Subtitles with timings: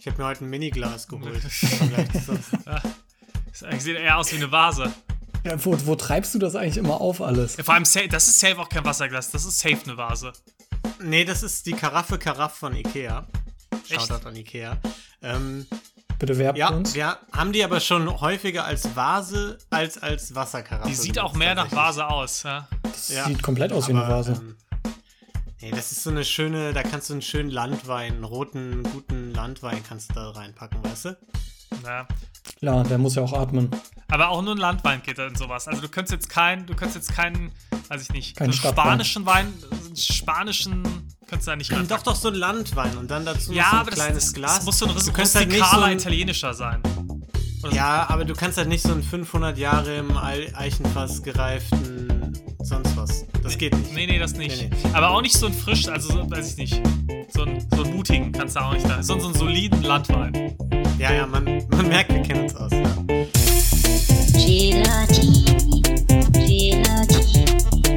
[0.00, 1.44] Ich habe mir heute ein Miniglas geholt.
[1.44, 1.60] das
[3.84, 4.90] sieht eher aus wie eine Vase.
[5.44, 7.58] Ja, wo, wo treibst du das eigentlich immer auf alles?
[7.58, 10.32] Ja, vor allem, das ist safe auch kein Wasserglas, das ist safe eine Vase.
[11.02, 13.26] Nee, das ist die Karaffe Karaff von Ikea.
[13.90, 14.78] Shoutout an Ikea.
[15.20, 15.66] Ähm,
[16.18, 16.94] Bitte werbt ja, uns.
[16.94, 20.88] wir haben die aber schon häufiger als Vase als als Wasserkaraffe.
[20.88, 22.44] Die sieht auch mehr nach Vase aus.
[22.44, 22.66] Ja.
[22.84, 24.32] Das ja, sieht komplett aus wie eine Vase.
[24.32, 24.56] Ähm,
[25.60, 29.19] nee, das ist so eine schöne, da kannst du einen schönen Landwein, einen roten, guten
[29.40, 31.16] Landwein kannst du da reinpacken, weißt du?
[31.82, 32.06] Ja.
[32.58, 33.70] Klar, der muss ja auch atmen.
[34.08, 35.66] Aber auch nur ein Landwein geht in sowas.
[35.66, 37.50] Also du könntest jetzt keinen, du könntest jetzt keinen,
[37.88, 39.54] weiß ich nicht, keinen so spanischen Wein,
[39.96, 40.82] spanischen
[41.26, 43.86] könntest du da nicht Doch, doch, so ein Landwein und dann dazu ja, so ein
[43.86, 44.56] kleines das, Glas.
[44.56, 46.82] Das muss so ein rustikaler halt nicht so italienischer sein.
[47.62, 52.09] Oder ja, aber du kannst halt nicht so einen 500 Jahre im Eichenfass gereiften
[52.62, 53.26] sonst was.
[53.42, 53.94] Das geht nicht.
[53.94, 54.60] Nee, nee, das nicht.
[54.60, 54.90] Nee, nee.
[54.92, 56.82] Aber auch nicht so ein frisch, also so, weiß ich nicht.
[57.32, 59.02] So ein, so einen mutigen kannst du auch nicht da.
[59.02, 60.56] So, so einen soliden Landwein.
[60.98, 62.72] Ja, ja, man, man merkt, wir kennen uns aus.
[62.72, 62.94] Ja.
[64.32, 65.44] Gelati,
[66.32, 67.90] Gelati, Gelati.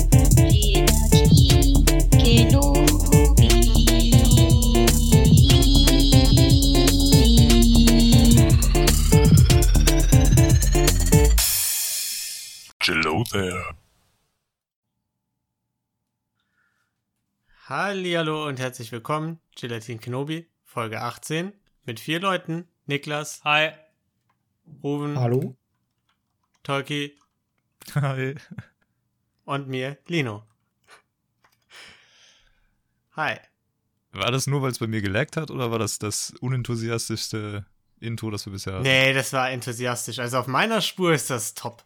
[12.85, 13.82] Hello there.
[17.69, 21.53] Hallo und herzlich willkommen, Gelatin Kenobi, Folge 18,
[21.85, 22.67] mit vier Leuten.
[22.87, 23.41] Niklas.
[23.45, 23.71] Hi.
[24.83, 25.17] Ruben.
[25.17, 25.55] Hallo.
[26.63, 27.17] Tolki.
[27.95, 28.35] Hi.
[29.45, 30.43] Und mir, Lino.
[33.15, 33.37] Hi.
[34.11, 37.65] War das nur, weil es bei mir gelaggt hat oder war das das unenthusiastischste
[38.01, 38.83] Intro, das wir bisher hatten?
[38.83, 40.19] Nee, das war enthusiastisch.
[40.19, 41.85] Also auf meiner Spur ist das top.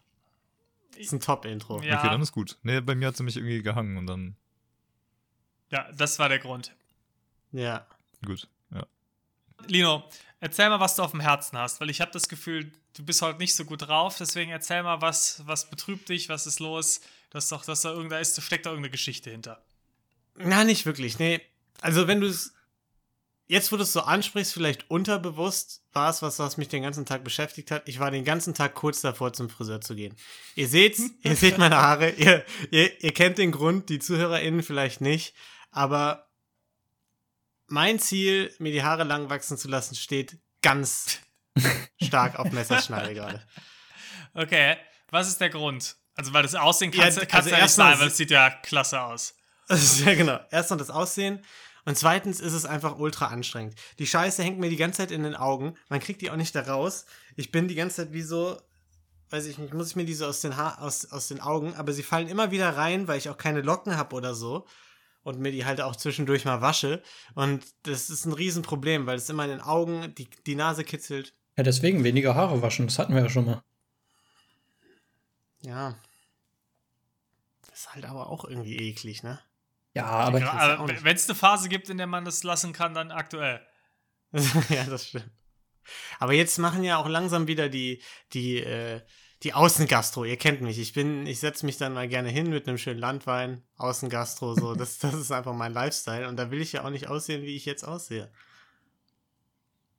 [0.90, 1.80] Das ist ein Top-Intro.
[1.82, 2.00] Ja.
[2.00, 2.58] Okay, dann ist gut.
[2.64, 4.36] Nee, bei mir hat sie mich irgendwie gehangen und dann.
[5.70, 6.74] Ja, das war der Grund.
[7.52, 7.86] Ja.
[8.24, 8.86] Gut, ja.
[9.66, 10.04] Lino,
[10.40, 13.22] erzähl mal, was du auf dem Herzen hast, weil ich habe das Gefühl, du bist
[13.22, 17.00] heute nicht so gut drauf, deswegen erzähl mal, was, was betrübt dich, was ist los?
[17.30, 19.62] Das doch, dass da irgendein ist, steckt da irgendeine Geschichte hinter.
[20.36, 21.40] Na, nicht wirklich, nee.
[21.80, 22.54] Also wenn du es
[23.48, 27.06] jetzt, wo du es so ansprichst, vielleicht unterbewusst war es was, was mich den ganzen
[27.06, 27.88] Tag beschäftigt hat.
[27.88, 30.14] Ich war den ganzen Tag kurz davor, zum Friseur zu gehen.
[30.54, 35.00] Ihr seht's, ihr seht meine Haare, ihr, ihr, ihr kennt den Grund, die ZuhörerInnen vielleicht
[35.00, 35.34] nicht,
[35.70, 36.28] aber
[37.66, 41.20] mein Ziel, mir die Haare lang wachsen zu lassen, steht ganz
[42.02, 43.42] stark auf Messerschneide gerade.
[44.34, 44.76] Okay,
[45.10, 45.96] was ist der Grund?
[46.14, 48.50] Also, weil das Aussehen kannst, ja, kannst also ja nicht sein, weil es sieht ja
[48.50, 49.34] klasse aus.
[50.04, 50.40] Ja, genau.
[50.50, 51.44] Erst noch das Aussehen.
[51.84, 53.74] Und zweitens ist es einfach ultra anstrengend.
[53.98, 55.76] Die Scheiße hängt mir die ganze Zeit in den Augen.
[55.90, 57.04] Man kriegt die auch nicht da raus.
[57.36, 58.58] Ich bin die ganze Zeit wie so,
[59.28, 61.74] weiß ich nicht, muss ich mir die so aus den, ha aus, aus den Augen,
[61.74, 64.66] aber sie fallen immer wieder rein, weil ich auch keine Locken habe oder so
[65.22, 67.02] und mir die halt auch zwischendurch mal wasche.
[67.34, 71.34] Und das ist ein Riesenproblem, weil es immer in den Augen, die, die Nase kitzelt.
[71.56, 73.62] Ja, deswegen weniger Haare waschen, das hatten wir ja schon mal.
[75.60, 75.98] Ja.
[77.68, 79.40] Das ist halt aber auch irgendwie eklig, ne?
[79.94, 82.94] Ja, aber, ja, aber wenn es eine Phase gibt, in der man das lassen kann,
[82.94, 83.60] dann aktuell.
[84.68, 85.30] ja, das stimmt.
[86.18, 88.02] Aber jetzt machen ja auch langsam wieder die,
[88.32, 89.00] die, äh,
[89.44, 90.78] die Außengastro, ihr kennt mich.
[90.78, 94.74] Ich bin, ich setze mich dann mal gerne hin mit einem schönen Landwein, Außengastro, so.
[94.78, 96.28] Das, das ist einfach mein Lifestyle.
[96.28, 98.30] Und da will ich ja auch nicht aussehen, wie ich jetzt aussehe.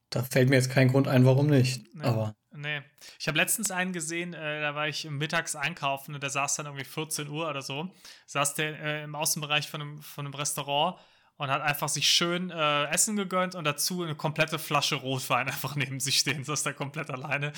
[0.09, 1.83] Da fällt mir jetzt kein Grund ein, warum nicht.
[1.93, 2.35] Nee, aber.
[2.51, 2.81] Nee.
[3.19, 6.65] Ich habe letztens einen gesehen, äh, da war ich mittags einkaufen und der saß dann
[6.65, 7.89] irgendwie 14 Uhr oder so.
[8.25, 10.99] Saß der äh, im Außenbereich von einem, von einem Restaurant
[11.39, 15.75] und hat einfach sich schön äh, Essen gegönnt und dazu eine komplette Flasche Rotwein einfach
[15.75, 16.43] neben sich stehen.
[16.43, 17.53] So ist er komplett alleine.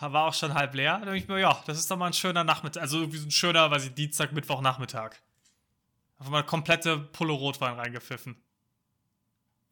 [0.00, 0.98] War auch schon halb leer.
[0.98, 2.82] Da denke ich mir, ja, das ist doch mal ein schöner Nachmittag.
[2.82, 5.22] Also irgendwie so ein schöner, weiß ich, Dienstag, Mittwoch, Nachmittag.
[6.18, 8.34] Einfach mal eine komplette Pulle Rotwein reingepfiffen.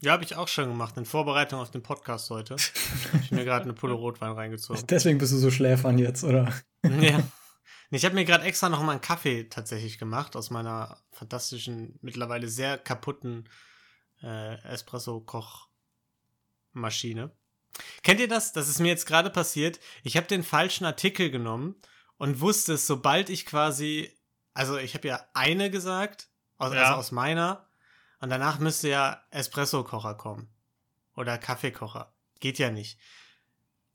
[0.01, 2.55] Ja, habe ich auch schon gemacht, in Vorbereitung auf den Podcast heute.
[3.13, 4.87] habe ich mir gerade eine Pulle Rotwein reingezogen.
[4.87, 6.53] Deswegen bist du so schläfern jetzt, oder?
[6.85, 7.21] ja.
[7.91, 12.49] Ich habe mir gerade extra noch mal einen Kaffee tatsächlich gemacht aus meiner fantastischen, mittlerweile
[12.49, 13.49] sehr kaputten
[14.23, 17.31] äh, Espresso-Kochmaschine.
[18.03, 18.53] Kennt ihr das?
[18.53, 19.81] Das ist mir jetzt gerade passiert.
[20.03, 21.77] Ich habe den falschen Artikel genommen
[22.19, 24.15] und wusste es, sobald ich quasi,
[24.53, 26.83] also ich habe ja eine gesagt, also, ja.
[26.83, 27.69] also aus meiner,
[28.21, 30.49] und danach müsste ja Espresso-Kocher kommen.
[31.15, 32.13] Oder Kaffeekocher.
[32.41, 32.99] Geht ja nicht.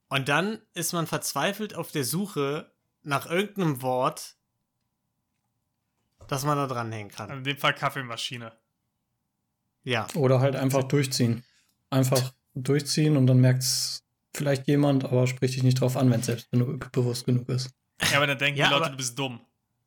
[0.10, 2.73] Und dann ist man verzweifelt auf der Suche
[3.04, 4.36] nach irgendeinem Wort,
[6.28, 7.30] das man da dranhängen kann.
[7.30, 8.54] In dem Fall Kaffeemaschine.
[9.84, 10.08] Ja.
[10.16, 11.44] Oder halt einfach durchziehen.
[11.90, 14.04] Einfach durchziehen und dann merkt es
[14.34, 17.72] vielleicht jemand, aber spricht dich nicht drauf an, wenn es selbstbewusst genug ist.
[18.12, 19.42] Ja, aber dann denken ja, die Leute, du bist dumm.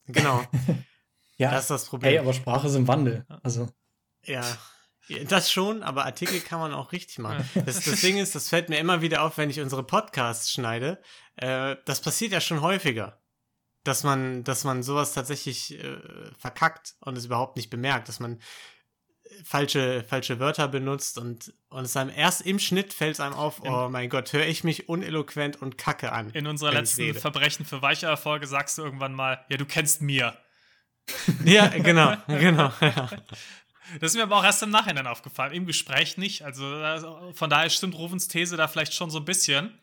[0.07, 0.43] Genau.
[1.37, 1.51] ja.
[1.51, 2.11] Das ist das Problem.
[2.11, 3.25] Hey, aber Sprache ist im Wandel.
[3.43, 3.69] Also.
[4.25, 4.45] Ja.
[5.29, 7.49] Das schon, aber Artikel kann man auch richtig machen.
[7.67, 11.01] Das, das Ding ist, das fällt mir immer wieder auf, wenn ich unsere Podcasts schneide.
[11.37, 13.21] Äh, das passiert ja schon häufiger.
[13.85, 15.99] Dass man, dass man sowas tatsächlich äh,
[16.37, 21.85] verkackt und es überhaupt nicht bemerkt, dass man äh, falsche, falsche Wörter benutzt und, und
[21.85, 24.89] es einem erst im Schnitt fällt es einem auf, oh mein Gott, höre ich mich
[24.89, 26.31] uneloquent und kacke an.
[26.31, 27.15] In unserer letzten.
[27.15, 30.37] Verbrechen für Weicher-Folge sagst du irgendwann mal, ja, du kennst mir.
[31.45, 32.73] Ja, genau, genau.
[32.81, 33.09] Ja.
[34.01, 35.53] Das ist mir aber auch erst im Nachhinein aufgefallen.
[35.53, 36.43] Im Gespräch nicht.
[36.43, 39.79] Also also, von daher stimmt Rufens These da vielleicht schon so ein bisschen.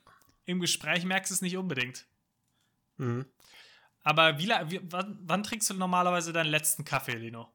[0.45, 2.05] Im Gespräch merkst du es nicht unbedingt.
[2.97, 3.25] Mhm.
[4.03, 7.49] Aber wie, wie, wann, wann trinkst du normalerweise deinen letzten Kaffee, Lino?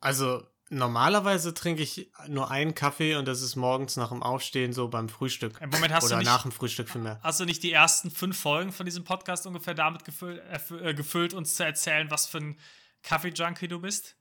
[0.00, 4.88] Also normalerweise trinke ich nur einen Kaffee und das ist morgens nach dem Aufstehen so
[4.88, 5.60] beim Frühstück.
[5.60, 7.20] Im Moment hast Oder du nicht, nach dem Frühstück vielmehr.
[7.22, 11.32] hast du nicht die ersten fünf Folgen von diesem Podcast ungefähr damit gefüllt, äh, gefüllt
[11.32, 12.58] uns zu erzählen, was für ein
[13.02, 14.16] Kaffee-Junkie du bist?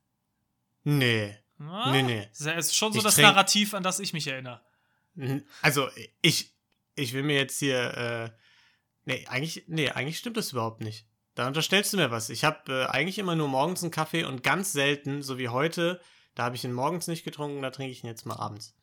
[0.84, 1.38] Nee.
[1.60, 2.28] Ah, Nee, nee.
[2.40, 4.62] Das ist schon so Ich das Narrativ, an das ich mich erinnere.
[5.62, 5.90] Also
[6.22, 6.54] ich,
[6.96, 8.32] ich will mir jetzt hier, äh,
[9.06, 11.06] nee, eigentlich, nee, eigentlich stimmt das überhaupt nicht.
[11.36, 12.30] Da unterstellst du mir was.
[12.30, 16.02] Ich habe äh, eigentlich immer nur morgens einen Kaffee und ganz selten, so wie heute,
[16.36, 18.76] da habe ich ihn morgens nicht getrunken, da trinke ich ihn jetzt mal abends.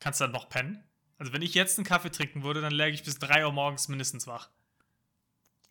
[0.00, 0.84] Kannst du dann noch pennen?
[1.18, 3.88] Also wenn ich jetzt einen Kaffee trinken würde, dann läge ich bis 3 Uhr morgens
[3.88, 4.50] mindestens wach.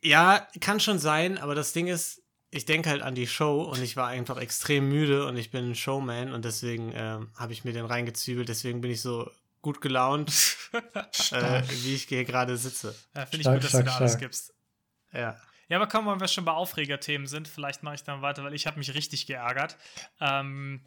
[0.04, 2.22] Ja, kann schon sein, aber das Ding ist,
[2.58, 5.72] ich denke halt an die Show und ich war einfach extrem müde und ich bin
[5.72, 9.30] ein Showman und deswegen ähm, habe ich mir den reingezügelt, deswegen bin ich so
[9.62, 10.30] gut gelaunt,
[11.32, 12.96] äh, wie ich hier gerade sitze.
[13.16, 14.22] Ja, Finde ich gut, dass du stark, da alles stark.
[14.22, 14.54] gibst.
[15.14, 15.38] Ja.
[15.70, 18.54] Ja, aber komm, wenn wir schon bei Aufregerthemen sind, vielleicht mache ich dann weiter, weil
[18.54, 19.78] ich habe mich richtig geärgert.
[20.22, 20.82] Ähm,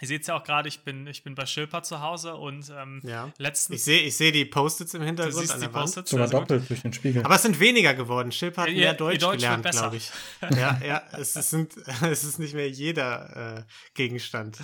[0.00, 2.70] ihr seht es ja auch gerade, ich bin, ich bin bei Schilper zu Hause und
[2.70, 3.28] ähm, Ja.
[3.32, 3.84] Ich letztens.
[3.84, 5.84] sehe ich seh die Post-its im Du Hintergrund siehst an die der Wand.
[5.84, 6.10] Post-its.
[6.10, 6.34] Sogar gut.
[6.40, 7.24] doppelt durch den Spiegel.
[7.24, 8.32] Aber es sind weniger geworden.
[8.32, 10.10] Schilp hat Ihr- mehr Deutsch, Deutsch gelernt, glaube ich.
[10.56, 13.62] Ja, ja, es, ist- sind, es ist nicht mehr jeder äh,
[13.94, 14.58] Gegenstand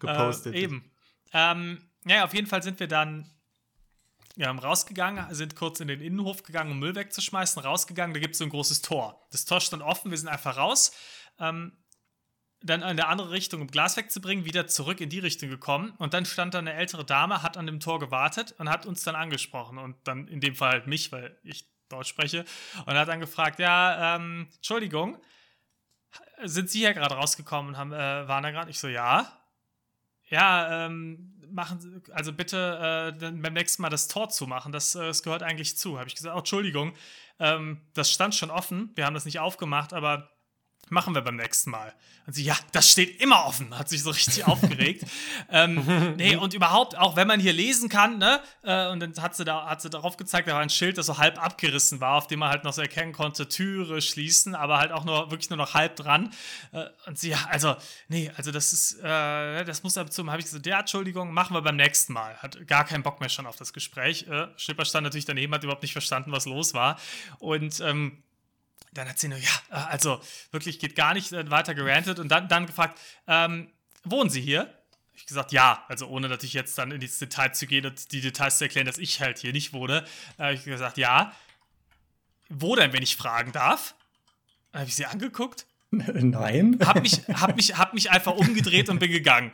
[0.00, 0.54] gepostet.
[0.54, 0.90] Äh, eben.
[1.32, 3.30] Ähm, ja, auf jeden Fall sind wir dann
[4.36, 8.38] ja, rausgegangen, sind kurz in den Innenhof gegangen, um Müll wegzuschmeißen, rausgegangen, da gibt es
[8.38, 9.26] so ein großes Tor.
[9.32, 10.92] Das Tor stand offen, wir sind einfach raus.
[11.38, 11.72] Ähm,
[12.62, 15.92] dann in eine andere Richtung, um Glas wegzubringen, wieder zurück in die Richtung gekommen.
[15.98, 19.02] Und dann stand da eine ältere Dame, hat an dem Tor gewartet und hat uns
[19.02, 19.78] dann angesprochen.
[19.78, 22.44] Und dann in dem Fall halt mich, weil ich Deutsch spreche.
[22.86, 25.18] Und hat dann gefragt, ja, ähm, Entschuldigung,
[26.42, 28.70] sind Sie hier gerade rausgekommen und haben, äh, waren da gerade?
[28.70, 29.30] Ich so, ja.
[30.28, 34.70] Ja, ähm, machen Sie, also bitte äh, beim nächsten Mal das Tor zumachen.
[34.72, 35.98] Das, äh, das gehört eigentlich zu.
[35.98, 36.94] Habe ich gesagt, oh, Entschuldigung,
[37.38, 38.90] ähm, das stand schon offen.
[38.94, 40.30] Wir haben das nicht aufgemacht, aber
[40.90, 41.94] machen wir beim nächsten Mal.
[42.26, 45.04] Und sie, ja, das steht immer offen, hat sich so richtig aufgeregt.
[45.50, 49.34] ähm, nee, und überhaupt, auch wenn man hier lesen kann, ne, äh, und dann hat
[49.34, 52.16] sie, da, hat sie darauf gezeigt, da war ein Schild, das so halb abgerissen war,
[52.16, 55.50] auf dem man halt noch so erkennen konnte, Türe schließen, aber halt auch nur, wirklich
[55.50, 56.30] nur noch halb dran.
[56.72, 57.76] Äh, und sie, ja, also,
[58.08, 61.62] nee, also das ist, äh, das muss dazu, habe ich gesagt, ja, Entschuldigung, machen wir
[61.62, 62.36] beim nächsten Mal.
[62.38, 64.26] Hat gar keinen Bock mehr schon auf das Gespräch.
[64.28, 66.98] Äh, Schipper stand natürlich daneben, hat überhaupt nicht verstanden, was los war.
[67.38, 68.22] Und, ähm,
[68.92, 70.20] dann hat sie nur, ja, äh, also
[70.50, 73.70] wirklich geht gar nicht äh, weiter gerantet und dann, dann gefragt, ähm,
[74.04, 74.72] wohnen Sie hier?
[75.14, 78.20] Ich gesagt, ja, also ohne natürlich jetzt dann in ins Detail zu gehen und die
[78.20, 80.04] Details zu erklären, dass ich halt hier nicht wohne.
[80.38, 81.32] Äh, habe ich gesagt, ja.
[82.48, 83.94] Wo denn, wenn ich fragen darf?
[84.72, 86.78] Habe ich sie angeguckt, Nein.
[86.84, 89.50] hab mich, hab mich, hab mich einfach umgedreht und bin gegangen.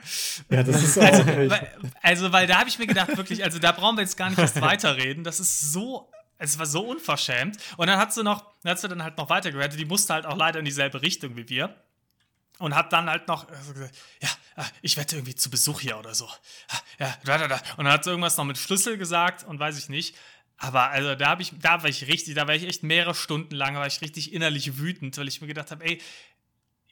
[0.50, 1.72] Ja, das ist auch Also, weil,
[2.02, 4.38] also, weil da habe ich mir gedacht, wirklich, also da brauchen wir jetzt gar nicht
[4.38, 5.24] erst weiterreden.
[5.24, 7.58] Das ist so, es war so unverschämt.
[7.76, 9.78] Und dann hat sie noch, dann hat sie dann halt noch weitergewertet.
[9.78, 11.74] Die musste halt auch leider in dieselbe Richtung wie wir.
[12.58, 15.80] Und hat dann halt noch äh, so gesagt, ja, äh, ich wette irgendwie zu Besuch
[15.80, 16.28] hier oder so.
[16.98, 17.56] Ja, da, da, da.
[17.76, 20.16] Und dann hat sie irgendwas noch mit Schlüssel gesagt und weiß ich nicht.
[20.56, 23.54] Aber also da habe ich, da war ich richtig, da war ich echt mehrere Stunden
[23.54, 26.00] lang, war ich richtig innerlich wütend, weil ich mir gedacht habe, ey,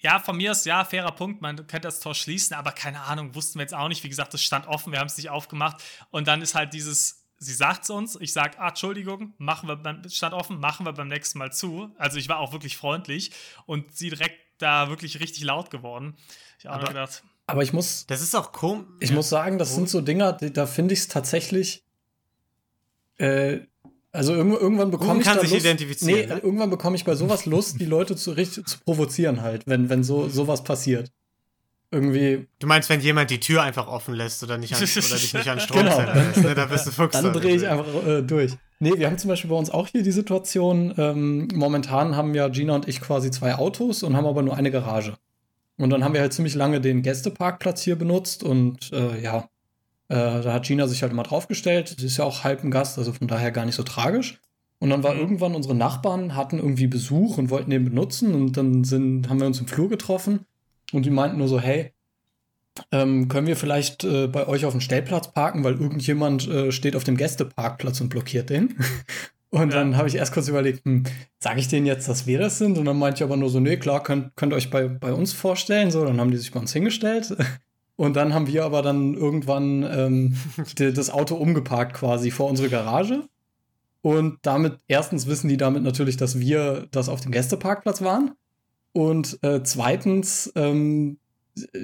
[0.00, 3.34] ja, von mir ist ja fairer Punkt, man könnte das Tor schließen, aber keine Ahnung,
[3.34, 4.04] wussten wir jetzt auch nicht.
[4.04, 5.82] Wie gesagt, es stand offen, wir haben es nicht aufgemacht.
[6.10, 9.76] Und dann ist halt dieses, sie sagt es uns, ich sage, ah, Entschuldigung, machen wir
[9.76, 11.90] beim, stand offen, machen wir beim nächsten Mal zu.
[11.98, 13.30] Also ich war auch wirklich freundlich
[13.66, 16.16] und sie direkt da wirklich richtig laut geworden.
[16.58, 18.86] Ich habe gedacht, Aber ich muss, Das ist auch komisch.
[19.00, 21.84] ich muss sagen, das sind so Dinger, da finde ich es tatsächlich.
[23.18, 23.60] Äh,
[24.12, 26.40] also irgend, irgendwann bekomme ich kann da sich Lust, identifizieren, Nee, ne?
[26.40, 30.04] irgendwann bekomme ich bei sowas Lust, die Leute zu, richtig, zu provozieren halt, wenn, wenn
[30.04, 31.10] so sowas passiert.
[31.90, 35.34] Irgendwie, Du meinst, wenn jemand die Tür einfach offen lässt oder, nicht an, oder dich
[35.34, 36.00] nicht an Strom Genau.
[36.00, 36.54] lässt, ne?
[36.54, 37.12] da bist du Fuchs.
[37.12, 38.52] dann drehe ich einfach äh, durch.
[38.80, 42.48] Nee, wir haben zum Beispiel bei uns auch hier die Situation, ähm, momentan haben ja
[42.48, 45.14] Gina und ich quasi zwei Autos und haben aber nur eine Garage.
[45.78, 49.48] Und dann haben wir halt ziemlich lange den Gästeparkplatz hier benutzt und äh, ja,
[50.08, 51.94] äh, da hat Gina sich halt immer draufgestellt.
[51.98, 54.40] Sie ist ja auch halb ein Gast, also von daher gar nicht so tragisch.
[54.80, 55.20] Und dann war Mhm.
[55.20, 59.46] irgendwann unsere Nachbarn hatten irgendwie Besuch und wollten den benutzen und dann sind, haben wir
[59.46, 60.40] uns im Flur getroffen
[60.94, 61.92] und die meinten nur so, hey,
[62.90, 66.96] ähm, können wir vielleicht äh, bei euch auf dem Stellplatz parken, weil irgendjemand äh, steht
[66.96, 68.76] auf dem Gästeparkplatz und blockiert den.
[69.50, 69.78] Und Ja.
[69.78, 71.04] dann habe ich erst kurz überlegt, hm,
[71.38, 72.76] sage ich denen jetzt, dass wir das sind?
[72.76, 75.12] Und dann meinte ich aber nur so, nee, klar, könnt, könnt ihr euch bei, bei
[75.12, 75.92] uns vorstellen.
[75.92, 77.36] So, dann haben die sich bei uns hingestellt.
[77.96, 80.36] Und dann haben wir aber dann irgendwann ähm,
[80.78, 83.28] die, das Auto umgeparkt quasi vor unsere Garage.
[84.02, 88.32] Und damit, erstens wissen die damit natürlich, dass wir das auf dem Gästeparkplatz waren.
[88.94, 91.18] Und äh, zweitens ähm,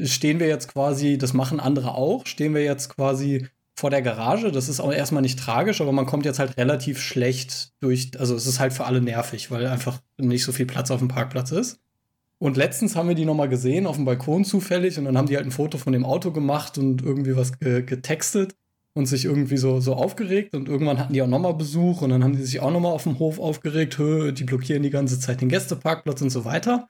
[0.05, 4.53] stehen wir jetzt quasi, das machen andere auch, stehen wir jetzt quasi vor der Garage.
[4.53, 8.13] Das ist auch erstmal nicht tragisch, aber man kommt jetzt halt relativ schlecht durch.
[8.19, 11.09] Also es ist halt für alle nervig, weil einfach nicht so viel Platz auf dem
[11.09, 11.81] Parkplatz ist.
[12.39, 15.37] Und letztens haben wir die nochmal gesehen auf dem Balkon zufällig und dann haben die
[15.37, 18.55] halt ein Foto von dem Auto gemacht und irgendwie was ge getextet
[18.95, 22.25] und sich irgendwie so, so aufgeregt und irgendwann hatten die auch nochmal Besuch und dann
[22.25, 25.51] haben die sich auch nochmal auf dem Hof aufgeregt, die blockieren die ganze Zeit den
[25.51, 26.89] Gästeparkplatz und so weiter.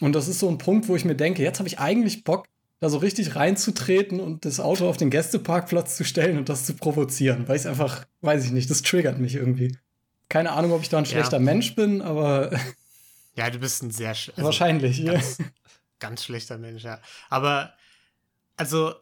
[0.00, 2.46] Und das ist so ein Punkt, wo ich mir denke, jetzt habe ich eigentlich Bock,
[2.80, 6.74] da so richtig reinzutreten und das Auto auf den Gästeparkplatz zu stellen und das zu
[6.74, 9.76] provozieren, weil ich einfach, weiß ich nicht, das triggert mich irgendwie.
[10.28, 11.10] Keine Ahnung, ob ich da ein Ja.
[11.10, 12.50] schlechter Mensch bin, aber
[13.36, 14.98] Ja, du bist ein sehr sch- also wahrscheinlich.
[14.98, 15.12] Ja.
[15.14, 15.38] Ganz,
[15.98, 17.00] ganz schlechter Mensch, ja.
[17.30, 17.72] Aber,
[18.56, 18.94] also,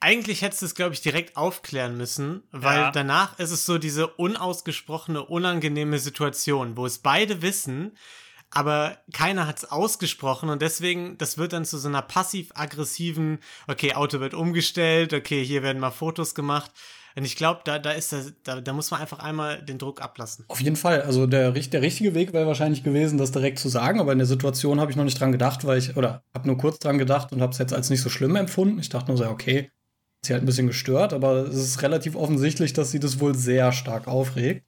[0.00, 2.90] eigentlich hättest du es, glaube ich, direkt aufklären müssen, weil Ja.
[2.92, 7.96] danach ist es so diese unausgesprochene, unangenehme Situation, wo es beide wissen,
[8.50, 13.94] aber keiner hat es ausgesprochen und deswegen, das wird dann zu so einer passiv-aggressiven, okay,
[13.94, 16.70] Auto wird umgestellt, okay, hier werden mal Fotos gemacht.
[17.16, 20.00] Und ich glaube, da, da ist das, da, da muss man einfach einmal den Druck
[20.00, 20.44] ablassen.
[20.46, 21.02] Auf jeden Fall.
[21.02, 24.26] Also der, der richtige Weg wäre wahrscheinlich gewesen, das direkt zu sagen, aber in der
[24.26, 27.32] Situation habe ich noch nicht dran gedacht, weil ich, oder habe nur kurz dran gedacht
[27.32, 28.78] und habe es jetzt als nicht so schlimm empfunden.
[28.78, 32.14] Ich dachte nur so, okay, hat sie halt ein bisschen gestört, aber es ist relativ
[32.14, 34.64] offensichtlich, dass sie das wohl sehr stark aufregt.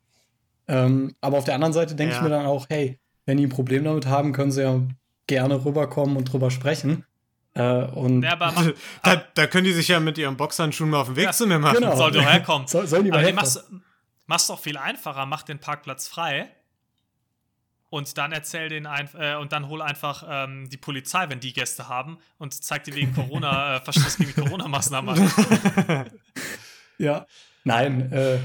[0.67, 2.25] Ähm, aber auf der anderen Seite denke ich Ja.
[2.25, 3.00] mir dann auch, hey,
[3.31, 4.81] wenn die ein Problem damit haben, können sie ja
[5.29, 7.05] gerne rüberkommen und drüber sprechen.
[7.55, 8.67] Äh, und Ja, aber mach,
[9.05, 11.47] Da, da können die sich ja mit ihren Boxhandschuhen mal auf den Weg Ja, zu
[11.47, 11.77] mir machen.
[11.79, 11.95] genau.
[11.97, 12.67] soll doch herkommen.
[12.67, 13.37] soll, sollen die mal Aber helfen?
[13.37, 13.65] machst,
[14.27, 16.49] machst doch viel einfacher, mach den Parkplatz frei
[17.89, 21.53] und dann erzähl den ein, äh, und dann hol einfach ähm, die Polizei, wenn die
[21.53, 26.11] Gäste haben und zeig die wegen Corona, äh, Verstoß gegen die Corona-Maßnahmen an.
[26.99, 27.27] Ja,
[27.65, 28.39] nein, äh,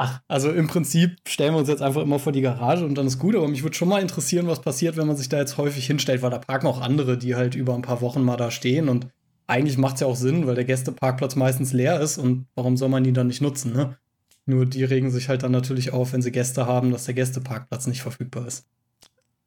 [0.00, 3.06] ach, also im Prinzip stellen wir uns jetzt einfach immer vor die Garage und dann
[3.06, 5.58] ist gut, aber mich würde schon mal interessieren, was passiert, wenn man sich da jetzt
[5.58, 8.50] häufig hinstellt, weil da parken auch andere, die halt über ein paar Wochen mal da
[8.50, 9.08] stehen und
[9.46, 12.88] eigentlich macht es ja auch Sinn, weil der Gästeparkplatz meistens leer ist und warum soll
[12.88, 13.98] man die dann nicht nutzen, ne?
[14.46, 17.86] Nur die regen sich halt dann natürlich auf, wenn sie Gäste haben, dass der Gästeparkplatz
[17.86, 18.64] nicht verfügbar ist.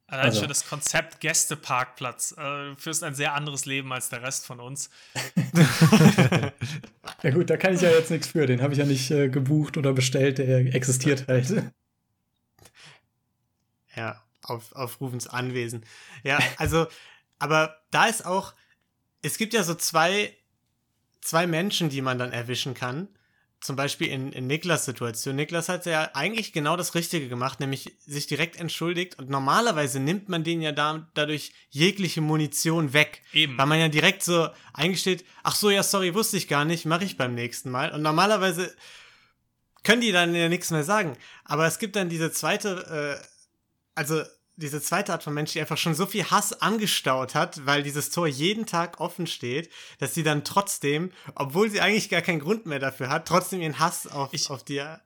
[0.06, 0.40] Allein Also.
[0.40, 2.36] schon das Konzept Gästeparkplatz.
[2.38, 4.88] Äh, führst ein sehr anderes Leben als der Rest von uns.
[7.24, 9.30] Ja gut, da kann ich ja jetzt nichts für, den habe ich ja nicht äh,
[9.30, 11.64] gebucht oder bestellt, der existiert halt.
[13.96, 15.86] Ja, auf, auf Rufens Anwesen.
[16.24, 16.88] Ja, also,
[17.38, 18.52] aber da ist auch,
[19.22, 20.36] es gibt ja so zwei,
[21.20, 23.06] zwei Menschen, die man dann erwischen kann.
[23.64, 25.36] Zum Beispiel in, in Niklas Situation.
[25.36, 29.18] Niklas hat ja eigentlich genau das Richtige gemacht, nämlich sich direkt entschuldigt.
[29.18, 33.22] Und normalerweise nimmt man denen ja da, dadurch jegliche Munition weg.
[33.32, 33.56] Eben.
[33.56, 37.06] Weil man ja direkt so eingesteht, ach so, ja, sorry, wusste ich gar nicht, mache
[37.06, 37.90] ich beim nächsten Mal.
[37.92, 38.70] Und normalerweise
[39.82, 41.16] können die dann ja nichts mehr sagen.
[41.46, 43.26] Aber es gibt dann diese zweite, äh,
[43.94, 44.24] also
[44.56, 48.10] diese zweite Art von Mensch, die einfach schon so viel Hass angestaut hat, weil dieses
[48.10, 49.68] Tor jeden Tag offen steht,
[49.98, 53.78] dass sie dann trotzdem, obwohl sie eigentlich gar keinen Grund mehr dafür hat, trotzdem ihren
[53.78, 55.00] Hass auf, Ich- auf dir.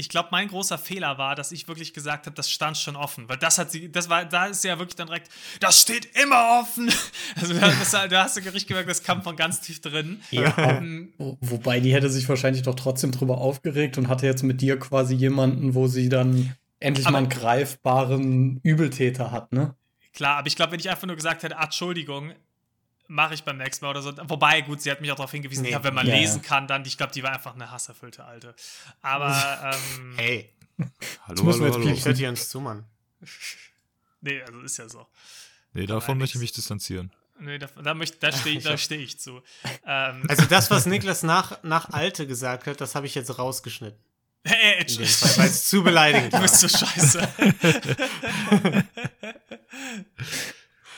[0.00, 3.28] Ich glaube, mein großer Fehler war, dass ich wirklich gesagt habe, das stand schon offen.
[3.28, 5.28] Weil das hat sie, das war, da ist sie ja wirklich dann direkt,
[5.58, 6.88] das steht immer offen.
[7.40, 10.22] Also da, das, da hast du richtig gemerkt, das kam von ganz tief drin.
[10.30, 14.44] Ja, Ähm, Wo- Wobei, die hätte sich wahrscheinlich doch trotzdem drüber aufgeregt und hatte jetzt
[14.44, 19.74] mit dir quasi jemanden, wo sie dann endlich Aber- mal einen greifbaren Übeltäter hat, ne?
[20.12, 22.32] Klar, aber ich glaube, wenn ich einfach nur gesagt hätte, ah, Entschuldigung,
[23.06, 24.12] mache ich beim nächsten Mal oder so.
[24.28, 25.70] Wobei, gut, sie hat mich auch darauf hingewiesen, Nee.
[25.70, 28.54] ja, wenn man Ja, lesen kann, dann, ich glaube, die war einfach eine hasserfüllte Alte.
[29.00, 30.52] Aber, ähm, Hey,
[31.26, 32.16] Hallo, hallo, jetzt hallo.
[32.18, 32.84] ich uns zu, Mann.
[34.20, 35.06] nee, also ist ja so.
[35.72, 37.12] Nee, davon möchte ich mich distanzieren.
[37.40, 39.42] Nee, da, da, möcht- da stehe da steh ich zu.
[39.86, 43.98] Ähm, Also das, was Niklas nach, nach Alte gesagt hat, das habe ich jetzt rausgeschnitten.
[44.48, 47.28] Hey, Fall, weil es zu beleidigend du bist so scheiße.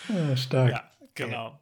[0.09, 0.71] Ja, stark.
[0.71, 1.61] Ja, genau.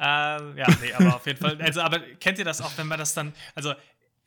[0.00, 1.60] Ähm, ja, nee, aber auf jeden Fall.
[1.60, 3.74] Also, aber kennt ihr das auch, wenn man das dann, also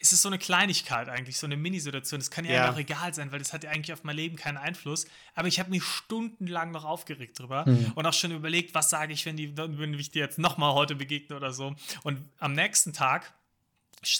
[0.03, 2.19] es ist so eine Kleinigkeit eigentlich, so eine Minisituation.
[2.19, 2.65] Das kann ja, Ja.
[2.65, 5.05] einfach egal sein, weil das hat ja eigentlich auf mein Leben keinen Einfluss.
[5.35, 7.91] Aber ich habe mich stundenlang noch aufgeregt drüber Mhm.
[7.95, 10.95] und auch schon überlegt, was sage ich, wenn, die, wenn ich dir jetzt nochmal heute
[10.95, 11.75] begegne oder so.
[12.03, 13.31] Und am nächsten Tag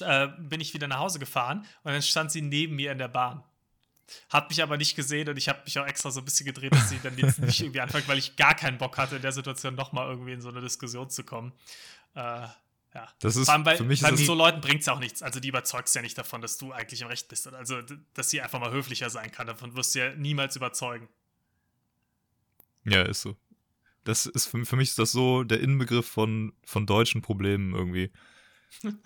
[0.02, 3.08] äh, bin ich wieder nach Hause gefahren und dann stand sie neben mir in der
[3.08, 3.44] Bahn.
[4.30, 6.74] Hat mich aber nicht gesehen und ich habe mich auch extra so ein bisschen gedreht,
[6.74, 9.32] dass sie dann jetzt nicht irgendwie anfängt, weil ich gar keinen Bock hatte, in der
[9.32, 11.54] Situation nochmal irgendwie in so eine Diskussion zu kommen.
[12.16, 12.48] Äh,
[12.94, 13.08] Ja.
[13.20, 15.24] Das ist- Vor allem, weil, für mich mit so Leuten bringt es ja auch nichts.
[15.24, 17.48] Also die überzeugst ja nicht davon, dass du eigentlich im Recht bist.
[17.48, 17.82] Also,
[18.14, 19.48] dass sie einfach mal höflicher sein kann.
[19.48, 21.08] Davon wirst du ja niemals überzeugen.
[22.84, 23.38] Ja, ist so.
[24.04, 28.12] Das ist für, für mich ist das so der Inbegriff von, von deutschen Problemen irgendwie.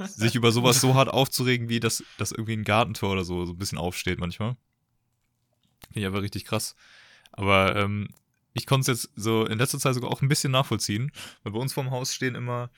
[0.05, 3.53] Sich über sowas so hart aufzuregen, wie dass, dass irgendwie ein Gartentor oder so so
[3.53, 4.55] ein bisschen aufsteht manchmal.
[5.88, 6.75] Finde ich aber richtig krass.
[7.31, 8.10] Aber ähm,
[8.53, 11.12] ich konnte es jetzt so in letzter Zeit sogar auch ein bisschen nachvollziehen,
[11.43, 12.69] weil bei uns vorm Haus stehen immer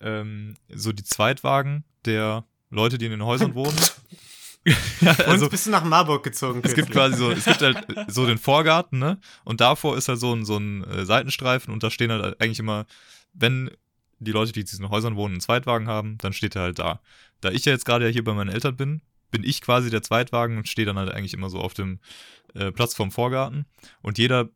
[0.00, 3.76] ähm, so die Zweitwagen der Leute, die in den Häusern wohnen.
[5.00, 6.60] ja, Und also, bist du nach Marburg gezogen?
[6.62, 9.18] es gibt quasi so, es gibt halt so den Vorgarten, ne?
[9.44, 12.58] Und davor ist halt so ein, so ein äh, Seitenstreifen und da stehen halt eigentlich
[12.58, 12.86] immer,
[13.32, 13.70] wenn
[14.18, 17.00] die Leute, die in diesen Häusern wohnen, einen Zweitwagen haben, dann steht er halt da.
[17.40, 20.02] Da ich ja jetzt gerade ja hier bei meinen Eltern bin, bin ich quasi der
[20.02, 22.00] Zweitwagen und stehe dann halt eigentlich immer so auf dem
[22.54, 23.66] äh, Platz vom Vorgarten.
[24.00, 24.48] Und jeder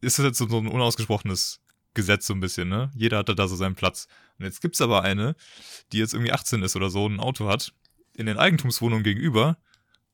[0.00, 1.60] ist jetzt so, ein unausgesprochenes
[1.94, 2.90] Gesetz so ein bisschen, ne?
[2.94, 4.08] Jeder hat da so seinen Platz.
[4.38, 5.36] Und jetzt gibt's aber eine,
[5.92, 7.72] die jetzt irgendwie 18 ist oder so, ein Auto hat,
[8.14, 9.58] in den Eigentumswohnungen gegenüber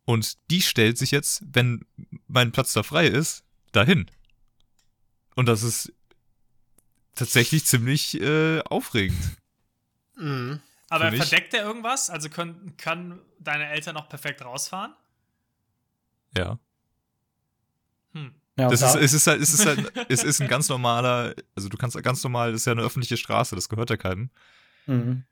[0.05, 1.85] und die stellt sich jetzt, wenn
[2.27, 4.07] mein Platz da frei ist, dahin.
[5.35, 5.93] Und das ist
[7.15, 9.19] tatsächlich ziemlich äh, aufregend.
[10.17, 10.61] Mhm.
[10.91, 12.11] Aber verdeckt er irgendwas?
[12.11, 14.95] Also können, können deine Eltern noch perfekt rausfahren?
[16.37, 16.59] Ja.
[18.13, 18.35] Hm.
[18.57, 21.69] Ja, Das ist, es ist halt, es ist halt, es ist ein ganz normaler, also
[21.69, 24.31] du kannst ganz normal, das ist ja eine öffentliche Straße, das gehört ja keinem.
[24.87, 25.25] Mhm.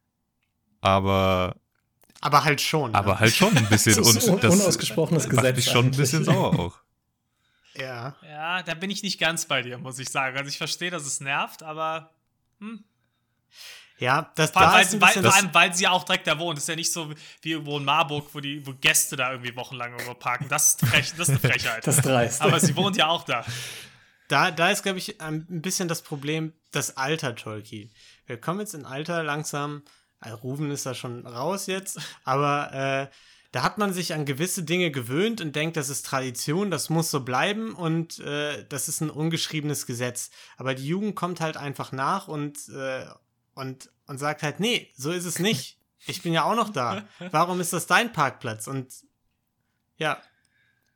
[0.81, 1.55] Aber,
[2.21, 2.95] Aber halt schon.
[2.95, 3.95] aber halt schon ein bisschen.
[3.97, 6.79] Das ist un- und das unausgesprochenes macht Gesetz mich schon ein bisschen sauer auch.
[7.75, 8.17] Ja.
[8.23, 10.37] Ja, da bin ich nicht ganz bei dir, muss ich sagen.
[10.37, 12.11] Also ich verstehe, dass es nervt, aber
[12.59, 12.85] hm.
[13.99, 15.91] Ja, das vor, allem, da weil, ist ein weil, bisschen vor allem, weil sie ja
[15.93, 16.57] auch direkt da wohnt.
[16.57, 17.13] Das ist ja nicht so
[17.43, 20.49] wie irgendwo in Marburg, wo, die, wo Gäste da irgendwie wochenlang irgendwo parken.
[20.49, 21.87] Das ist, frech, das ist eine Frechheit.
[21.87, 22.43] das ist dreist.
[22.43, 23.45] aber sie wohnt ja auch da.
[24.27, 27.91] da, da ist, glaube ich, ein bisschen das Problem, das Alter, Tolki.
[28.27, 29.83] Wir kommen jetzt in Alter langsam,
[30.19, 33.07] also Ruven ist da schon raus jetzt, aber äh,
[33.53, 37.11] da hat man sich an gewisse Dinge gewöhnt und denkt, das ist Tradition, das muss
[37.11, 40.31] so bleiben und äh, das ist ein ungeschriebenes Gesetz.
[40.57, 43.05] Aber die Jugend kommt halt einfach nach und, äh,
[43.55, 45.79] und, und sagt halt, nee, so ist es nicht.
[46.07, 47.07] Ich bin ja auch noch da.
[47.31, 48.67] Warum ist das dein Parkplatz?
[48.67, 48.93] Und
[49.99, 50.21] ja,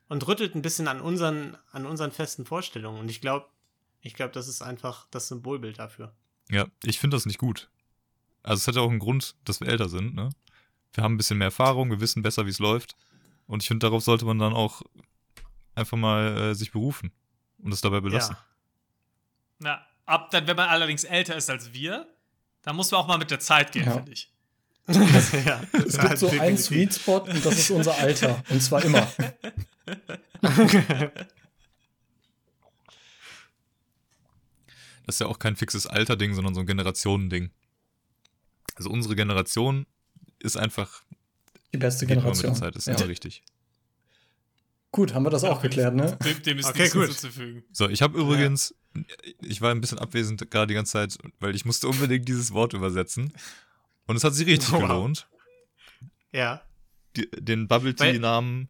[0.09, 2.99] und rüttelt ein bisschen an unseren, an unseren festen Vorstellungen.
[2.99, 3.45] Und ich glaube,
[4.01, 6.13] ich glaube, das ist einfach das Symbolbild dafür.
[6.49, 7.69] Ja, ich finde das nicht gut.
[8.41, 10.29] Also es hat ja auch einen Grund, dass wir älter sind, ne?
[10.93, 12.95] Wir haben ein bisschen mehr Erfahrung, wir wissen besser, wie es läuft.
[13.45, 14.81] Und ich finde, darauf sollte man dann auch
[15.75, 17.11] einfach mal äh, sich berufen
[17.59, 18.35] und es dabei belassen.
[19.59, 22.07] Na, ab dann, wenn man allerdings älter ist als wir,
[22.63, 23.93] dann muss man auch mal mit der Zeit gehen, Ja.
[23.93, 24.31] finde ich.
[24.87, 25.01] Ja.
[25.45, 28.43] ja es gibt so einen Sweet Spot und das ist unser Alter.
[28.49, 29.07] Und zwar immer.
[35.05, 37.51] Das ist ja auch kein fixes Alterding, sondern so ein Generationending.
[38.75, 39.85] Also unsere Generation
[40.39, 41.03] ist einfach,
[41.73, 42.53] Die beste immer mit Generation.
[42.53, 42.95] der Zeit, ist ja.
[42.95, 43.43] immer richtig.
[44.91, 46.17] Gut, haben wir das auch geklärt, ne?
[46.23, 47.03] Dem, dem ist Okay, nichts gut.
[47.05, 47.63] hinzuzufügen.
[47.71, 48.73] So, ich habe übrigens,
[49.41, 52.73] ich war ein bisschen abwesend gerade die ganze Zeit, weil ich musste unbedingt dieses Wort
[52.73, 53.33] übersetzen.
[54.07, 54.81] Und es hat sich richtig Wow.
[54.81, 55.27] gelohnt,
[56.31, 56.61] Ja.
[57.15, 58.69] die, den Bubble Tea-Namen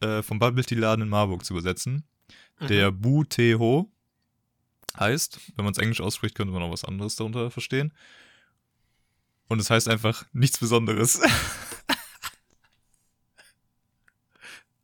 [0.00, 2.04] äh, vom Bubble Tea-Laden in Marburg zu übersetzen.
[2.60, 2.66] Mhm.
[2.68, 3.90] Der Bu Teho
[4.98, 7.92] heißt, wenn man es Englisch ausspricht, könnte man auch was anderes darunter verstehen.
[9.48, 11.20] Und es heißt einfach nichts Besonderes.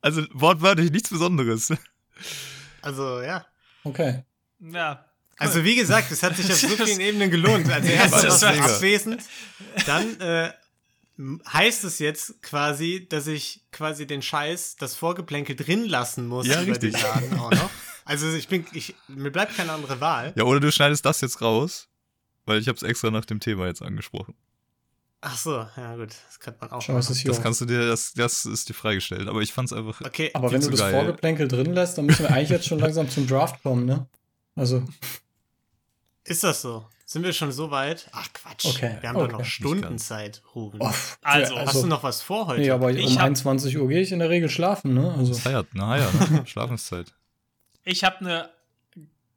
[0.01, 1.73] also wortwörtlich nichts Besonderes.
[2.81, 3.45] Also, ja.
[3.83, 4.23] Okay.
[4.59, 5.05] Ja.
[5.37, 7.69] Also, wie gesagt, es hat sich auf so vielen Ebenen gelohnt.
[7.69, 9.21] Also, erst Das war es abwesend.
[9.85, 10.53] Dann äh,
[11.51, 16.61] heißt es jetzt quasi, dass ich quasi den Scheiß, das Vorgeplänkel drin lassen muss Ja,
[16.61, 16.93] über richtig.
[16.93, 17.69] den Laden auch noch.
[18.05, 20.33] Also, ich bin, ich, mir bleibt keine andere Wahl.
[20.35, 21.89] Ja, oder du schneidest das jetzt raus,
[22.45, 24.35] weil ich habe es extra nach dem Thema jetzt angesprochen.
[25.25, 26.93] Ach so, ja gut, das kann man auch Schau.
[26.95, 29.29] Das kannst du dir, das, das ist dir freigestellt.
[29.29, 30.01] Aber ich fand's einfach.
[30.01, 30.91] Okay, Aber wenn du das geil.
[30.91, 34.05] Vorgeplänkel drin lässt, dann müssen wir eigentlich jetzt schon langsam zum Draft kommen, ne?
[34.55, 34.83] Also,
[36.25, 36.85] ist das so?
[37.05, 38.09] Sind wir schon so weit?
[38.11, 39.25] Ach Quatsch, Okay, wir haben okay.
[39.27, 40.07] doch noch Nicht Stunden ganz.
[40.07, 40.79] Zeit, Ruben.
[40.81, 42.61] oh, Also, Hast du noch was vor heute?
[42.61, 45.13] Nee, aber Ich um hab- 21 Uhr gehe ich in der Regel schlafen, ne?
[45.17, 46.43] Also, Feiert, na ja, ne?
[46.47, 47.13] Schlafenszeit.
[47.85, 48.49] Ich habe eine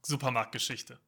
[0.05, 0.99] Supermarktgeschichte.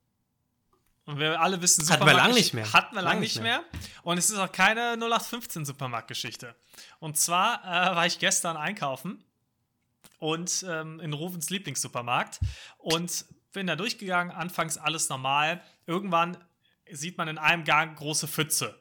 [1.09, 2.73] Und wir alle wissen, Hatten wir lang Supermarktgesch- nicht mehr.
[2.75, 3.65] Hatten wir lang Lang nicht nicht mehr.
[4.03, 6.55] Und es ist auch keine 0815 Supermarktgeschichte.
[6.99, 9.25] Und zwar äh, war ich gestern einkaufen
[10.19, 12.41] und ähm, in Rovens Lieblingssupermarkt
[12.77, 14.37] und bin da durchgegangen.
[14.37, 15.63] Anfangs alles normal.
[15.87, 16.37] Irgendwann
[16.91, 18.79] sieht man in einem Gang große Pfütze.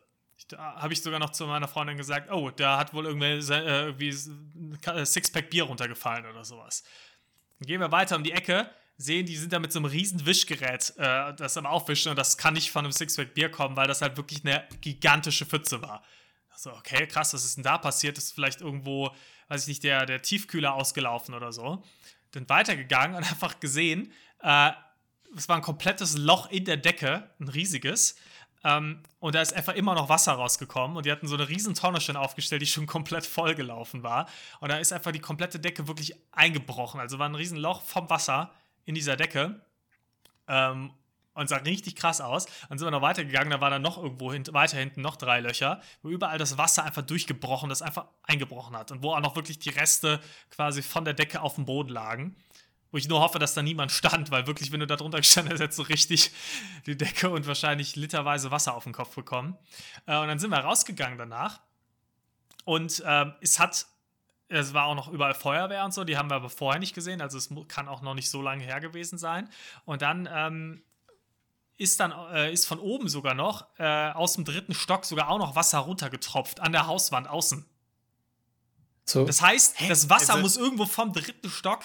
[0.50, 3.86] Da habe ich sogar noch zu meiner Freundin gesagt, oh, da hat wohl irgendwie, äh,
[3.86, 4.12] irgendwie
[5.06, 6.84] Sixpack Bier runtergefallen oder sowas.
[7.60, 10.26] Dann gehen wir weiter um die Ecke, sehen, die sind da mit so einem riesen
[10.26, 13.88] Wischgerät, äh, das am Aufwischen und das kann nicht von einem Sixpack Bier kommen, weil
[13.88, 16.04] das halt wirklich eine gigantische Pfütze war.
[16.56, 18.18] So, okay, krass, was ist denn da passiert?
[18.18, 19.12] Ist vielleicht irgendwo,
[19.48, 21.84] weiß ich nicht, der, der Tiefkühler ausgelaufen oder so.
[22.32, 24.72] Dann weitergegangen und einfach gesehen, äh,
[25.36, 28.16] es war ein komplettes Loch in der Decke, ein riesiges.
[28.64, 31.76] Ähm, und da ist einfach immer noch Wasser rausgekommen und die hatten so eine riesen
[31.76, 34.28] Tonne schon aufgestellt, die schon komplett vollgelaufen war.
[34.60, 37.00] Und da ist einfach die komplette Decke wirklich eingebrochen.
[37.00, 38.52] Also war ein riesen Loch vom Wasser
[38.88, 39.62] in dieser Decke.
[40.48, 40.92] Ähm,
[41.36, 42.48] und sah richtig krass aus.
[42.68, 45.40] Dann sind wir noch weitergegangen, da war dann noch irgendwo hint weiter hinten noch drei
[45.40, 48.92] Löcher, wo überall das Wasser einfach durchgebrochen, das einfach eingebrochen hat.
[48.92, 50.20] Und wo auch noch wirklich die Reste
[50.50, 52.36] quasi von der Decke auf dem Boden lagen.
[52.92, 55.52] Wo ich nur hoffe, dass da niemand stand, weil wirklich, wenn du da drunter gestanden
[55.52, 56.32] hättest, hättest du richtig
[56.88, 59.56] die Decke und wahrscheinlich literweise Wasser auf den Kopf bekommen.
[60.08, 61.60] Äh, und dann sind wir rausgegangen danach.
[62.66, 63.86] Und ähm, es hat,
[64.50, 67.22] es war auch noch überall Feuerwehr und so, die haben wir aber vorher nicht gesehen,
[67.22, 69.50] also es kann auch noch nicht so lange her gewesen sein.
[69.86, 70.84] Und dann ähm,
[71.78, 75.38] ist dann äh, ist von oben sogar noch äh, aus dem dritten Stock sogar auch
[75.38, 77.66] noch Wasser runtergetropft an der Hauswand außen.
[79.06, 81.84] So, Das heißt, das Wasser Also- muss irgendwo vom dritten Stock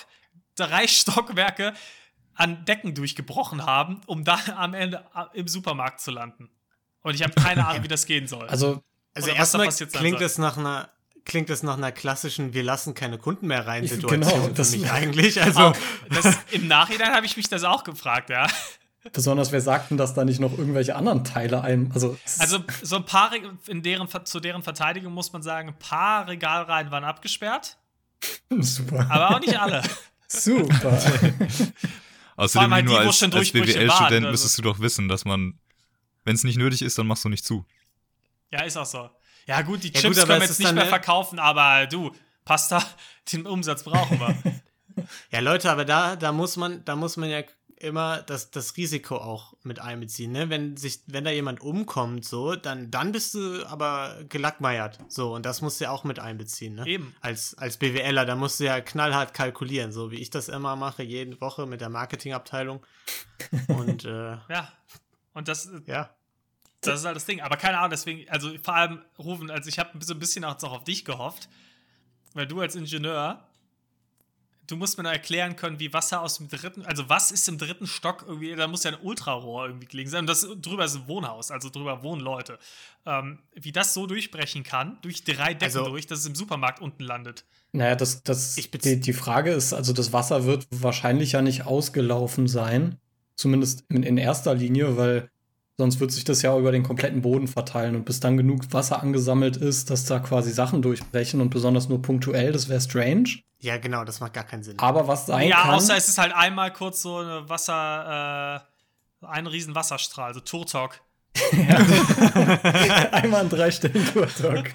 [0.55, 1.75] drei Stockwerke
[2.35, 6.51] an Decken durchgebrochen haben, um dann am Ende äh, im Supermarkt zu landen.
[7.03, 8.49] Und ich habe keine Ahnung, wie das gehen soll.
[8.49, 8.83] also
[9.15, 10.89] Also erstmal klingt es nach einer
[11.25, 14.53] klingt es nach einer klassischen Wir lassen keine Kunden mehr rein Ich- Situation genau, für
[14.53, 15.41] das- mich eigentlich.
[15.43, 15.77] Also Auch
[16.11, 18.47] das, Im Nachhinein habe ich mich das auch gefragt, ja.
[19.13, 21.91] besonders wir sagten, dass da nicht noch irgendwelche anderen Teile ein.
[21.93, 23.31] Also, Also so ein paar,
[23.67, 27.77] in deren, zu deren Verteidigung muss man sagen, ein paar Regalreihen waren abgesperrt,
[28.61, 29.07] super.
[29.11, 29.83] aber auch nicht alle.
[30.29, 30.99] super.
[32.37, 34.31] Außerdem, halt nur als, schon als BWL-Student also.
[34.31, 35.59] müsstest du doch wissen, dass man,
[36.25, 37.65] wenn es nicht nötig ist, dann machst du nicht zu.
[38.51, 39.11] Ja, ist auch so.
[39.47, 42.13] Ja, gut, die Ja, Chips gut, können wir jetzt nicht mehr eine- verkaufen, aber du,
[42.45, 42.83] Pasta,
[43.33, 44.37] den Umsatz brauchen wir.
[45.31, 47.41] Ja, Leute, aber da, da muss man, da muss man ja
[47.79, 50.31] immer das, das Risiko auch mit einbeziehen.
[50.33, 50.51] Ne?
[50.51, 54.99] Wenn sich, wenn da jemand umkommt, so, dann, dann bist du aber gelackmeiert.
[55.09, 56.87] So, und das musst du ja auch mit einbeziehen, ne?
[56.87, 57.17] Eben.
[57.23, 61.03] Als, als BWLer, da musst du ja knallhart kalkulieren, so wie ich das immer mache,
[61.03, 62.85] jede Woche mit der Marketingabteilung.
[63.69, 64.71] Und äh, Ja.
[65.33, 66.11] Und das, ja.
[66.83, 67.41] Das ist halt das Ding.
[67.41, 70.63] Aber keine Ahnung, deswegen, also vor allem Rufen, also ich habe so ein bisschen auch
[70.63, 71.49] auf dich gehofft,
[72.35, 73.43] weil du als Ingenieur,
[74.67, 77.59] du musst mir noch erklären können, wie Wasser aus dem dritten, also was ist im
[77.59, 80.21] dritten Stock irgendwie, da muss ja ein Ultrarohr irgendwie gelegen sein.
[80.21, 82.59] Und das drüber ist ein Wohnhaus, also drüber wohnen Leute.
[83.07, 86.81] Ähm, wie das so durchbrechen kann, durch drei Decken Also- durch, dass es im Supermarkt
[86.81, 87.45] unten landet.
[87.75, 92.47] Naja, das, das, die, die Frage ist, also das Wasser wird wahrscheinlich ja nicht ausgelaufen
[92.47, 92.99] sein.
[93.35, 95.31] Zumindest in, in erster Linie, weil
[95.83, 97.97] sonst wird sich das ja über den kompletten Boden verteilen.
[97.97, 102.01] Und bis dann genug Wasser angesammelt ist, dass da quasi Sachen durchbrechen und besonders nur
[102.01, 103.41] punktuell, das wäre strange.
[103.59, 104.79] Ja, genau, das macht gar keinen Sinn.
[104.79, 105.75] Aber was sein ja, kann.
[105.75, 108.63] außer es ist halt einmal kurz so eine Wasser,
[109.21, 111.01] äh, ein riesen Wasserstrahl, so Turtok.
[113.13, 114.71] Einmal an drei Stellen Turtok.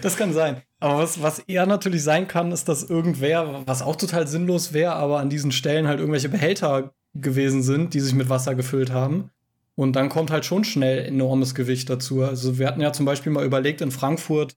[0.00, 0.62] Das kann sein.
[0.78, 4.92] Aber was, was eher natürlich sein kann, ist, dass irgendwer, was auch total sinnlos wäre,
[4.92, 9.30] aber an diesen Stellen halt irgendwelche Behälter gewesen sind, die sich mit Wasser gefüllt haben.
[9.76, 12.22] Und dann kommt halt schon schnell enormes Gewicht dazu.
[12.22, 14.56] Also wir hatten ja zum Beispiel mal überlegt, in Frankfurt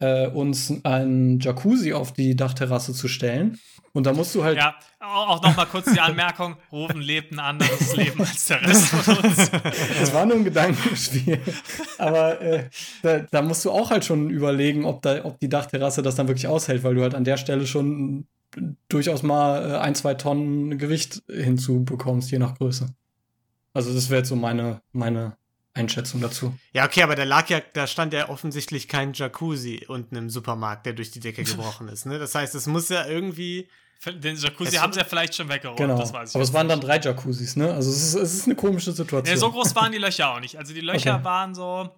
[0.00, 3.58] äh, uns ein Jacuzzi auf die Dachterrasse zu stellen.
[3.92, 7.38] Und da musst du halt Ja, auch, auch nochmal kurz die Anmerkung: Rufen lebt ein
[7.38, 9.50] anderes Leben als der Rest von uns.
[9.98, 11.40] Das war nur ein Gedankenspiel.
[11.98, 12.68] Aber äh,
[13.02, 16.28] da, da musst du auch halt schon überlegen, ob, da, ob die Dachterrasse das dann
[16.28, 18.26] wirklich aushält, weil du halt an der Stelle schon
[18.88, 22.88] durchaus mal äh, ein, zwei Tonnen Gewicht hinzubekommst, je nach Größe.
[23.78, 25.36] Also das wäre jetzt so meine, meine
[25.72, 26.52] Einschätzung dazu.
[26.72, 30.84] Ja, okay, aber da lag ja, da stand ja offensichtlich kein Jacuzzi unten im Supermarkt,
[30.84, 32.04] der durch die Decke gebrochen ist.
[32.04, 32.18] Ne?
[32.18, 33.68] Das heißt, es muss ja irgendwie.
[34.04, 35.96] Den Jacuzzi Es- haben sie ja vielleicht schon weggeräumt, Genau.
[35.96, 36.34] das weiß ich.
[36.34, 37.72] Aber es waren dann drei Jacuzzis, ne?
[37.72, 39.32] Also es ist, es ist eine komische Situation.
[39.32, 40.56] Ja, so groß waren die Löcher auch nicht.
[40.56, 41.24] Also die Löcher Okay.
[41.24, 41.88] waren so,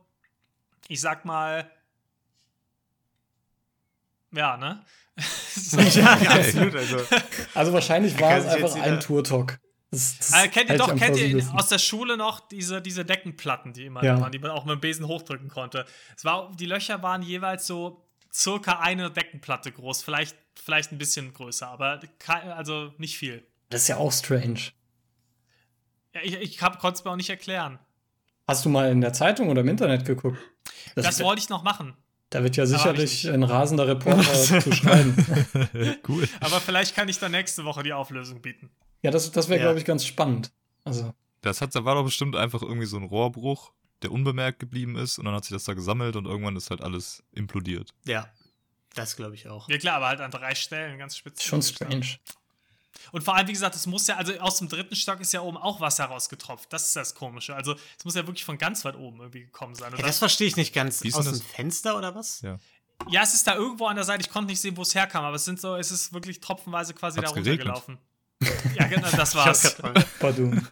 [0.89, 1.71] ich sag mal,
[4.33, 4.85] ja, ne?
[5.95, 6.75] ja, absolut.
[6.77, 6.97] Also.
[7.55, 9.59] Also wahrscheinlich war es einfach ein Tourtalk.
[9.91, 13.73] Das, das Also, kennt ihr doch, kennt ihr aus der Schule noch diese, diese Deckenplatten,
[13.73, 14.15] die immer Ja.
[14.15, 15.85] da waren, die man auch mit dem Besen hochdrücken konnte.
[16.17, 21.35] Es war, die Löcher waren jeweils so circa eine Deckenplatte groß, vielleicht, vielleicht ein bisschen
[21.35, 22.01] größer, aber
[22.57, 23.45] also nicht viel.
[23.71, 24.61] Das ist ja auch strange.
[26.15, 27.79] Ja, ich ich konnte es mir auch nicht erklären.
[28.47, 30.39] Hast du mal in der Zeitung oder im Internet geguckt?
[30.95, 31.97] Das, wollte ich noch machen.
[32.31, 34.23] Da wird ja sicherlich ein rasender Reporter
[34.61, 35.17] zu schreiben.
[36.09, 36.29] cool.
[36.41, 38.71] Aber vielleicht kann ich dann nächste Woche die Auflösung bieten.
[39.03, 39.67] Ja, das, das wäre, Ja.
[39.67, 40.51] glaube ich, ganz spannend.
[40.85, 44.97] Also, Das hat, da war doch bestimmt einfach irgendwie so ein Rohrbruch, der unbemerkt geblieben
[44.97, 47.91] ist und dann hat sich das da gesammelt und irgendwann ist halt alles implodiert.
[48.05, 48.29] Ja,
[48.95, 49.69] das glaube ich auch.
[49.69, 51.47] Ja klar, aber halt an drei Stellen, ganz speziell.
[51.49, 52.07] schon strange.
[53.13, 55.41] Und vor allem, wie gesagt, es muss ja, also aus dem dritten Stock ist ja
[55.41, 56.73] oben auch Wasser rausgetropft.
[56.73, 57.55] Das ist das Komische.
[57.55, 59.93] Also es muss ja wirklich von ganz weit oben irgendwie gekommen sein.
[59.93, 61.03] Und Ja, das verstehe ich nicht ganz.
[61.03, 61.43] Wie ist Aus dem das?
[61.43, 62.43] Fenster oder was?
[62.43, 62.59] Ja.
[63.09, 64.21] Ja, es ist da irgendwo an der Seite.
[64.21, 66.93] Ich konnte nicht sehen, wo es herkam, aber es sind so, es ist wirklich tropfenweise
[66.93, 67.83] quasi Hat's da geregnet?
[68.79, 69.77] Ja, genau, das war's.
[70.19, 70.67] Pardon.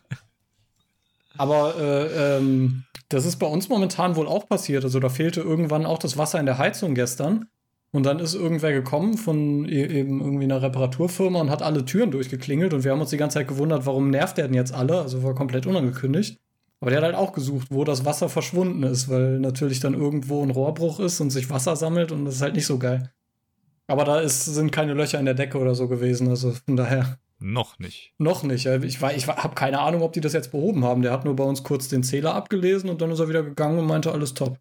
[1.37, 4.85] Aber äh, ähm, das ist bei uns momentan wohl auch passiert.
[4.85, 7.47] Also da fehlte irgendwann auch das Wasser in der Heizung gestern.
[7.91, 12.11] Und dann ist irgendwer gekommen von e- eben irgendwie einer Reparaturfirma und hat alle Türen
[12.11, 12.75] durchgeklingelt.
[12.75, 15.01] Und wir haben uns die ganze Zeit gewundert, warum nervt der denn jetzt alle?
[15.01, 16.39] Also war komplett unangekündigt.
[16.81, 20.43] Aber der hat halt auch gesucht, wo das Wasser verschwunden ist, weil natürlich dann irgendwo
[20.43, 23.11] ein Rohrbruch ist und sich Wasser sammelt und das ist halt nicht so geil.
[23.89, 26.29] Aber da ist, sind keine Löcher in der Decke oder so gewesen.
[26.29, 27.19] Also von daher.
[27.41, 28.13] Noch nicht.
[28.19, 28.67] Noch nicht.
[28.67, 31.03] Ich, war- ich habe keine Ahnung, ob die das jetzt behoben haben.
[31.03, 33.79] Der hat nur bei uns kurz den Zähler abgelesen und dann ist er wieder gegangen
[33.79, 34.59] und meinte, alles top.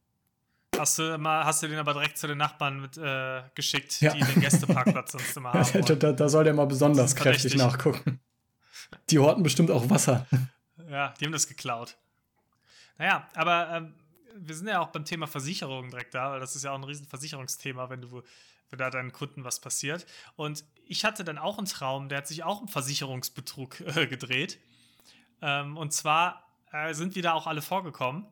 [0.78, 4.14] Hast du, mal, hast du den aber direkt zu den Nachbarn mit, äh, geschickt, Ja.
[4.14, 5.64] die den Gästeparkplatz sonst immer haben.
[5.74, 6.00] da, wollen.
[6.00, 8.20] da, da soll der mal besonders kräftig nachgucken.
[9.10, 10.28] Die horten bestimmt auch Wasser.
[10.90, 11.98] Ja, die haben das geklaut.
[13.00, 13.94] Naja, aber ähm,
[14.38, 16.84] wir sind ja auch beim Thema Versicherung direkt da, weil das ist ja auch ein
[16.84, 18.22] riesen Versicherungsthema, wenn du
[18.70, 20.06] wenn da deinen Kunden was passiert.
[20.36, 24.60] Und ich hatte dann auch einen Traum, der hat sich auch um Versicherungsbetrug äh, gedreht.
[25.42, 28.26] Ähm, und zwar äh, sind wir da auch alle vorgekommen.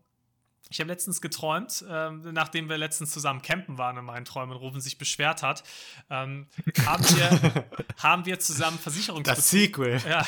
[0.69, 4.61] Ich habe letztens geträumt, ähm, nachdem wir letztens zusammen campen waren in meinen Träumen und
[4.61, 5.63] Rufen sich beschwert hat,
[6.09, 6.47] ähm,
[6.87, 7.65] haben, wir,
[8.01, 10.01] haben wir zusammen Versicherungsbetrug Das Sequel.
[10.09, 10.25] ja,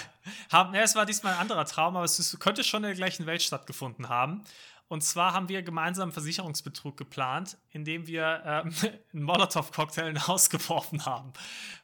[0.51, 2.95] haben, ja, es war diesmal ein anderer Traum, aber es ist, könnte schon in der
[2.95, 4.43] gleichen Welt stattgefunden haben.
[4.89, 8.73] Und zwar haben wir gemeinsam einen Versicherungsbetrug geplant, indem wir ähm,
[9.13, 11.33] einen Molotow-Cocktail in ein Haus geworfen haben.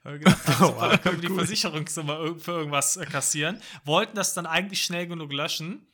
[0.03, 3.61] Wir gedacht haben, super, da können wir die Versicherungssumme für irgendwas äh, kassieren.
[3.83, 5.85] Wollten das dann eigentlich schnell genug löschen,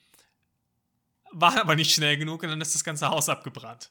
[1.32, 3.90] waren aber nicht schnell genug und dann ist das ganze Haus abgebrannt.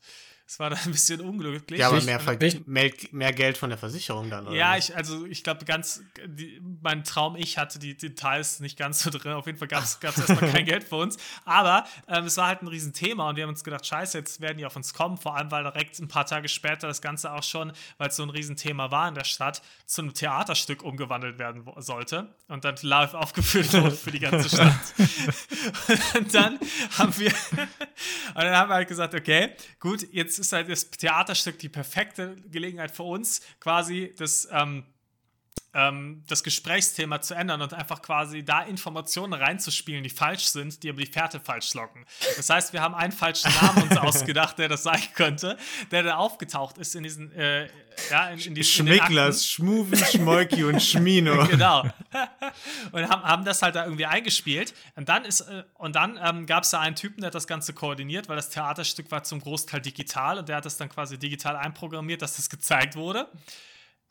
[0.49, 1.79] Es war dann ein bisschen unglücklich.
[1.79, 2.19] Ja, aber mehr,
[2.65, 4.57] mehr, mehr Geld von der Versicherung dann, oder?
[4.57, 9.03] ja, ich, also ich glaube, ganz, die, mein Traum, ich hatte die Details nicht ganz
[9.03, 9.33] so drin.
[9.33, 11.19] Auf jeden Fall gab es erstmal kein Geld für uns.
[11.45, 14.57] Aber ähm, es war halt ein Riesenthema und wir haben uns gedacht, scheiße, jetzt werden
[14.57, 15.19] die auf uns kommen.
[15.19, 18.23] Vor allem, weil direkt ein paar Tage später das Ganze auch schon, weil es so
[18.23, 23.13] ein Riesenthema war in der Stadt, zu einem Theaterstück umgewandelt werden sollte und dann live
[23.13, 24.73] aufgeführt wurde für die ganze Stadt.
[26.19, 26.59] und dann
[26.97, 31.59] haben wir, und dann haben wir halt gesagt, okay, gut, jetzt ist halt das Theaterstück
[31.59, 34.85] die perfekte Gelegenheit für uns, quasi das, ähm,
[35.75, 40.89] ähm, das Gesprächsthema zu ändern und einfach quasi da Informationen reinzuspielen, die falsch sind, die
[40.89, 42.07] aber die Fährte falsch locken.
[42.37, 45.59] Das heißt, wir haben einen falschen Namen uns ausgedacht, der das sein könnte,
[45.91, 47.69] der da aufgetaucht ist in diesen, äh,
[48.11, 48.87] ja, in, in diesen.
[48.87, 51.47] Schmicklers, Schmuvi, Schmolki und Schmino.
[51.51, 51.83] genau.
[52.93, 54.73] und haben, haben das halt da irgendwie eingespielt.
[54.97, 57.47] Und dann ist, äh, und dann ähm, gab es da einen Typen, der hat das
[57.47, 61.19] Ganze koordiniert, weil das Theaterstück war zum Großteil digital und der hat das dann quasi
[61.19, 63.29] digital einprogrammiert, dass das gezeigt wurde.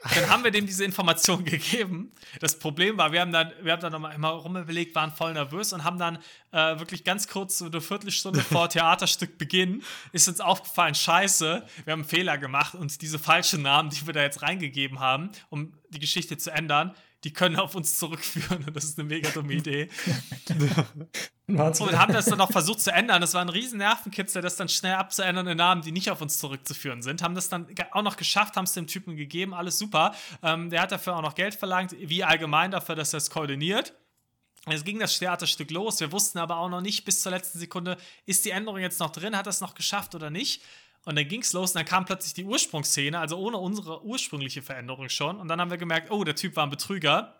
[0.03, 2.11] Dann haben wir dem diese Information gegeben.
[2.39, 5.73] Das Problem war, wir haben dann, wir haben dann nochmal immer rumüberlegt, waren voll nervös
[5.73, 6.19] und haben dann
[6.51, 11.91] äh, wirklich ganz kurz, so eine Viertelstunde vor Theaterstück Beginn, ist uns aufgefallen, scheiße, wir
[11.91, 15.73] haben einen Fehler gemacht und diese falschen Namen, die wir da jetzt reingegeben haben, um
[15.89, 18.65] die Geschichte zu ändern, die können auf uns zurückführen.
[18.65, 19.89] Und das ist eine mega dumme Idee.
[21.47, 23.21] Und haben das dann noch versucht zu ändern.
[23.21, 26.37] Das war ein riesen Nervenkitzel, das dann schnell abzuändern in Namen, die nicht auf uns
[26.37, 27.23] zurückzuführen sind.
[27.23, 30.13] Haben das dann auch noch geschafft, haben es dem Typen gegeben, alles super.
[30.43, 33.93] Ähm, der hat dafür auch noch Geld verlangt, wie allgemein dafür, dass er es koordiniert.
[34.65, 36.01] Es ging das Theaterstück los.
[36.01, 39.11] Wir wussten aber auch noch nicht bis zur letzten Sekunde, ist die Änderung jetzt noch
[39.11, 40.61] drin, hat er es noch geschafft oder nicht.
[41.05, 44.61] Und dann ging es los und dann kam plötzlich die Ursprungsszene, also ohne unsere ursprüngliche
[44.61, 45.39] Veränderung schon.
[45.39, 47.35] Und dann haben wir gemerkt, oh, der Typ war ein Betrüger.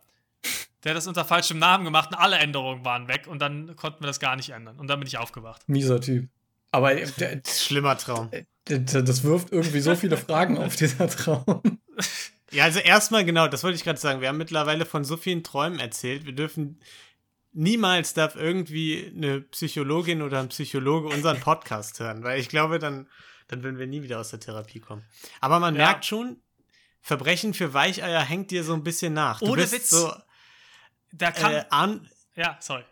[0.84, 4.02] Der hat das unter falschem Namen gemacht und alle Änderungen waren weg und dann konnten
[4.02, 4.80] wir das gar nicht ändern.
[4.80, 5.68] Und dann bin ich aufgewacht.
[5.68, 6.30] Mieser Typ.
[6.72, 8.30] Aber äh, der, Schlimmer Traum.
[8.70, 11.62] der, das wirft irgendwie so viele Fragen auf, dieser Traum.
[12.52, 14.22] Ja, also erstmal genau, das wollte ich gerade sagen.
[14.22, 16.26] Wir haben mittlerweile von so vielen Träumen erzählt.
[16.26, 16.80] Wir dürfen
[17.52, 23.08] niemals darf irgendwie eine Psychologin oder ein Psychologe unseren Podcast hören, weil ich glaube, dann,
[23.48, 25.04] dann würden wir nie wieder aus der Therapie kommen.
[25.42, 25.86] Aber man Ja.
[25.88, 26.42] merkt schon,
[27.02, 29.40] Verbrechen für Weicheier hängt dir so ein bisschen nach.
[29.40, 29.90] Du Ohne bist Witz.
[29.92, 30.12] so
[31.12, 31.54] Da kam.
[31.54, 32.84] äh, An ja, sorry.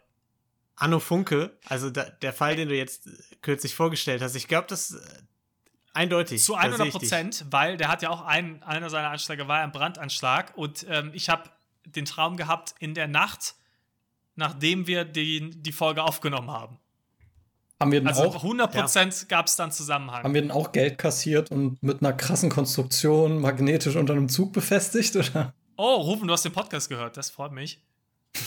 [0.77, 4.35] Anno Funke, also da, der Fall, den du jetzt äh, kürzlich vorgestellt hast.
[4.35, 4.99] Ich glaube, das äh,
[5.93, 6.43] eindeutig.
[6.43, 7.09] Zu da sehe 100 ich dich.
[7.09, 11.11] Prozent, weil der hat ja auch einen, einer seiner Anschläge war ein Brandanschlag und ähm,
[11.13, 11.49] ich habe
[11.85, 13.55] den Traum gehabt in der Nacht,
[14.35, 16.79] nachdem wir die, die Folge aufgenommen haben.
[17.79, 20.23] Haben wir denn Also auch 100 Prozent gab es dann Zusammenhang.
[20.23, 24.53] Haben wir denn auch Geld kassiert und mit einer krassen Konstruktion magnetisch unter einem Zug
[24.53, 25.15] befestigt?
[25.15, 25.53] Oder?
[25.75, 27.81] oh, Rufen, du hast den Podcast gehört, das freut mich.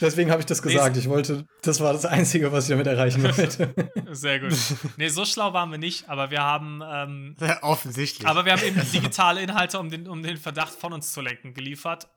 [0.00, 0.96] Deswegen habe ich das gesagt.
[0.96, 3.74] Ich wollte, das war das Einzige, was ich damit erreichen wollte.
[4.10, 4.54] Sehr gut.
[4.96, 8.26] Nee, so schlau waren wir nicht, aber wir haben, ähm, Ja, offensichtlich.
[8.26, 11.54] aber wir haben eben digitale Inhalte, um den, um den Verdacht von uns zu lenken,
[11.54, 12.08] geliefert,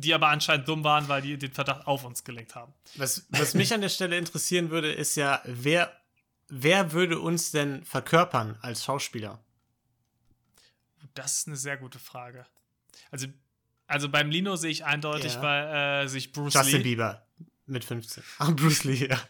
[0.00, 2.72] die aber anscheinend dumm waren, weil die den Verdacht auf uns gelenkt haben.
[2.96, 5.92] was, was mich an der Stelle interessieren würde, ist ja, wer,
[6.48, 9.40] wer würde uns denn verkörpern als Schauspieler?
[11.14, 12.46] Das ist eine sehr gute Frage.
[13.10, 13.26] Also,
[13.86, 15.42] also beim Lino sehe ich eindeutig, Ja.
[15.42, 16.82] weil äh, sich Bruce Justin Lee.
[16.82, 17.26] Bieber
[17.66, 18.22] mit 15.
[18.38, 19.20] Ah, Bruce Lee, ja.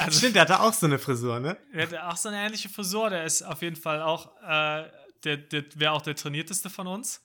[0.00, 1.56] Also, Stimmt, der hatte auch so eine Frisur, ne?
[1.72, 3.10] Der hat auch so eine ähnliche Frisur.
[3.10, 4.90] Der ist auf jeden Fall auch, äh,
[5.22, 7.22] der, der wäre auch der trainierteste von uns.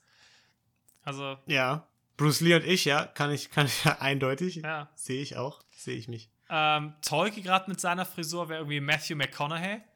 [1.02, 1.88] Also, Ja.
[2.22, 4.56] Bruce Lee und ich, ja, kann ich, kann ich ja eindeutig.
[4.56, 4.88] ja.
[4.94, 5.60] Sehe ich auch.
[5.76, 6.30] Sehe ich mich.
[6.48, 9.80] Ähm, Tolki gerade mit seiner Frisur wäre irgendwie Matthew McConaughey.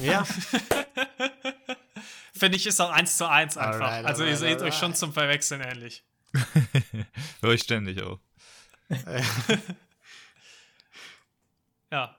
[0.00, 0.24] Ja.
[2.34, 3.80] Finde ich, ist auch eins zu eins einfach.
[3.80, 4.74] Alright, also, ihr alright, seht euch alright.
[4.74, 6.04] schon zum Verwechseln ähnlich.
[7.40, 8.18] Höre ich ständig auch.
[11.90, 12.16] Ja.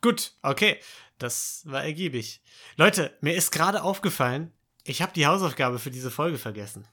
[0.00, 0.80] Gut, okay.
[1.18, 2.40] Das war ergiebig.
[2.76, 4.52] Leute, mir ist gerade aufgefallen,
[4.84, 6.86] ich habe die Hausaufgabe für diese Folge vergessen.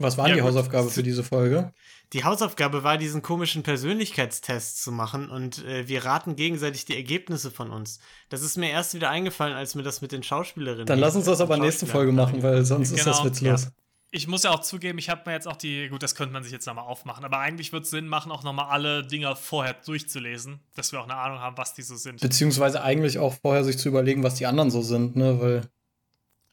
[0.00, 0.48] Was war Ja, die gut.
[0.48, 1.72] Hausaufgabe für diese Folge?
[2.14, 7.50] Die Hausaufgabe war, diesen komischen Persönlichkeitstest zu machen und äh, wir raten gegenseitig die Ergebnisse
[7.50, 8.00] von uns.
[8.30, 10.86] Das ist mir erst wieder eingefallen, als mir das mit den Schauspielerinnen.
[10.86, 13.68] Dann lass uns das aber nächste Folge machen, weil sonst ist das Genau, witzlos.
[14.10, 16.42] Ich muss ja auch zugeben, ich habe mir jetzt auch die, gut, das könnte man
[16.42, 19.74] sich jetzt nochmal aufmachen, aber eigentlich wird es Sinn machen, auch nochmal alle Dinger vorher
[19.74, 22.20] durchzulesen, dass wir auch eine Ahnung haben, was die so sind.
[22.20, 25.40] Beziehungsweise eigentlich auch vorher sich zu überlegen, was die anderen so sind, ne?
[25.40, 25.62] Weil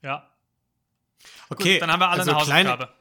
[0.04, 0.30] Ja.
[1.50, 2.94] Okay, Gut, dann haben wir alle also eine kleine, Hausaufgabe.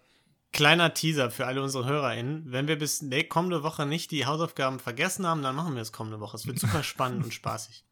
[0.56, 2.50] Kleiner Teaser für alle unsere HörerInnen.
[2.50, 5.92] Wenn wir bis nee, kommende Woche nicht die Hausaufgaben vergessen haben, dann machen wir es
[5.92, 6.36] kommende Woche.
[6.36, 7.84] Es wird super spannend und spaßig.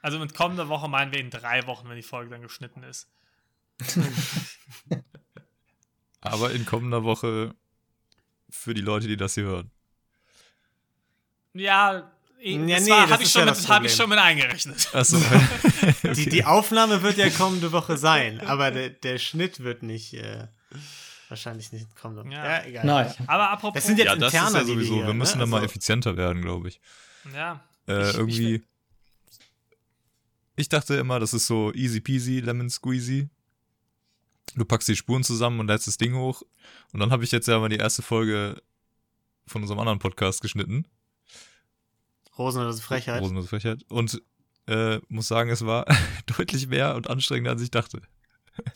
[0.00, 3.08] Also mit kommender Woche meinen wir in drei Wochen, wenn die Folge dann geschnitten ist.
[6.20, 7.54] Aber in kommender Woche
[8.50, 9.70] für die Leute, die das hier hören.
[11.54, 14.88] Ja, Ja, das nee, war- das hab ich, ja hab ich schon mit eingerechnet.
[14.94, 15.18] Achso.
[16.14, 20.46] Die, die Aufnahme wird ja kommende Woche sein, aber der, der Schnitt wird nicht, äh,
[21.32, 22.28] wahrscheinlich nicht Woche.
[22.30, 22.44] Ja.
[22.44, 22.84] Ja, egal.
[22.86, 23.14] nein.
[23.26, 23.74] Aber apropos.
[23.74, 24.94] Das sind jetzt ja, das ist interner, ja sowieso.
[24.94, 25.44] hier, Wir müssen ne?
[25.44, 26.80] da mal Also- effizienter werden, glaube ich.
[27.34, 27.60] ja.
[27.88, 28.52] Äh, Ich- ich irgendwie.
[28.52, 28.62] will-
[30.56, 33.28] Ich, dachte immer, das ist so easy peasy, lemon squeezy.
[34.54, 36.42] Du packst die Spuren zusammen und lädst das Ding hoch.
[36.92, 38.60] Und dann habe ich jetzt ja mal die erste Folge
[39.46, 40.86] von unserem anderen Podcast geschnitten.
[42.38, 43.22] Rosenlose Frechheit.
[43.22, 43.82] Rosenlose Frechheit.
[43.88, 44.22] Und
[44.66, 45.86] äh, muss sagen, es war
[46.36, 48.02] deutlich mehr und anstrengender, als ich dachte.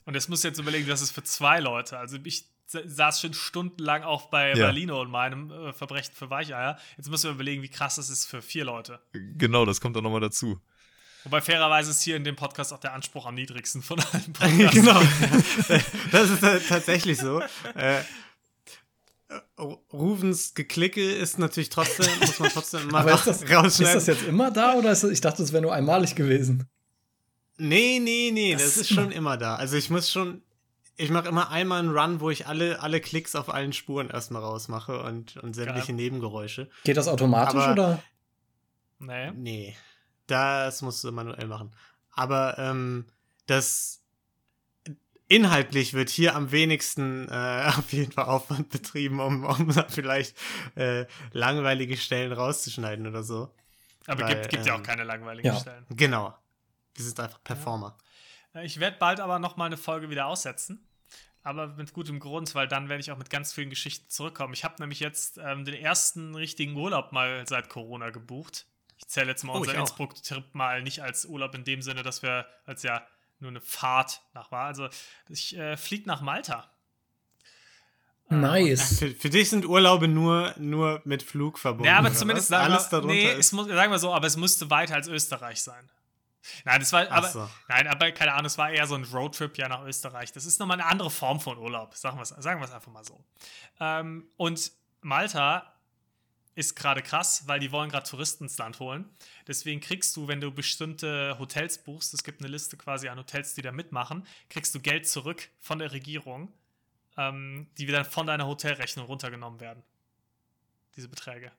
[0.04, 1.98] Und jetzt musst du jetzt überlegen, das ist für zwei Leute.
[1.98, 4.54] Also ich sa- saß schon stundenlang auch bei Ja.
[4.66, 6.78] Berlino und meinem äh, Verbrechen für Weicheier.
[6.96, 9.00] Jetzt müssen wir überlegen, wie krass das ist für vier Leute.
[9.12, 10.60] Genau, das kommt dann nochmal dazu.
[11.24, 14.74] Wobei fairerweise ist hier in dem Podcast auch der Anspruch am niedrigsten von allen Podcasts.
[14.74, 15.00] genau.
[16.12, 17.42] Das ist tatsächlich so.
[17.74, 18.02] Äh,
[19.58, 23.94] Ru- Ruvens Geklicke ist natürlich trotzdem, muss man trotzdem mal Aber ist das, ist rausschneiden.
[23.94, 26.68] das jetzt immer da oder ist das, ich dachte, das wäre nur einmalig gewesen?
[27.58, 29.56] Nee, nee, nee, das, Das ist ist schon immer da.
[29.56, 30.42] Also ich muss schon,
[30.96, 34.42] ich mache immer einmal einen Run, wo ich alle, alle Klicks auf allen Spuren erstmal
[34.42, 35.96] rausmache und, und sämtliche Geil.
[35.96, 36.68] Nebengeräusche.
[36.84, 38.02] Geht das automatisch Aber- oder?
[38.98, 39.30] Nee.
[39.32, 39.76] Nee,
[40.26, 41.72] das musst du manuell machen.
[42.12, 43.06] Aber ähm,
[43.46, 44.02] das
[45.28, 50.36] inhaltlich wird hier am wenigsten äh, auf jeden Fall Aufwand betrieben, um, um da vielleicht
[50.76, 53.50] äh, langweilige Stellen rauszuschneiden oder so.
[54.06, 55.56] Aber Weil, gibt, gibt ja auch ähm, keine langweiligen ja.
[55.60, 55.84] Stellen.
[55.90, 56.34] Genau.
[56.96, 57.96] Wir sind einfach Performer.
[58.54, 60.86] Äh, Ich werde bald aber noch mal eine Folge wieder aussetzen.
[61.42, 64.52] Aber mit gutem Grund, weil dann werde ich auch mit ganz vielen Geschichten zurückkommen.
[64.52, 68.66] Ich habe nämlich jetzt ähm, den ersten richtigen Urlaub mal seit Corona gebucht.
[68.98, 69.76] Ich zähle jetzt mal Oh, unseren.
[69.76, 73.06] Innsbruck-Trip mal nicht als Urlaub in dem Sinne, dass wir als ja
[73.38, 74.64] nur eine Fahrt nach war.
[74.66, 74.88] Also
[75.28, 76.68] ich äh, fliege nach Malta.
[78.28, 78.98] Nice.
[78.98, 81.86] Für, für dich sind Urlaube nur, nur mit Flug verbunden.
[81.86, 83.38] Ja, aber zumindest sagen alles wir, darunter nee, ist.
[83.38, 85.88] es muss, sagen wir so, aber es müsste weiter als Österreich sein.
[86.64, 87.50] Nein, das war, aber, so.
[87.68, 90.32] nein, aber keine Ahnung, es war eher so ein Roadtrip ja nach Österreich.
[90.32, 93.04] Das ist nochmal eine andere Form von Urlaub, sagen wir es sagen wir's einfach mal
[93.04, 93.22] so.
[93.80, 95.72] Ähm, und Malta
[96.56, 99.04] ist gerade krass, weil die wollen gerade Touristen ins Land holen.
[99.46, 103.54] Deswegen kriegst du, wenn du bestimmte Hotels buchst, es gibt eine Liste quasi an Hotels,
[103.54, 106.50] die da mitmachen, kriegst du Geld zurück von der Regierung,
[107.18, 109.82] ähm, die dann von deiner Hotelrechnung runtergenommen werden.
[110.96, 111.52] Diese Beträge.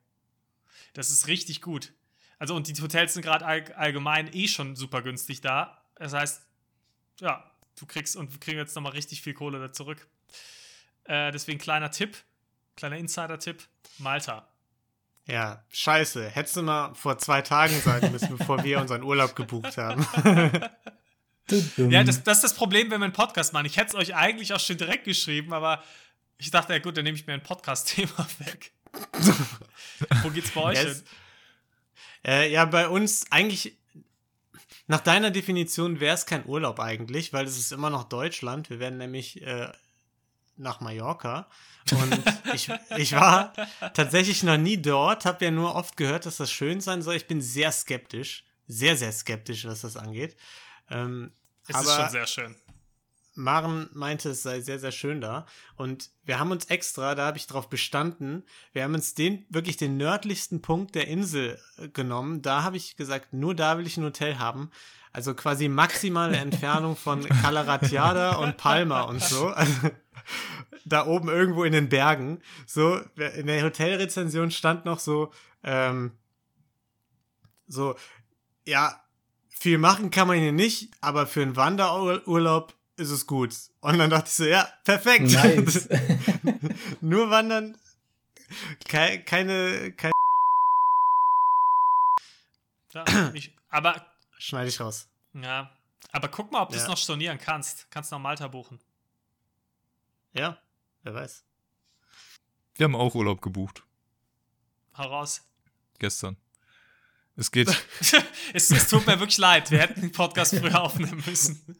[0.94, 1.94] Das ist richtig gut.
[2.40, 5.82] Also, und die Hotels sind gerade all, allgemein eh schon super günstig da.
[5.96, 6.46] Das heißt,
[7.20, 10.08] ja, du kriegst und wir kriegen jetzt nochmal richtig viel Kohle da zurück.
[11.06, 12.18] Äh, deswegen kleiner Tipp,
[12.76, 13.64] kleiner Insider-Tipp:
[13.98, 14.48] Malta.
[15.26, 16.30] Ja, scheiße.
[16.30, 20.06] Hättest du mal vor zwei Tagen sagen müssen, bevor wir unseren Urlaub gebucht haben.
[21.78, 23.68] Ja, das, das ist das Problem, wenn wir einen Podcast machen.
[23.68, 25.82] Ich hätte es euch eigentlich auch schon direkt geschrieben, aber
[26.38, 28.74] Ich dachte, ja gut, dann nehme ich mir ein Podcast-Thema weg.
[30.24, 30.98] Wo geht's bei euch Yes.
[30.98, 31.04] hin?
[32.28, 33.78] Äh, ja, bei uns eigentlich,
[34.88, 38.70] nach deiner Definition wäre es kein Urlaub eigentlich, weil es ist immer noch Deutschland.
[38.70, 39.72] Wir werden nämlich äh,
[40.58, 41.48] nach Mallorca.
[41.92, 42.22] Und
[42.54, 43.54] ich, ich war
[43.94, 47.16] tatsächlich noch nie dort, habe ja nur oft gehört, dass das schön sein soll.
[47.16, 50.36] Ich bin sehr skeptisch, sehr, sehr skeptisch, was das angeht.
[50.90, 51.32] Ähm,
[51.68, 52.56] Es aber ist schon sehr schön.
[53.38, 55.46] Maren meinte, es sei sehr, sehr schön da.
[55.76, 59.78] Und wir haben uns extra, da habe ich drauf bestanden, wir haben uns den, wirklich
[59.78, 62.42] den nördlichsten Punkt der Insel äh, genommen.
[62.42, 64.72] Da habe ich gesagt, nur da will ich ein Hotel haben.
[65.14, 69.54] Also quasi maximale Entfernung von Calaratiada und Palma und so.
[69.56, 69.92] Also,
[70.84, 72.42] da oben irgendwo in den Bergen.
[72.66, 72.98] So,
[73.36, 75.32] in der Hotelrezension stand noch so,
[75.64, 76.12] ähm,
[77.68, 77.96] so,
[78.66, 79.02] ja,
[79.50, 83.56] viel machen kann man hier nicht, aber für einen Wanderurlaub ist es gut.
[83.82, 85.32] Und dann dachte ich so, ja, perfekt.
[85.32, 85.88] Nice.
[87.02, 87.78] Nur wandern,
[88.88, 90.12] keine, keine, keine
[92.94, 94.06] Ja, ich, aber,
[94.38, 95.08] schneide ich raus.
[95.34, 95.72] ja.
[96.14, 96.90] Aber guck mal, ob du es Ja.
[96.90, 97.92] noch stornieren kannst.
[97.92, 98.80] Kannst noch Malta buchen.
[100.34, 100.58] Ja,
[101.04, 101.44] wer weiß.
[102.76, 103.84] Wir haben auch Urlaub gebucht.
[104.96, 105.42] Heraus.
[106.00, 106.38] Gestern.
[107.36, 107.68] Es geht.
[108.54, 109.70] es, es tut mir wirklich leid.
[109.70, 111.78] Wir hätten den Podcast früher aufnehmen müssen.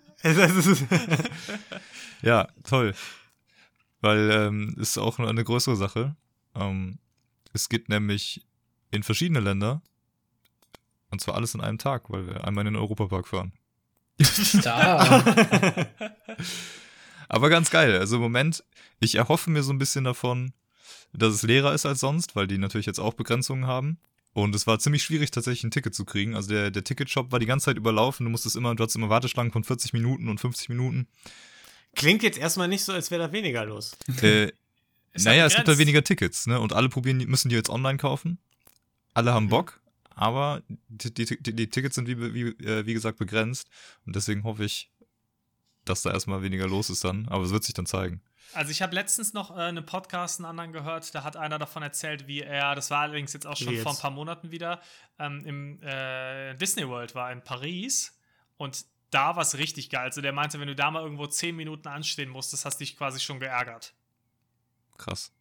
[2.22, 2.96] Ja, toll.
[4.02, 6.16] Weil ähm, ist auch eine größere Sache.
[6.56, 7.00] Ähm,
[7.54, 8.46] es geht nämlich
[8.92, 9.82] in verschiedene Länder.
[11.10, 13.54] Und zwar alles in einem Tag, weil wir einmal in den Europapark fahren.
[14.64, 15.24] Da.
[17.30, 17.98] Aber ganz geil.
[17.98, 18.64] Also im Moment,
[19.00, 20.54] ich erhoffe mir so ein bisschen davon,
[21.14, 24.00] dass es leerer ist als sonst, weil die natürlich jetzt auch Begrenzungen haben.
[24.38, 26.36] Und es war ziemlich schwierig, tatsächlich ein Ticket zu kriegen.
[26.36, 28.24] Also der, der Ticketshop war die ganze Zeit überlaufen.
[28.24, 31.08] Du musstest immer, du hattest immer Warteschlangen von 40 Minuten und 50 Minuten.
[31.96, 33.98] klingt jetzt erstmal nicht so, als wäre da weniger los.
[34.22, 34.52] Äh,
[35.16, 36.60] naja, ja es gibt halt weniger Tickets, ne?
[36.60, 38.38] Und alle probieren, die- müssen die jetzt online kaufen.
[39.16, 39.82] Alle haben Bock,
[40.12, 43.68] aber die, die, die, die Tickets sind wie, wie, äh, wie gesagt begrenzt.
[44.06, 44.92] Und deswegen hoffe ich,
[45.84, 47.28] dass da erstmal weniger los ist dann.
[47.30, 48.22] Aber es wird sich dann zeigen.
[48.54, 51.84] Also ich habe letztens noch äh, einen Podcast einen anderen gehört, da hat einer davon
[51.84, 54.02] erzählt, wie er, das war allerdings jetzt auch schon Wie vor ein jetzt?
[54.02, 54.82] paar Monaten wieder,
[55.20, 58.18] ähm, im äh, Disney World war in Paris
[58.58, 60.06] und da war es richtig geil.
[60.06, 63.20] Also der meinte, wenn du da mal irgendwo 10 Minuten anstehen musstest, hast dich quasi
[63.20, 63.94] schon geärgert.
[64.98, 65.32] Krass.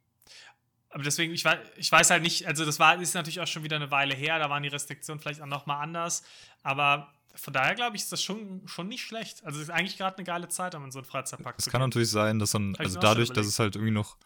[0.97, 3.63] Aber deswegen, ich weiß, ich weiß halt nicht, also das war, ist natürlich auch schon
[3.63, 6.23] wieder eine Weile her, da waren die Restriktionen vielleicht auch nochmal anders,
[6.63, 9.45] aber von daher glaube ich, ist das schon, schon nicht schlecht.
[9.45, 11.81] Also es ist eigentlich gerade eine geile Zeit, um in so einen Freizeitpark Es kann
[11.83, 11.89] gehen.
[11.91, 14.17] natürlich sein, dass dann, Hab also dadurch, dass es halt irgendwie noch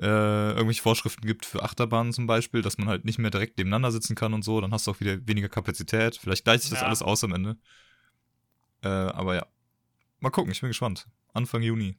[0.00, 0.04] äh,
[0.50, 4.16] irgendwelche Vorschriften gibt für Achterbahnen zum Beispiel, dass man halt nicht mehr direkt nebeneinander sitzen
[4.16, 6.16] kann und so, dann hast du auch wieder weniger Kapazität.
[6.16, 6.86] Vielleicht gleicht sich das Ja.
[6.88, 7.56] alles aus am Ende.
[8.82, 9.46] Äh, aber ja.
[10.18, 11.06] Mal gucken, ich bin gespannt.
[11.34, 11.96] Anfang Juni.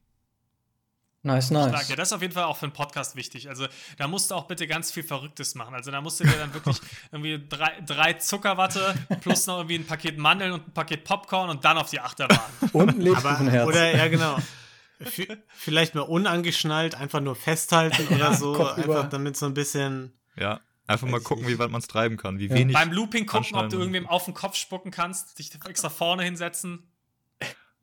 [1.26, 1.72] Nice, Stark.
[1.72, 1.90] nice.
[1.90, 3.50] Ja, das ist auf jeden Fall auch für einen Podcast wichtig.
[3.50, 3.68] Also
[3.98, 5.74] da musst du auch bitte ganz viel Verrücktes machen.
[5.74, 6.78] Also da musst du dir dann wirklich
[7.12, 11.66] irgendwie drei, drei Zuckerwatte plus noch irgendwie ein Paket Mandeln und ein Paket Popcorn und
[11.66, 12.40] dann auf die Achterbahn.
[12.74, 13.68] Und ein Lebkuchenherz.
[13.68, 14.38] oder, ja, genau.
[15.56, 18.76] Vielleicht mal unangeschnallt, einfach nur festhalten oder so, über.
[18.76, 20.14] einfach damit so ein bisschen.
[20.38, 20.62] Ja.
[20.88, 22.38] Einfach mal gucken, wie weit man es treiben kann.
[22.38, 22.54] Wie Ja.
[22.56, 22.76] wenig.
[22.76, 26.84] Beim Looping gucken, ob du irgendwem auf den Kopf spucken kannst, dich extra vorne hinsetzen.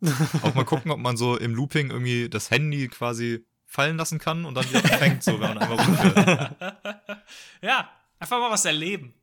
[0.43, 4.45] Auch mal gucken, ob man so im Looping irgendwie das Handy quasi fallen lassen kann
[4.45, 6.57] und dann wieder fängt, so wenn man einmal rumfährt.
[7.63, 9.15] ja, einfach mal was erleben.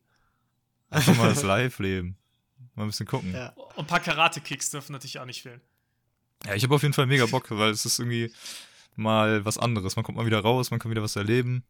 [0.90, 2.18] Einfach mal das Live-Leben.
[2.76, 3.34] Mal ein bisschen gucken.
[3.34, 3.50] Ja.
[3.50, 5.62] Und ein paar Karate-Kicks dürfen natürlich auch nicht fehlen.
[6.46, 8.32] Ja, ich habe auf jeden Fall mega Bock, weil es ist irgendwie
[8.96, 9.96] mal was anderes.
[9.96, 11.64] Man kommt mal wieder raus, man kann wieder was erleben.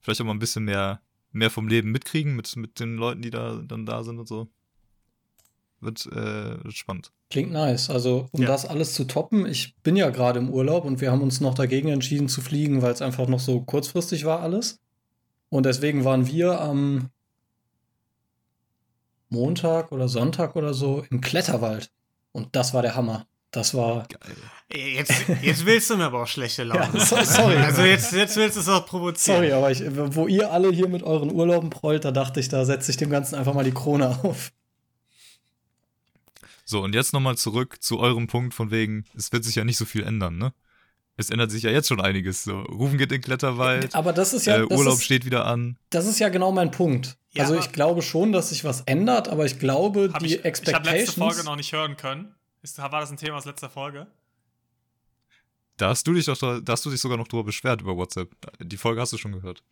[0.00, 1.02] Vielleicht auch mal ein bisschen mehr,
[1.32, 4.50] mehr vom Leben mitkriegen mit, mit den Leuten, die da dann da sind und so.
[5.84, 7.12] Wird, äh, wird spannend.
[7.30, 7.90] Klingt nice.
[7.90, 8.48] Also, um Ja.
[8.48, 11.54] das alles zu toppen, ich bin ja gerade im Urlaub und wir haben uns noch
[11.54, 14.78] dagegen entschieden zu fliegen, weil es einfach noch so kurzfristig war alles.
[15.50, 17.10] Und deswegen waren wir am
[19.28, 21.90] Montag oder Sonntag oder so im Kletterwald.
[22.32, 23.26] Und das war der Hammer.
[23.50, 24.06] Das war.
[24.08, 24.94] Geil.
[24.96, 25.12] Jetzt,
[25.42, 26.88] jetzt willst du mir aber auch schlechte Laune.
[26.94, 27.56] Ja, so- sorry.
[27.56, 29.36] Also jetzt, jetzt willst du es auch provozieren.
[29.38, 29.82] Sorry, aber ich,
[30.16, 33.10] wo ihr alle hier mit euren Urlauben prollt, da dachte ich, da setze ich dem
[33.10, 34.50] Ganzen einfach mal die Krone auf.
[36.64, 39.76] So, und jetzt nochmal zurück zu eurem Punkt von wegen, es wird sich ja nicht
[39.76, 40.52] so viel ändern, ne?
[41.16, 42.42] Es ändert sich ja jetzt schon einiges.
[42.42, 44.56] So, Rufen geht in den Kletterwald, Aber das ist ja.
[44.64, 45.78] äh, das Urlaub ist, steht wieder an.
[45.90, 47.18] Das ist ja genau mein Punkt.
[47.32, 50.38] Ja, also ich glaube schon, dass sich was ändert, aber ich glaube, die ich ich
[50.38, 51.14] habe letzte Expectations.
[51.14, 52.34] Folge noch nicht hören können.
[52.62, 54.08] Ist, war das ein Thema aus letzter Folge?
[55.76, 58.30] Da hast du dich doch, da hast du dich sogar noch drüber beschwert über WhatsApp.
[58.60, 59.62] Die Folge hast du schon gehört.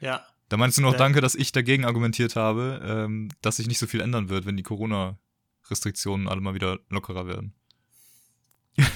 [0.00, 0.24] Ja.
[0.48, 0.98] Da meinst du noch, Ja.
[0.98, 4.56] danke, dass ich dagegen argumentiert habe, ähm, dass sich nicht so viel ändern wird, wenn
[4.56, 4.62] die
[5.70, 7.54] Corona-Restriktionen alle mal wieder lockerer werden.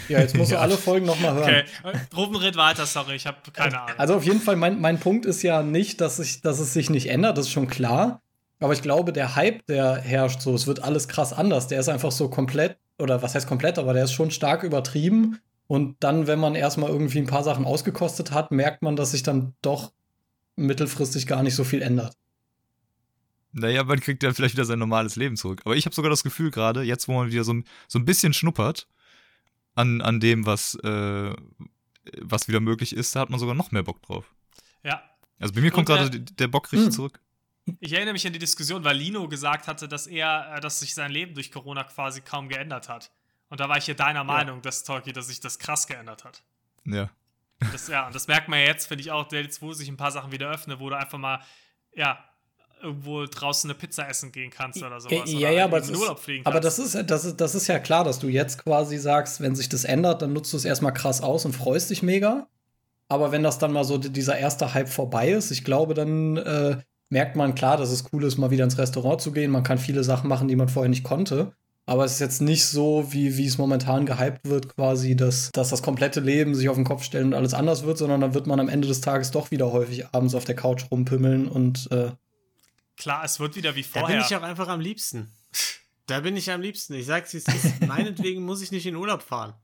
[0.08, 0.60] Ja, jetzt musst du Ja.
[0.60, 1.64] alle Folgen nochmal hören.
[1.84, 3.98] Okay, Ruben, red weiter, sorry, ich habe keine Ahnung.
[3.98, 6.90] Also auf jeden Fall, mein, mein Punkt ist ja nicht, dass, ich, dass es sich
[6.90, 8.22] nicht ändert, das ist schon klar.
[8.60, 11.66] Aber ich glaube, der Hype, der herrscht so, es wird alles krass anders.
[11.68, 15.38] Der ist einfach so komplett, oder was heißt komplett, aber der ist schon stark übertrieben.
[15.66, 19.22] Und dann, wenn man erstmal irgendwie ein paar Sachen ausgekostet hat, merkt man, dass sich
[19.22, 19.92] dann doch
[20.56, 22.14] mittelfristig gar nicht so viel ändert.
[23.56, 25.62] Naja, man kriegt dann vielleicht wieder sein normales Leben zurück.
[25.64, 28.04] Aber ich habe sogar das Gefühl gerade, jetzt wo man wieder so ein, so ein
[28.04, 28.88] bisschen schnuppert
[29.76, 31.32] an, an dem, was, äh,
[32.20, 34.34] was wieder möglich ist, da hat man sogar noch mehr Bock drauf.
[34.82, 35.02] Ja,
[35.38, 36.92] Also bei mir kommt gerade äh, d- der Bock richtig hm.
[36.92, 37.20] zurück.
[37.80, 40.92] ich erinnere mich an die Diskussion, weil Lino gesagt hatte, dass er, äh, dass sich
[40.94, 43.12] sein Leben durch Corona quasi kaum geändert hat.
[43.50, 46.42] Und da war ich hier deiner Meinung, dass Tolki, dass sich das krass geändert hat.
[46.84, 47.08] Ja.
[47.72, 49.96] Das, ja, und das merkt man ja jetzt, finde ich auch, jetzt, wo sich ein
[49.96, 51.40] paar Sachen wieder öffnen, wo du einfach mal,
[51.94, 52.22] ja,
[52.84, 55.22] irgendwo draußen eine Pizza essen gehen kannst oder sowas.
[55.26, 57.66] ja, oder ja, aber, das ist, Urlaub fliegen aber das, ist, das, ist, das ist
[57.66, 60.64] ja klar, dass du jetzt quasi sagst, wenn sich das ändert, dann nutzt du es
[60.64, 62.46] erstmal krass aus und freust dich mega.
[63.08, 66.78] Aber wenn das dann mal so dieser erste Hype vorbei ist, ich glaube, dann äh,
[67.10, 69.50] merkt man klar, dass es cool ist, mal wieder ins Restaurant zu gehen.
[69.50, 71.52] Man kann viele Sachen machen, die man vorher nicht konnte.
[71.86, 75.68] Aber es ist jetzt nicht so, wie, wie es momentan gehypt wird, quasi, dass, dass
[75.68, 78.46] das komplette Leben sich auf den Kopf stellt und alles anders wird, sondern dann wird
[78.46, 82.12] man am Ende des Tages doch wieder häufig abends auf der Couch rumpümmeln und äh,
[82.96, 84.16] Klar, es wird wieder wie Da vorher.
[84.18, 85.30] bin ich auch einfach am liebsten.
[86.06, 86.94] Da bin ich am liebsten.
[86.94, 87.80] Ich sag's, wie es ist.
[87.86, 89.54] Meinetwegen muss ich nicht in Urlaub fahren.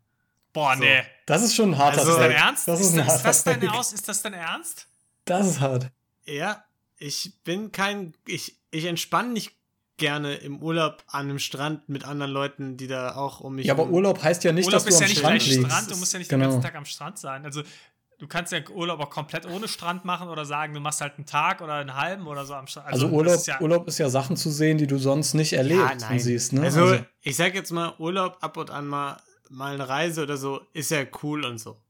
[0.53, 0.81] Boah, So.
[0.83, 1.03] nee.
[1.27, 2.33] das ist schon ein harter Also- Ist das dein.
[2.37, 2.69] Ernst?
[2.69, 3.69] Das ist, ist ist harter das dein.
[3.69, 3.93] Aus?
[3.93, 4.87] Ist das dein Ernst?
[5.27, 5.91] Das ist hart.
[6.25, 6.65] Ja,
[6.99, 8.15] ich bin kein.
[8.27, 9.53] Ich, ich entspanne nicht
[9.97, 13.67] gerne im Urlaub an einem Strand mit anderen Leuten, die da auch um mich.
[13.67, 15.67] Ja, aber Urlaub heißt ja nicht, Urlaub dass ist du ja am nicht Strand liegst.
[15.71, 16.45] Strand, du musst ja nicht Genau.
[16.47, 17.45] den ganzen Tag am Strand sein.
[17.45, 17.63] Also,
[18.21, 21.27] du kannst ja Urlaub auch komplett ohne Strand machen oder sagen, du machst halt einen
[21.27, 22.87] Tag oder einen halben oder so am Strand.
[22.87, 25.55] Also, das Urlaub, ist ja, Urlaub ist ja Sachen zu sehen, die du sonst nicht
[25.55, 26.53] erlebst und siehst.
[26.53, 26.63] Ne?
[26.63, 29.17] Also, ich sag jetzt mal, Urlaub ab und an mal,
[29.49, 31.81] mal eine Reise oder so, ist ja cool und so.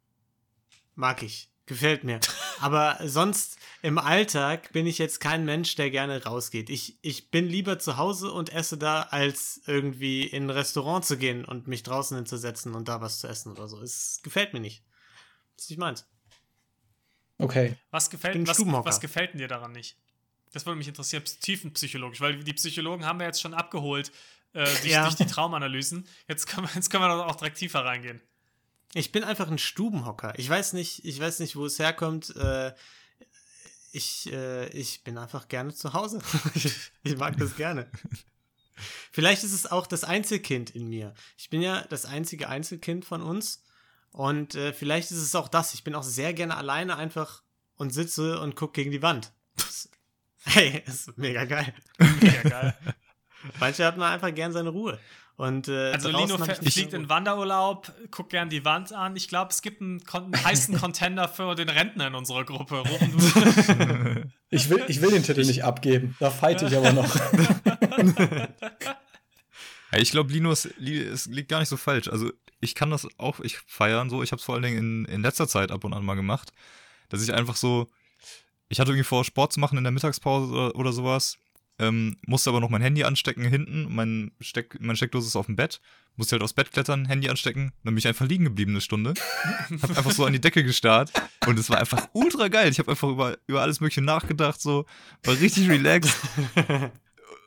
[0.94, 1.48] Mag ich.
[1.66, 2.20] Gefällt mir.
[2.60, 6.68] Aber sonst im Alltag bin ich jetzt kein Mensch, der gerne rausgeht.
[6.68, 11.16] Ich, ich bin lieber zu Hause und esse da, als irgendwie in ein Restaurant zu
[11.16, 13.80] gehen und mich draußen hinzusetzen und da was zu essen oder so.
[13.80, 14.84] Es gefällt mir nicht.
[15.56, 16.06] Das ist nicht meins.
[17.40, 17.76] Okay.
[17.90, 18.86] was, gefällt, bin was, Stubenhocker.
[18.88, 19.96] was gefällt denn dir daran nicht?
[20.52, 24.10] Das würde mich interessieren, tiefenpsychologisch, weil die Psychologen haben wir jetzt schon abgeholt
[24.52, 25.04] äh, durch, Ja.
[25.04, 26.06] durch die Traumanalysen.
[26.28, 28.20] Jetzt können, wir, jetzt können wir doch auch direkt tiefer reingehen.
[28.94, 30.32] Ich bin einfach ein Stubenhocker.
[30.36, 32.34] Ich weiß nicht, ich weiß nicht, wo es herkommt.
[32.34, 32.72] Äh,
[33.92, 36.20] ich, äh, ich bin einfach gerne zu Hause.
[36.54, 36.74] ich,
[37.04, 37.88] ich mag das gerne.
[39.12, 41.14] Vielleicht ist es auch das Einzelkind in mir.
[41.36, 43.62] Ich bin ja das einzige Einzelkind von uns.
[44.12, 45.74] Und äh, vielleicht ist es auch das.
[45.74, 47.42] Ich bin auch sehr gerne alleine einfach
[47.76, 49.32] und sitze und gucke gegen die Wand.
[50.42, 51.74] Hey, ist mega geil.
[51.98, 52.74] Mega geil.
[53.60, 54.98] Manchmal hat man einfach gern seine Ruhe.
[55.36, 59.16] Und, äh, Also Lino fliegt in Wanderurlaub, guckt gern die Wand an.
[59.16, 62.82] Ich glaube, es gibt einen, Kon einen heißen Contender für den Rentner in unserer Gruppe.
[64.48, 66.16] Ich will, ich will den Titel nicht abgeben.
[66.20, 67.14] Da fight ich aber noch.
[69.96, 72.08] Ich glaube, Linus liegt gar nicht so falsch.
[72.08, 74.22] Also ich kann das auch, ich feiern so.
[74.22, 76.52] Ich habe es vor allen Dingen in, in letzter Zeit ab und an mal gemacht,
[77.08, 77.88] dass ich einfach so,
[78.68, 81.38] ich hatte irgendwie vor, Sport zu machen in der Mittagspause oder, oder sowas,
[81.78, 85.56] ähm, musste aber noch mein Handy anstecken hinten, mein, Steck, mein Steckdose ist auf dem
[85.56, 85.80] Bett,
[86.16, 89.14] musste halt aufs Bett klettern, Handy anstecken, dann bin ich einfach liegen geblieben eine Stunde,
[89.82, 91.10] hab einfach so an die Decke gestarrt
[91.46, 92.70] und es war einfach ultra geil.
[92.70, 94.84] Ich habe einfach über, über alles Mögliche nachgedacht, so,
[95.24, 96.14] war richtig relaxed.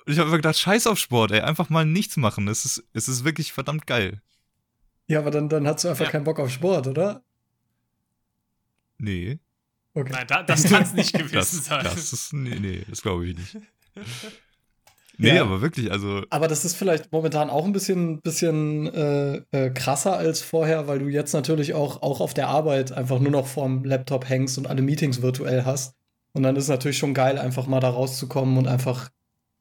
[0.06, 2.50] Und ich habe einfach gedacht, scheiß auf Sport, ey, einfach mal nichts machen.
[2.50, 4.22] Es ist, es ist wirklich verdammt geil.
[5.08, 6.12] Ja, aber dann, dann hast du einfach Ja.
[6.12, 7.24] keinen Bock auf Sport, oder?
[8.98, 9.40] Nee.
[9.94, 10.12] Okay.
[10.12, 11.84] Nein, da, das kann es nicht gewesen Das, sein.
[11.84, 13.58] das ist, nee, nee, das glaube ich nicht.
[15.20, 15.44] Nee, Ja.
[15.44, 20.18] aber wirklich, also, Aber das ist vielleicht momentan auch ein bisschen, bisschen äh, äh, krasser
[20.18, 23.84] als vorher, weil du jetzt natürlich auch, auch auf der Arbeit einfach nur noch vorm
[23.84, 25.94] Laptop hängst und alle Meetings virtuell hast.
[26.34, 29.12] Und dann ist es natürlich schon geil, einfach mal da rauszukommen und einfach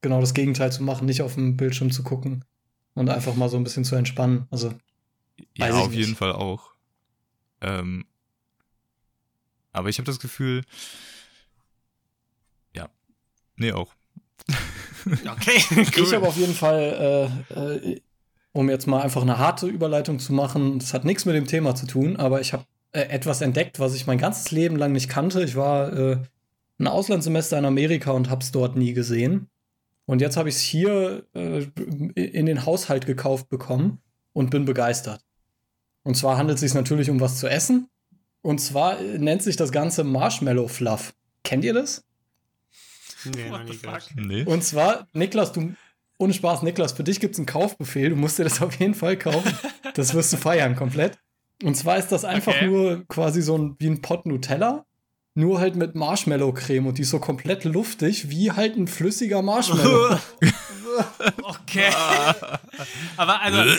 [0.01, 2.43] genau das Gegenteil zu machen, nicht auf dem Bildschirm zu gucken
[2.95, 4.47] und einfach mal so ein bisschen zu entspannen.
[4.49, 4.73] Also,
[5.55, 5.99] ja, Weiß ich auf nicht.
[5.99, 6.71] jeden Fall auch.
[7.61, 8.05] Ähm,
[9.71, 10.63] aber ich habe das Gefühl,
[12.73, 12.89] ja,
[13.55, 13.93] nee, auch.
[15.05, 15.57] Okay,
[15.97, 18.01] Ich habe auf jeden Fall, äh, äh,
[18.53, 21.75] um jetzt mal einfach eine harte Überleitung zu machen, das hat nichts mit dem Thema
[21.75, 22.63] zu tun, aber ich habe
[22.93, 25.43] äh, etwas entdeckt, was ich mein ganzes Leben lang nicht kannte.
[25.43, 26.17] Ich war äh,
[26.79, 29.49] ein Auslandssemester in Amerika und habe es dort nie gesehen.
[30.05, 31.63] Und jetzt habe ich es hier äh,
[32.15, 33.99] in den Haushalt gekauft bekommen
[34.33, 35.21] und bin begeistert.
[36.03, 37.87] Und zwar handelt es sich natürlich um was zu essen.
[38.41, 41.13] Und zwar nennt sich das Ganze Marshmallow Fluff.
[41.43, 42.03] Kennt ihr das?
[43.25, 44.03] Nee, noch What nie the gehört.
[44.03, 44.15] fuck?
[44.17, 44.43] Nee.
[44.43, 45.73] Und zwar, Niklas, du,
[46.17, 48.09] ohne Spaß, Niklas, für dich gibt es einen Kaufbefehl.
[48.09, 49.53] Du musst dir das auf jeden Fall kaufen.
[49.95, 51.19] Das wirst du feiern komplett.
[51.61, 52.65] Und zwar ist das einfach Okay.
[52.65, 54.85] nur quasi so ein, wie ein Pot Nutella,
[55.35, 60.17] nur halt mit Marshmallow-Creme und die ist so komplett luftig, wie halt ein flüssiger Marshmallow.
[61.43, 61.89] Okay.
[63.17, 63.75] Aber also,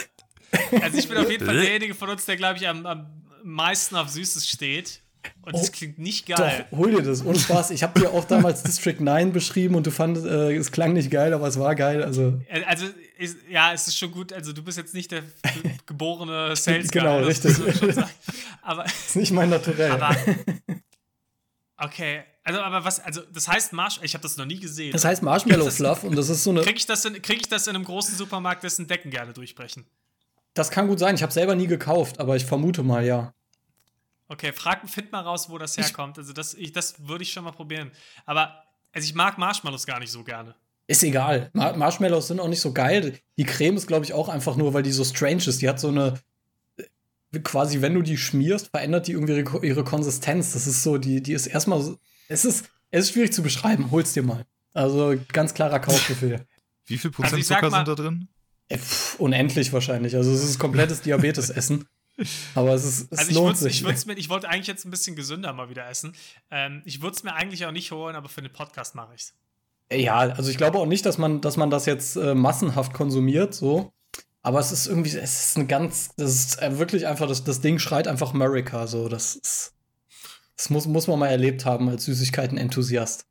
[0.82, 3.06] also ich bin auf jeden Fall derjenige von uns, der, glaube ich, am, am
[3.42, 5.00] meisten auf Süßes steht.
[5.40, 6.66] Und das Oh, klingt nicht Doch, geil.
[6.70, 7.24] hol dir das.
[7.24, 7.70] Ohne Spaß.
[7.70, 11.10] Ich habe dir auch damals District 9 beschrieben und du fandest, äh, es klang nicht
[11.10, 12.02] geil, aber es war geil.
[12.04, 12.86] Also, Äh, Also,
[13.16, 14.34] ist, ja, es ist schon gut.
[14.34, 17.00] Also, du bist jetzt nicht der ge- geborene Sales Guy.
[17.00, 18.04] Genau, das richtig.
[18.60, 19.92] Aber, ist nicht mein Naturell.
[19.92, 20.14] aber.
[21.78, 22.22] Okay.
[22.46, 24.92] Also, aber was, also, das heißt Marsh, ich habe das noch nie gesehen.
[24.92, 26.60] das heißt Marshmallow Fluff und das ist so eine.
[26.60, 29.86] Kriege ich, das in- krieg ich das in einem großen Supermarkt, dessen Decken gerne durchbrechen?
[30.54, 31.14] Das kann gut sein.
[31.16, 33.34] Ich habe selber nie gekauft, aber ich vermute mal ja.
[34.28, 36.16] Okay, frag, find mal raus, wo das Ich- herkommt.
[36.18, 37.90] Also, das, ich, das würde ich schon mal probieren.
[38.24, 40.54] Aber, also, ich mag Marshmallows gar nicht so gerne.
[40.86, 41.50] Ist egal.
[41.54, 43.18] Mar Marshmallows sind auch nicht so geil.
[43.38, 45.60] Die Creme ist, glaube ich, auch einfach nur, weil die so strange ist.
[45.62, 46.14] Die hat so eine.
[46.76, 50.52] äh, Quasi, wenn du die schmierst, verändert die irgendwie ihre, Konsistenz.
[50.52, 51.98] Das ist so, die, die ist erstmal so.
[52.28, 53.90] Es ist, es ist schwierig zu beschreiben.
[53.90, 54.44] Hol's dir mal.
[54.72, 56.46] Also ganz klarer Kaufbefehl.
[56.86, 58.28] Wie viel Also Prozent sag Zucker mal- sind da drin?
[58.68, 60.16] Äh, pff, unendlich wahrscheinlich.
[60.16, 61.86] Also es ist komplettes Diabetesessen.
[62.54, 63.84] Aber es ist, es Also ich, lohnt sich.
[63.84, 66.14] ich, mir, ich wollte eigentlich jetzt ein bisschen gesünder mal wieder essen.
[66.50, 69.22] Ähm, ich würde es mir eigentlich auch nicht holen, aber für den Podcast mache ich
[69.22, 69.34] es.
[69.92, 73.54] Ja, also ich glaube auch nicht, dass man, dass man das jetzt äh, massenhaft konsumiert,
[73.54, 73.92] so.
[74.42, 77.60] Aber es ist irgendwie, es ist ein ganz, das ist äh, wirklich einfach, das, das
[77.60, 79.08] Ding schreit einfach America, so.
[79.08, 79.74] Das ist,
[80.56, 83.26] das muss, muss man mal erlebt haben als Süßigkeiten-Enthusiast.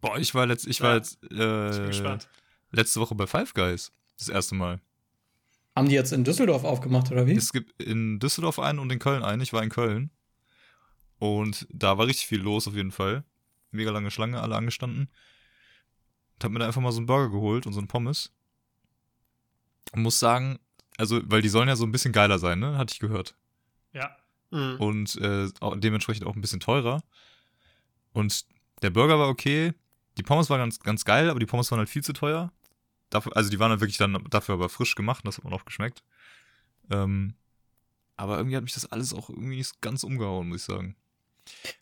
[0.00, 0.84] Boah, ich war, letzt, ich Ja.
[0.86, 2.28] war jetzt Ich bin äh, gespannt.
[2.72, 3.92] Letzte Woche bei Five Guys.
[4.18, 4.80] Das erste Mal.
[5.74, 7.34] Haben die jetzt in Düsseldorf aufgemacht, oder wie?
[7.34, 9.40] Es gibt in Düsseldorf einen und in Köln einen.
[9.40, 10.10] Ich war in Köln.
[11.18, 13.24] Und da war richtig viel los auf jeden Fall.
[13.70, 15.08] Mega lange Schlange, alle angestanden.
[16.34, 18.32] Und hab mir da einfach mal so einen Burger geholt und so einen Pommes.
[19.92, 20.58] Und muss sagen,
[20.98, 22.76] also, weil die sollen ja so ein bisschen geiler sein, ne?
[22.76, 23.34] Hatte ich gehört.
[23.92, 24.14] Ja.
[24.50, 24.76] Mhm.
[24.78, 27.02] Und äh, auch dementsprechend auch ein bisschen teurer.
[28.12, 28.44] Und
[28.82, 29.72] der Burger war okay.
[30.18, 32.52] Die Pommes waren ganz, ganz geil, aber die Pommes waren halt viel zu teuer.
[33.12, 35.52] Dafür, also die waren halt wirklich dann dafür aber frisch gemacht und das hat man
[35.52, 36.02] auch geschmeckt.
[36.90, 37.34] Ähm,
[38.16, 40.96] aber irgendwie hat mich das alles auch irgendwie nicht ganz umgehauen, muss ich sagen.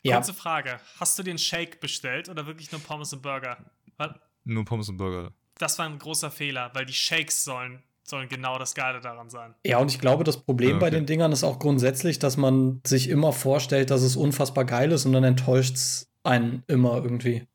[0.01, 0.79] Ja, Kurze Frage.
[0.99, 3.57] Hast du den Shake bestellt oder wirklich nur Pommes und Burger?
[3.97, 5.31] Weil Nur Pommes und Burger.
[5.57, 9.53] das war ein großer Fehler, weil die Shakes sollen, sollen genau das Geile daran sein.
[9.65, 10.95] ja, und ich glaube, das Problem Ja, bei okay.
[10.97, 15.05] den Dingern ist auch grundsätzlich, dass man sich immer vorstellt, dass es unfassbar geil ist
[15.05, 17.47] und dann enttäuscht es einen immer irgendwie.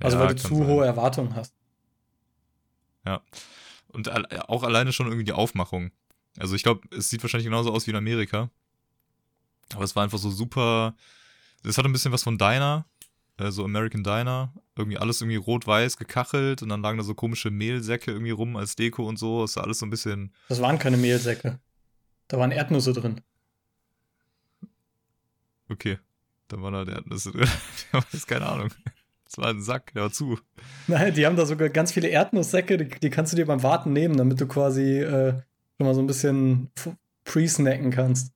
[0.00, 0.66] Also Ja, weil du zu sein.
[0.68, 1.52] hohe Erwartungen hast.
[3.08, 3.22] Ja.
[3.88, 4.10] Und
[4.50, 5.92] auch alleine schon irgendwie die Aufmachung.
[6.38, 8.50] Also ich glaube, es sieht wahrscheinlich genauso aus wie in Amerika.
[9.74, 10.94] Aber es war einfach so super.
[11.64, 12.84] Es hatte ein bisschen was von Diner,
[13.38, 14.52] äh, so American Diner.
[14.76, 18.76] Irgendwie alles irgendwie rot-weiß gekachelt und dann lagen da so komische Mehlsäcke irgendwie rum als
[18.76, 19.44] Deko und so.
[19.44, 20.34] Es sah alles so ein bisschen.
[20.50, 21.58] Das waren keine Mehlsäcke.
[22.28, 23.22] Da waren Erdnüsse drin.
[25.70, 25.98] Okay.
[26.48, 27.02] Dann war da der.
[27.06, 27.32] Das, der
[27.92, 28.70] war jetzt keine Ahnung.
[29.28, 30.38] Das war ein Sack, war zu.
[30.86, 33.92] Nein, die haben da sogar ganz viele Erdnusssäcke, die, die kannst du dir beim Warten
[33.92, 35.32] nehmen, damit du quasi äh,
[35.76, 36.70] schon mal so ein bisschen
[37.24, 38.32] pre-snacken kannst.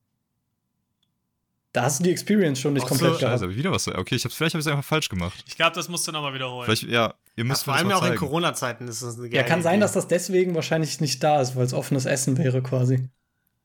[1.71, 3.41] Da hast du die Experience schon nicht Auch komplett so- gehabt.
[3.41, 3.87] Ich wieder was.
[3.87, 5.43] Okay, ich hab's, vielleicht habe ich es einfach falsch gemacht.
[5.47, 6.65] Ich glaube, das musst du nochmal wiederholen.
[6.65, 8.19] Vielleicht, ja, ihr Ja, müsst vor mir das allem auch in zeigen.
[8.19, 9.81] Corona-Zeiten ist das eine geile Ja, kann sein, Idee.
[9.81, 13.09] dass das deswegen wahrscheinlich nicht da ist, weil es offenes Essen wäre quasi.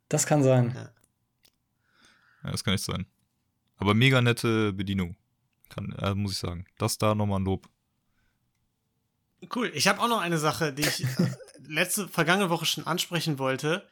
[0.09, 0.73] Das kann sein.
[0.75, 0.89] Ja.
[2.45, 3.05] Ja, das kann nicht sein.
[3.77, 5.15] Aber mega nette Bedienung.
[5.69, 6.67] Kann, äh, muss ich sagen.
[6.79, 7.69] Das da nochmal ein Lob.
[9.55, 9.71] Cool.
[9.75, 11.31] Ich habe auch noch eine Sache, die ich äh,
[11.67, 13.89] letzte, vergangene Woche schon ansprechen wollte.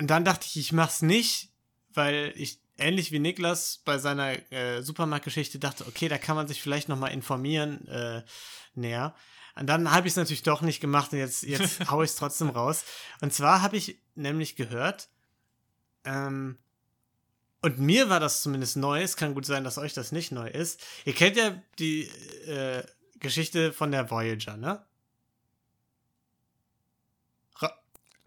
[0.00, 1.52] Und dann dachte ich, ich mach's nicht,
[1.92, 6.62] weil ich ähnlich wie Niklas bei seiner äh, Supermarktgeschichte dachte, okay, da kann man sich
[6.62, 8.22] vielleicht noch mal informieren äh,
[8.74, 9.14] näher.
[9.56, 12.16] Und dann habe ich es natürlich doch nicht gemacht und jetzt, jetzt hau ich es
[12.16, 12.84] trotzdem raus.
[13.20, 15.08] Und zwar habe ich nämlich gehört,
[16.04, 16.58] ähm,
[17.62, 20.48] und mir war das zumindest neu, es kann gut sein, dass euch das nicht neu
[20.48, 20.84] ist.
[21.04, 22.02] Ihr kennt ja die
[22.46, 22.82] äh,
[23.20, 24.84] Geschichte von der Voyager, ne?
[27.60, 27.72] Ra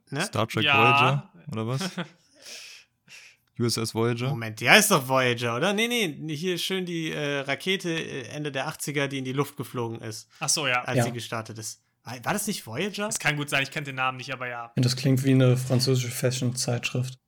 [0.10, 0.22] ne?
[0.26, 0.78] Star Trek Ja.
[0.78, 1.82] Voyager, oder was?
[3.60, 4.30] USS Voyager?
[4.30, 5.74] Moment, die heißt doch Voyager, oder?
[5.74, 9.56] Nee, nee, hier schön die äh, Rakete äh, Ende der 80er, die in die Luft
[9.56, 10.82] geflogen ist, Ach so, ja.
[10.84, 11.04] als Ja.
[11.06, 11.82] sie gestartet ist.
[12.04, 13.08] War, war das nicht Voyager?
[13.08, 14.72] Es kann gut sein, ich kenne den Namen nicht, aber ja.
[14.76, 17.20] Und das klingt wie eine französische Fashion-Zeitschrift.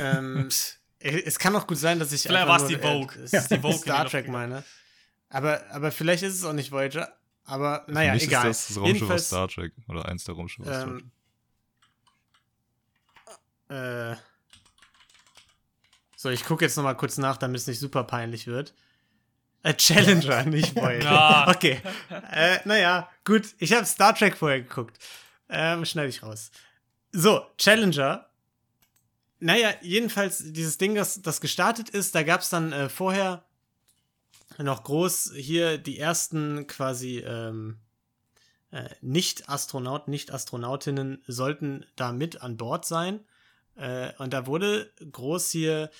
[0.00, 0.48] Ähm,
[0.98, 3.14] äh, es kann auch gut sein, dass ich Vielleicht war's nur, die Vogue.
[3.22, 3.40] Äh, Ja.
[3.42, 4.64] Die Vogue Star Trek meine.
[5.28, 7.12] Aber, aber vielleicht ist es auch nicht Voyager.
[7.44, 8.50] Aber Für naja, mich egal.
[8.50, 9.72] ist das das Raumschiff aus Star Trek.
[9.88, 11.04] Oder eins der Raumschiffe aus Star Trek.
[13.70, 14.16] ähm, äh,
[16.16, 18.74] so, ich gucke jetzt noch mal kurz nach, damit es nicht super peinlich wird.
[19.62, 21.04] Äh, Challenger, nicht Voyager.
[21.10, 21.46] Ja.
[21.50, 21.80] Okay.
[22.32, 23.54] Äh, naja, gut.
[23.58, 24.98] Ich habe Star Trek vorher geguckt.
[25.48, 26.50] Ähm, schneide ich raus.
[27.12, 28.28] So, Challenger.
[29.38, 33.44] Naja, jedenfalls dieses Ding, das, das gestartet ist, da gab es dann äh, vorher
[34.58, 37.76] noch groß hier die ersten quasi ähm,
[38.70, 43.20] äh, Nicht-Astronauten, Nicht-Astronautinnen sollten da mit an Bord sein.
[43.76, 45.90] Äh, und da wurde groß hier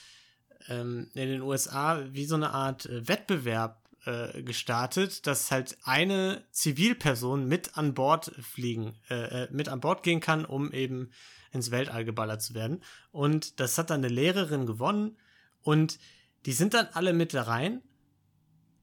[0.69, 6.45] ähm, in den USA wie so eine Art äh, Wettbewerb äh, gestartet, dass halt eine
[6.53, 11.11] Zivilperson mit an Bord fliegen, äh, mit an Bord gehen kann, um eben
[11.57, 12.83] ins Weltall geballert zu werden.
[13.11, 15.17] Und das hat dann eine Lehrerin gewonnen
[15.63, 15.99] und
[16.47, 17.83] die sind dann alle mit da rein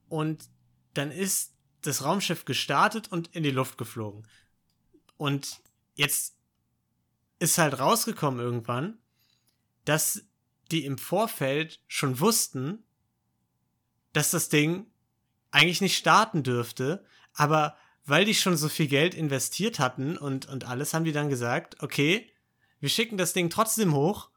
[0.08, 0.44] und
[0.92, 4.26] dann ist das Raumschiff gestartet und in die Luft geflogen.
[5.16, 5.60] Und
[5.94, 6.36] jetzt
[7.38, 8.98] ist halt rausgekommen irgendwann,
[9.84, 10.24] dass
[10.70, 12.84] die im Vorfeld schon wussten,
[14.12, 14.86] dass das Ding
[15.50, 20.64] eigentlich nicht starten dürfte, aber weil die schon so viel Geld investiert hatten und, und
[20.64, 22.30] alles, haben die dann gesagt, okay,
[22.84, 24.28] wir schicken das Ding trotzdem hoch,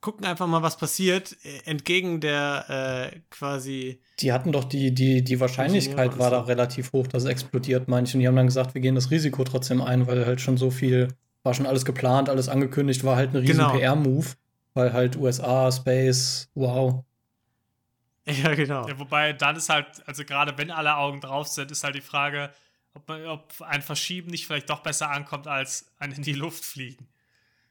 [0.00, 4.00] gucken einfach mal, was passiert, äh, entgegen der äh, quasi.
[4.18, 8.08] Die hatten doch die, die, die Wahrscheinlichkeit war da relativ hoch, dass es explodiert, meine
[8.08, 8.14] ich.
[8.14, 10.72] Und die haben dann gesagt, wir gehen das Risiko trotzdem ein, weil halt schon so
[10.72, 13.78] viel, war schon alles geplant, alles angekündigt, war halt ein riesen Genau.
[13.78, 14.26] PR-Move,
[14.74, 17.04] weil halt USA, Space, wow.
[18.26, 18.88] Ja, genau.
[18.88, 22.00] Ja, wobei dann ist halt, also gerade wenn alle Augen drauf sind, ist halt die
[22.00, 22.50] Frage,
[22.94, 26.64] ob, man, ob ein Verschieben nicht vielleicht doch besser ankommt als ein in die Luft
[26.64, 27.06] fliegen.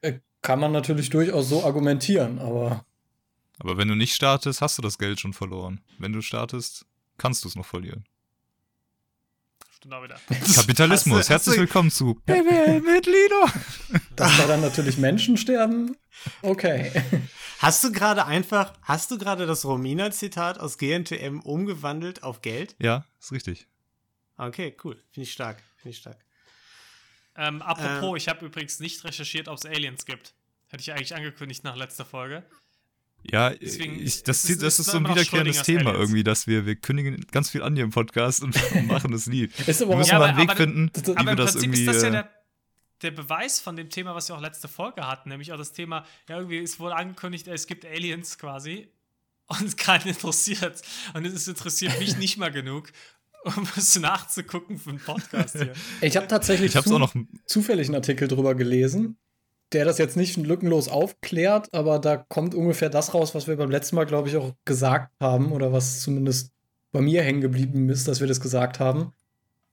[0.04, 2.86] Äh, Kann man natürlich durchaus so argumentieren, aber
[3.60, 5.82] Aber wenn du nicht startest, hast du das Geld schon verloren.
[5.97, 6.86] Wenn du startest,
[7.18, 8.06] kannst du es noch verlieren.
[9.76, 10.20] Stimmt auch wieder.
[10.56, 10.99] Kapitalismus.
[10.99, 13.99] Hast du- hast Herzlich du- willkommen zu BWL mit Lino.
[14.16, 15.95] dass da dann natürlich Menschen sterben,
[16.41, 16.91] okay.
[17.60, 22.76] Hast du gerade einfach, hast du gerade das Romina-Zitat aus GNTM umgewandelt auf Geld?
[22.80, 23.68] Ja, ist richtig.
[24.38, 24.95] Okay, cool.
[25.12, 25.62] Finde ich stark.
[25.78, 26.18] Finde ich stark.
[27.36, 30.34] Ähm, apropos, ich habe übrigens nicht recherchiert, ob es Aliens gibt.
[30.70, 32.44] Hätte ich eigentlich angekündigt nach letzter Folge.
[33.24, 36.00] Ja, Deswegen ich, ist das, es- das ist ist so ein wiederkehrendes Thema Aliens.
[36.00, 38.54] irgendwie, dass wir, wir kündigen ganz viel an hier im Podcast und
[38.88, 39.50] machen es nie.
[39.66, 41.32] Ist aber Wir müssen Ja, mal aber- einen Weg aber- finden, das- wie Aber wir
[41.32, 41.86] im das Prinzip irgendwie.
[41.86, 42.30] ist das ja äh, der,
[43.02, 46.06] der Beweis von dem Thema, was wir auch letzte Folge hatten, nämlich auch das Thema,
[46.28, 48.90] ja, irgendwie, es wurde angekündigt, es gibt Aliens quasi
[49.48, 50.82] und keinen interessiert.
[51.14, 52.92] Und es interessiert mich nicht mal genug,
[53.58, 55.74] um es nachzugucken für einen Podcast hier.
[56.02, 57.14] Ich habe tatsächlich ich hab's zu- auch noch.
[57.46, 59.18] zufällig einen Artikel drüber gelesen,
[59.72, 63.72] der das jetzt nicht lückenlos aufklärt, aber da kommt ungefähr das raus, was wir beim
[63.72, 66.52] letzten Mal, glaube ich, auch gesagt haben oder was zumindest
[66.91, 69.14] bei mir hängen geblieben ist, dass wir das gesagt haben,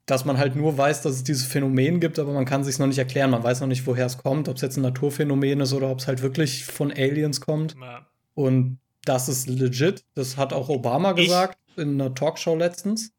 [0.06, 2.86] dass man halt nur weiß, dass es dieses Phänomen gibt, aber man kann sich noch
[2.86, 3.30] nicht erklären.
[3.30, 6.00] Man weiß noch nicht, woher es kommt, ob es jetzt ein Naturphänomen ist oder ob
[6.00, 7.76] es halt wirklich von Aliens kommt.
[7.80, 8.06] Ja.
[8.34, 10.04] Und das ist legit.
[10.14, 13.12] Das hat auch Obama Ich- gesagt in einer Talkshow letztens.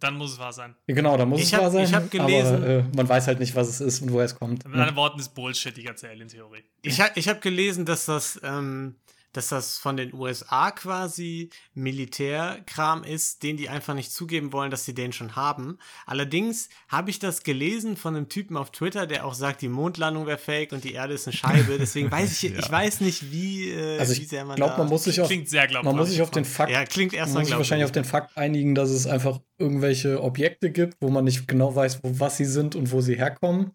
[0.00, 0.74] Dann muss es wahr sein.
[0.88, 1.84] Genau, da muss Ich es hab- wahr sein.
[1.84, 4.34] ich hab gelesen- aber äh, man weiß halt nicht, was es ist und woher es
[4.34, 4.64] kommt.
[4.64, 6.64] Mit anderen Worten ist Bullshit, die ganze Alien-Theorie.
[6.82, 8.96] Ich habe ich hab gelesen, dass das, ähm,
[9.36, 14.84] dass das von den USA quasi Militärkram ist, den die einfach nicht zugeben wollen, dass
[14.84, 15.78] sie den schon haben.
[16.06, 20.26] Allerdings habe ich das gelesen von einem Typen auf Twitter, der auch sagt, die Mondlandung
[20.26, 21.76] wäre fake und die Erde ist eine Scheibe.
[21.78, 22.58] Deswegen weiß ich, Ja.
[22.58, 25.20] ich weiß nicht, wie, äh, Also wie ich sehr man glaube, da man muss sich
[25.20, 27.56] auf, Klingt sehr man muss sich auf den Fakt, Ja, klingt man erstmal muss sich
[27.56, 31.74] wahrscheinlich auf den Fakt einigen, dass es einfach irgendwelche Objekte gibt, wo man nicht genau
[31.74, 33.72] weiß, wo, was sie sind und wo sie herkommen.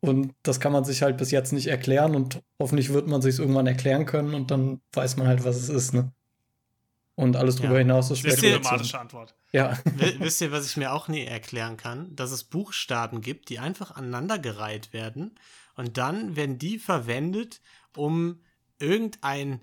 [0.00, 3.38] Und das kann man sich halt bis jetzt nicht erklären und hoffentlich wird man sich
[3.38, 6.12] irgendwann erklären können und dann weiß man halt, was es ist, ne?
[7.16, 7.78] Und alles drüber Ja.
[7.80, 8.62] hinaus ist Sehr Wisst ihr- Spekulation.
[8.78, 9.34] diplomatische Antwort.
[9.50, 12.14] Ja, Wi- Wisst ihr, was ich mir auch nie erklären kann?
[12.14, 15.34] Dass es Buchstaben gibt, die einfach aneinandergereiht werden
[15.74, 17.60] und dann werden die verwendet,
[17.96, 18.40] um
[18.78, 19.62] irgendein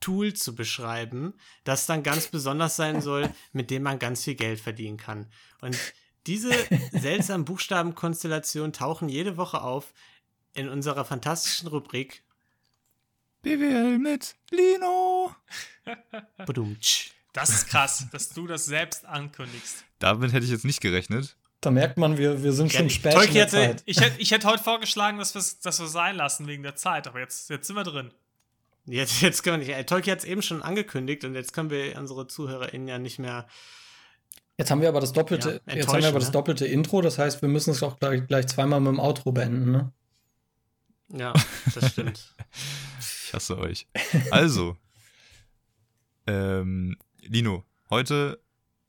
[0.00, 1.34] Tool zu beschreiben,
[1.64, 5.26] das dann ganz besonders sein soll, mit dem man ganz viel Geld verdienen kann.
[5.60, 5.76] Und
[6.26, 6.52] diese
[6.92, 9.92] seltsamen Buchstabenkonstellationen tauchen jede Woche auf
[10.54, 12.22] in unserer fantastischen Rubrik
[13.42, 15.34] BWL mit Lino.
[17.32, 19.84] Das ist krass, dass du das selbst ankündigst.
[19.98, 21.36] Damit hätte ich jetzt nicht gerechnet.
[21.60, 23.82] da merkt man, wir, wir sind Ja, schon spät Zeit.
[23.86, 27.06] Ich hätte ich hätt heute vorgeschlagen, dass wir es dass sein lassen wegen der Zeit,
[27.06, 28.12] aber jetzt, jetzt sind wir drin.
[28.84, 29.88] Jetzt, jetzt können wir nicht.
[29.88, 33.46] Tolki hat es eben schon angekündigt und jetzt können wir unsere ZuhörerInnen ja nicht mehr
[34.58, 36.32] Jetzt haben wir aber das doppelte, Ja, jetzt haben wir aber das ne?
[36.32, 39.70] doppelte Intro, das heißt, wir müssen es auch gleich, gleich zweimal mit dem Outro beenden,
[39.70, 39.92] ne?
[41.08, 41.32] Ja,
[41.74, 42.34] das stimmt.
[43.00, 43.86] Ich hasse euch.
[44.30, 44.76] Also,
[46.26, 48.40] ähm, Lino, heute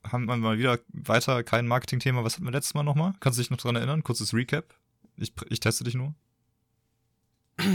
[0.04, 2.24] haben wir mal wieder weiter kein Marketing-Thema.
[2.24, 3.14] Was hatten wir letztes Mal nochmal?
[3.20, 4.04] Kannst du dich noch dran erinnern?
[4.04, 4.74] Kurzes Recap.
[5.16, 6.14] Ich, ich teste dich nur.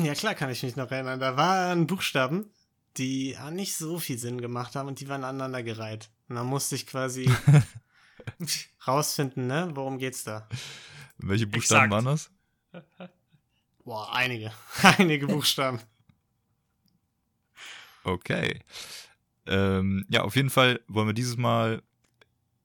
[0.04, 1.20] ja, klar kann ich mich noch erinnern.
[1.20, 2.52] Da waren Buchstaben,
[2.98, 6.10] die nicht so viel Sinn gemacht haben und die waren aneinandergereiht.
[6.30, 7.30] Und dann musste ich quasi
[8.88, 9.72] rausfinden, ne?
[9.74, 10.48] Worum geht's da?
[11.18, 11.92] Welche Buchstaben Exakt.
[11.92, 12.32] waren das?
[13.84, 14.54] Boah, einige.
[14.98, 15.80] einige Buchstaben.
[18.04, 18.60] Okay.
[19.48, 21.82] Ähm, ja, auf jeden Fall wollen wir dieses Mal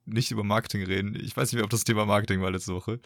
[0.05, 1.15] nicht über Marketing reden.
[1.15, 2.99] Ich weiß nicht mehr, ob das Thema Marketing war letzte Woche.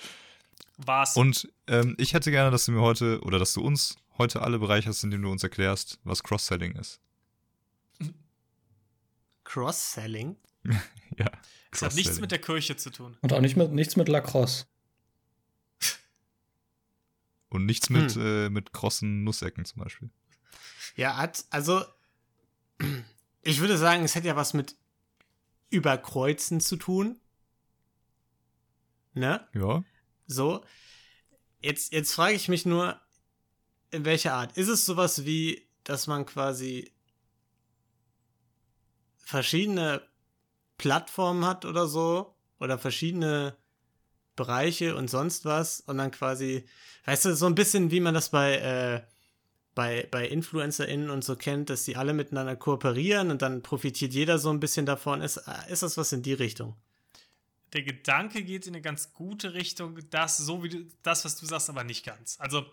[0.78, 1.16] War's.
[1.16, 4.60] Und ähm, ich hätte gerne, dass du mir heute oder dass du uns heute alle
[4.60, 6.99] bereicherst, indem du uns erklärst, was Cross-Selling ist.
[9.45, 10.36] Cross-Selling?
[11.18, 11.30] Ja.
[11.72, 13.18] das hat nichts mit der Kirche zu tun.
[13.22, 14.68] Und auch nicht mit, nichts mit Lacrosse.
[17.49, 20.10] Und nichts mit, äh, mit krossen Nussecken zum Beispiel.
[20.95, 21.84] Ja, hat, also,
[23.41, 24.78] ich würde sagen, es hätte ja was mit
[25.70, 27.20] Überkreuzen zu tun.
[29.14, 29.45] Ne?
[29.53, 29.84] Ja.
[30.28, 30.64] So.
[31.62, 33.01] Jetzt, jetzt frage ich mich nur,
[33.91, 34.55] in welcher Art?
[34.55, 36.93] Ist es sowas wie, dass man quasi
[39.18, 40.09] verschiedene
[40.80, 42.34] Plattformen hat oder so?
[42.59, 43.55] Oder verschiedene
[44.36, 46.65] Bereiche und sonst was und dann quasi,
[47.05, 49.01] weißt du, so ein bisschen wie man das bei, äh,
[49.75, 54.39] bei, bei InfluencerInnen und so kennt, dass die alle miteinander kooperieren und dann profitiert jeder
[54.39, 55.21] so ein bisschen davon.
[55.21, 56.75] Ist, äh, ist das was in die Richtung?
[57.73, 61.45] Der Gedanke geht in eine ganz gute Richtung, das, so wie du, das, was du
[61.45, 62.38] sagst, aber nicht ganz.
[62.39, 62.65] Also,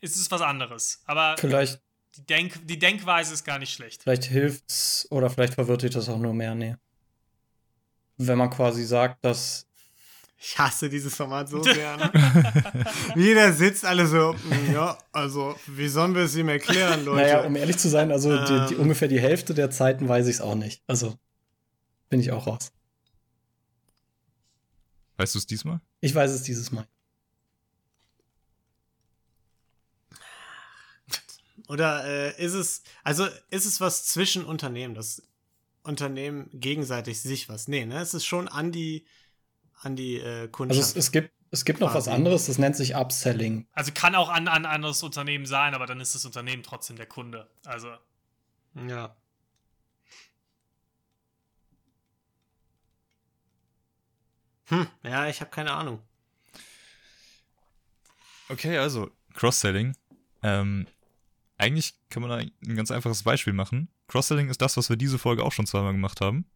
[0.00, 1.02] es ist was anderes.
[1.06, 1.80] Aber Vielleicht,
[2.16, 4.02] die, Denk, die Denkweise ist gar nicht schlecht.
[4.02, 6.54] vielleicht hilft's oder vielleicht verwirrt dich das auch nur mehr.
[6.54, 6.76] Nee.
[8.18, 9.66] Wenn man quasi sagt, dass
[10.38, 11.96] Ich hasse dieses Format so sehr.
[11.96, 12.12] Ne?
[13.14, 17.22] Jeder sitzt alle so, "Mm, ja, also, wie sollen wir es ihm erklären, Leute?
[17.22, 18.80] Naja, um ehrlich zu sein, also die, die, Ähm.
[18.80, 20.82] ungefähr die Hälfte der Zeiten weiß ich es auch nicht.
[20.86, 21.18] Also
[22.10, 22.70] bin ich auch raus.
[25.16, 25.80] Weißt du es diesmal?
[26.00, 26.86] Ich weiß es dieses Mal.
[31.68, 35.22] Oder äh, ist es, also ist es was zwischen Unternehmen, dass
[35.86, 37.68] Unternehmen gegenseitig sich was?
[37.68, 38.00] Nee, ne?
[38.00, 39.06] Es ist schon an die,
[39.80, 40.80] an die äh, Also Kundschaft.
[40.80, 43.66] es, es gibt es gibt noch was anderes, das nennt sich Upselling.
[43.72, 47.06] Also kann auch an ein anderes Unternehmen sein, aber dann ist das Unternehmen trotzdem der
[47.06, 47.48] Kunde.
[47.64, 47.88] Also,
[48.88, 49.16] ja.
[54.66, 56.02] Hm, ja, ich habe keine Ahnung.
[58.48, 59.96] Okay, also Cross-Selling.
[60.42, 60.86] Ähm,
[61.58, 63.88] eigentlich kann man da ein ganz einfaches Beispiel machen.
[64.08, 66.46] Cross-Selling ist das, was wir diese Folge auch schon zweimal gemacht haben.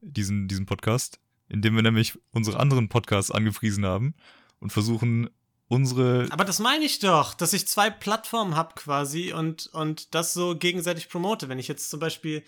[0.00, 1.18] Diesen, diesen Podcast.
[1.48, 4.14] Indem wir nämlich unsere anderen Podcasts angepriesen haben
[4.60, 5.28] und versuchen,
[5.68, 6.26] unsere.
[6.30, 10.56] Aber das meine ich doch, dass ich zwei Plattformen habe quasi und, und das so
[10.56, 11.48] gegenseitig promote.
[11.48, 12.42] Wenn ich jetzt zum Beispiel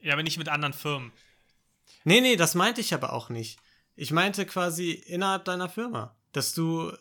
[0.00, 1.12] ja, aber nicht mit anderen Firmen.
[2.04, 3.58] Nee, nee, das meinte ich aber auch nicht.
[3.96, 6.92] Ich meinte quasi innerhalb deiner Firma, dass du.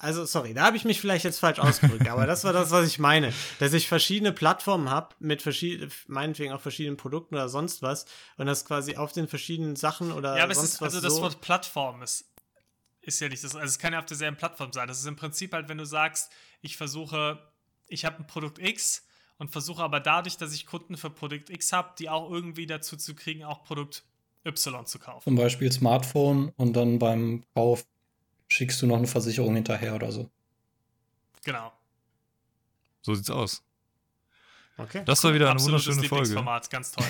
[0.00, 2.86] Also, sorry, da habe ich mich vielleicht jetzt falsch ausgedrückt, aber das war das, was
[2.86, 3.32] ich meine.
[3.58, 8.46] Dass ich verschiedene Plattformen habe, mit verschiedenen, meinetwegen auch verschiedenen Produkten oder sonst was, und
[8.46, 11.16] das quasi auf den verschiedenen Sachen oder ja, aber es sonst ist, was also das
[11.16, 11.22] so.
[11.22, 12.30] Wort Plattform ist,
[13.00, 14.86] ist ja nicht das, also es kann ja auf derselben Plattform sein.
[14.86, 16.30] Das ist im Prinzip halt, wenn du sagst,
[16.60, 17.40] ich versuche,
[17.88, 19.04] ich habe ein Produkt X
[19.38, 22.96] und versuche aber dadurch, dass ich Kunden für Produkt X habe, die auch irgendwie dazu
[22.96, 24.04] zu kriegen, auch Produkt
[24.44, 25.24] Y zu kaufen.
[25.24, 27.84] Zum Beispiel Smartphone und dann beim Kauf
[28.48, 30.30] schickst du noch eine Versicherung hinterher oder so.
[31.44, 31.72] Genau.
[33.02, 33.62] So sieht's aus.
[34.76, 35.02] Okay.
[35.04, 36.24] Das war wieder eine Absolutes wunderschöne Folge.
[36.28, 37.06] Lieblingsformat, ganz toll.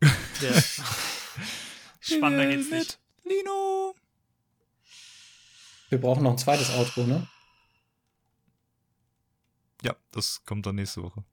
[0.40, 0.62] Der,
[2.00, 2.98] Spannender geht's nicht.
[3.24, 3.94] Lino!
[5.88, 7.28] Wir brauchen noch ein zweites Outro, ne?
[9.82, 11.24] Ja, das kommt dann nächste Woche.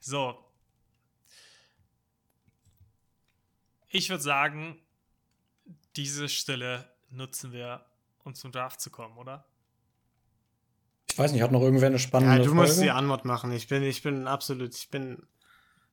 [0.00, 0.44] So.
[3.88, 4.78] Ich würde sagen,
[5.96, 7.84] diese Stille nutzen wir,
[8.30, 9.44] um zum Draft zu kommen, oder?
[11.10, 12.60] Ich weiß nicht, hat noch irgendwer eine spannende ja, du Folge?
[12.60, 13.52] musst die Antwort machen.
[13.52, 15.26] Ich bin, ich bin absolut, ich bin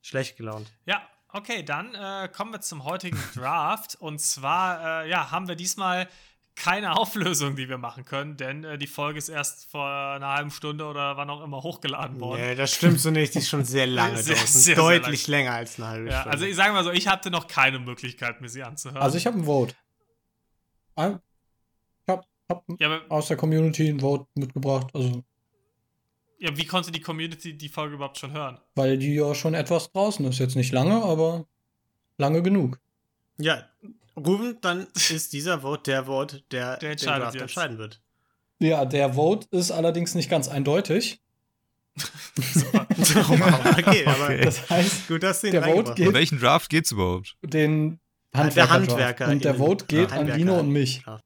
[0.01, 0.71] schlecht gelaunt.
[0.85, 3.95] Ja, okay, dann äh, kommen wir zum heutigen Draft.
[3.95, 6.07] Und zwar, äh, ja, haben wir diesmal
[6.55, 10.49] keine Auflösung, die wir machen können, denn äh, die Folge ist erst vor einer halben
[10.51, 12.41] Stunde oder wann auch immer hochgeladen worden.
[12.41, 13.33] Nee, das stimmt so nicht.
[13.35, 14.61] Die ist schon sehr lange Sehr, draußen.
[14.61, 16.31] sehr, sehr Deutlich länger als eine halbe Ja, Stunde.
[16.31, 19.01] also ich sage mal so, ich hatte noch keine Möglichkeit, mir sie anzuhören.
[19.01, 19.75] Also ich habe ein Vote.
[22.49, 25.23] Hab ja, aber, aus der Community ein Vote mitgebracht, also
[26.39, 28.59] ja, wie konnte die Community die Folge überhaupt schon hören?
[28.75, 30.37] weil die ja schon etwas draußen ist.
[30.39, 31.45] Jetzt nicht lange, aber
[32.17, 32.79] lange genug.
[33.39, 33.67] Ja,
[34.15, 37.41] Ruben, dann ist dieser Vote der Vote, der, Der den entscheidet Draft jetzt.
[37.43, 38.01] entscheiden wird.
[38.59, 41.19] Ja, der Vote ist allerdings nicht ganz eindeutig.
[42.77, 44.41] okay, aber Okay.
[44.43, 47.35] Das heißt, gut, dass Der Vote geht- Um welchen Draft geht's überhaupt?
[47.43, 47.99] den
[48.33, 48.69] Der Handwerker.
[48.73, 49.55] Handwerker Und der.
[49.55, 50.37] Vote geht Ja, an Handwerker.
[50.37, 51.03] Dino und mich.
[51.05, 51.23] hast.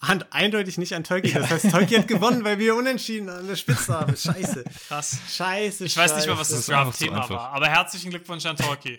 [0.00, 1.42] Hand eindeutig nicht an Tolkien.
[1.42, 4.16] Das heißt, Tolkien hat gewonnen, weil wir unentschieden an der Spitze haben.
[4.16, 4.64] Scheiße.
[4.88, 5.18] Krass.
[5.28, 5.84] Scheiße.
[5.84, 7.30] Ich weiß nicht mal, was das Draft-Thema einfach.
[7.30, 8.98] war, aber herzlichen Glückwunsch an Torki.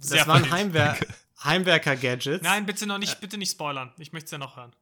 [0.00, 0.50] Sehr Das waren.
[0.50, 0.96] Heimwer
[1.44, 2.42] Heimwerker-Gadgets.
[2.42, 3.92] Nein, bitte noch nicht, bitte nicht spoilern.
[3.98, 4.72] Ich möchte es ja noch hören.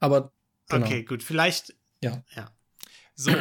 [0.00, 0.32] Aber
[0.68, 0.86] genau.
[0.86, 1.22] Okay, gut.
[1.22, 1.74] Vielleicht.
[2.02, 2.22] Ja.
[2.34, 2.50] Ja.
[3.14, 3.32] So,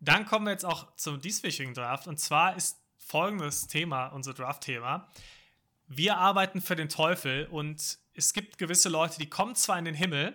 [0.00, 2.06] dann kommen wir jetzt auch zum dieswöchigen Draft.
[2.06, 5.08] Und zwar ist folgendes Thema, unser Draft-Thema.
[5.86, 9.94] Wir arbeiten für den Teufel und es gibt gewisse Leute, die kommen zwar in den
[9.94, 10.32] Himmel,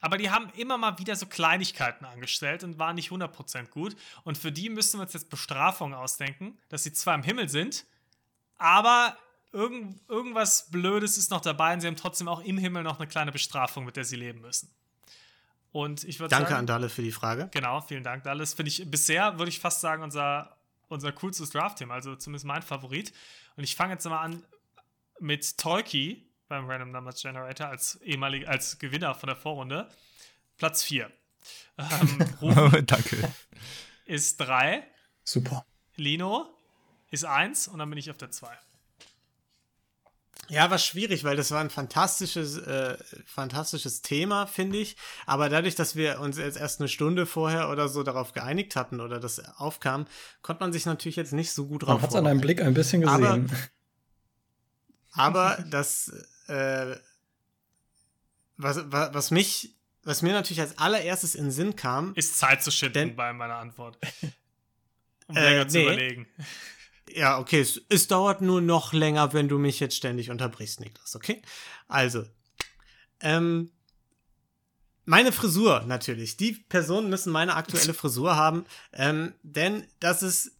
[0.00, 3.96] aber die haben immer mal wieder so Kleinigkeiten angestellt und waren nicht 100% gut.
[4.24, 7.84] Und für die müssen wir uns jetzt Bestrafungen ausdenken, dass sie zwar im Himmel sind,
[8.58, 9.16] aber
[9.52, 13.08] irgend, irgendwas Blödes ist noch dabei und sie haben trotzdem auch im Himmel noch eine
[13.08, 14.70] kleine Bestrafung, mit der sie leben müssen.
[15.72, 17.48] Und ich würde Danke sagen, an Dalle für die Frage.
[17.52, 18.24] Genau, vielen Dank.
[18.24, 20.56] Das finde ich bisher, würde ich fast sagen, unser,
[20.88, 23.12] unser coolstes Draft-Thema, also zumindest mein Favorit.
[23.56, 24.42] Und ich fange jetzt mal an
[25.20, 29.88] mit Tolki beim Random Numbers Generator als ehemalig, als Gewinner von der Vorrunde.
[30.56, 31.10] Platz 4.
[31.78, 32.26] Ähm,
[32.86, 33.32] Danke.
[34.06, 34.82] ist 3,
[35.24, 35.64] Super.
[35.96, 36.48] Lino
[37.10, 38.48] ist 1 und dann bin ich auf der 2.
[40.50, 42.96] Ja, war schwierig, weil das war ein fantastisches, äh,
[43.26, 44.96] fantastisches Thema, finde ich.
[45.26, 49.00] Aber dadurch, dass wir uns jetzt erst eine Stunde vorher oder so darauf geeinigt hatten
[49.00, 50.06] oder das aufkam,
[50.40, 52.62] konnte man sich natürlich jetzt nicht so gut drauf Man hat es an deinem Blick
[52.62, 53.52] ein bisschen Aber- gesehen.
[55.12, 56.12] Aber das,
[56.48, 56.96] äh,
[58.56, 62.62] was, was, was mich, was mir natürlich als allererstes in den Sinn kam, Ist Zeit
[62.62, 63.98] zu schinden bei meiner Antwort.
[65.28, 65.82] Um Äh, länger zu nee.
[65.84, 66.26] überlegen.
[67.10, 71.14] Ja, okay, es, es dauert nur noch länger, wenn du mich jetzt ständig unterbrichst, Niklas,
[71.16, 71.42] okay?
[71.86, 72.24] Also,
[73.20, 73.70] ähm,
[75.04, 76.36] meine Frisur natürlich.
[76.36, 80.57] Die Personen müssen meine aktuelle Frisur haben, ähm, denn das ist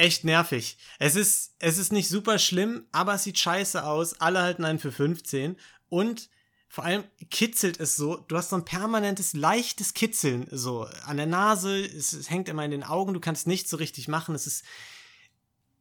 [0.00, 0.78] echt nervig.
[0.98, 4.20] Es ist, es ist nicht super schlimm, aber es sieht scheiße aus.
[4.20, 5.56] Alle halten einen für 15
[5.88, 6.28] und
[6.68, 8.16] vor allem kitzelt es so.
[8.16, 11.84] Du hast so ein permanentes, leichtes Kitzeln so an der Nase.
[11.84, 13.12] Es, es hängt immer in den Augen.
[13.12, 14.34] Du kannst nichts so richtig machen.
[14.34, 14.64] Es ist,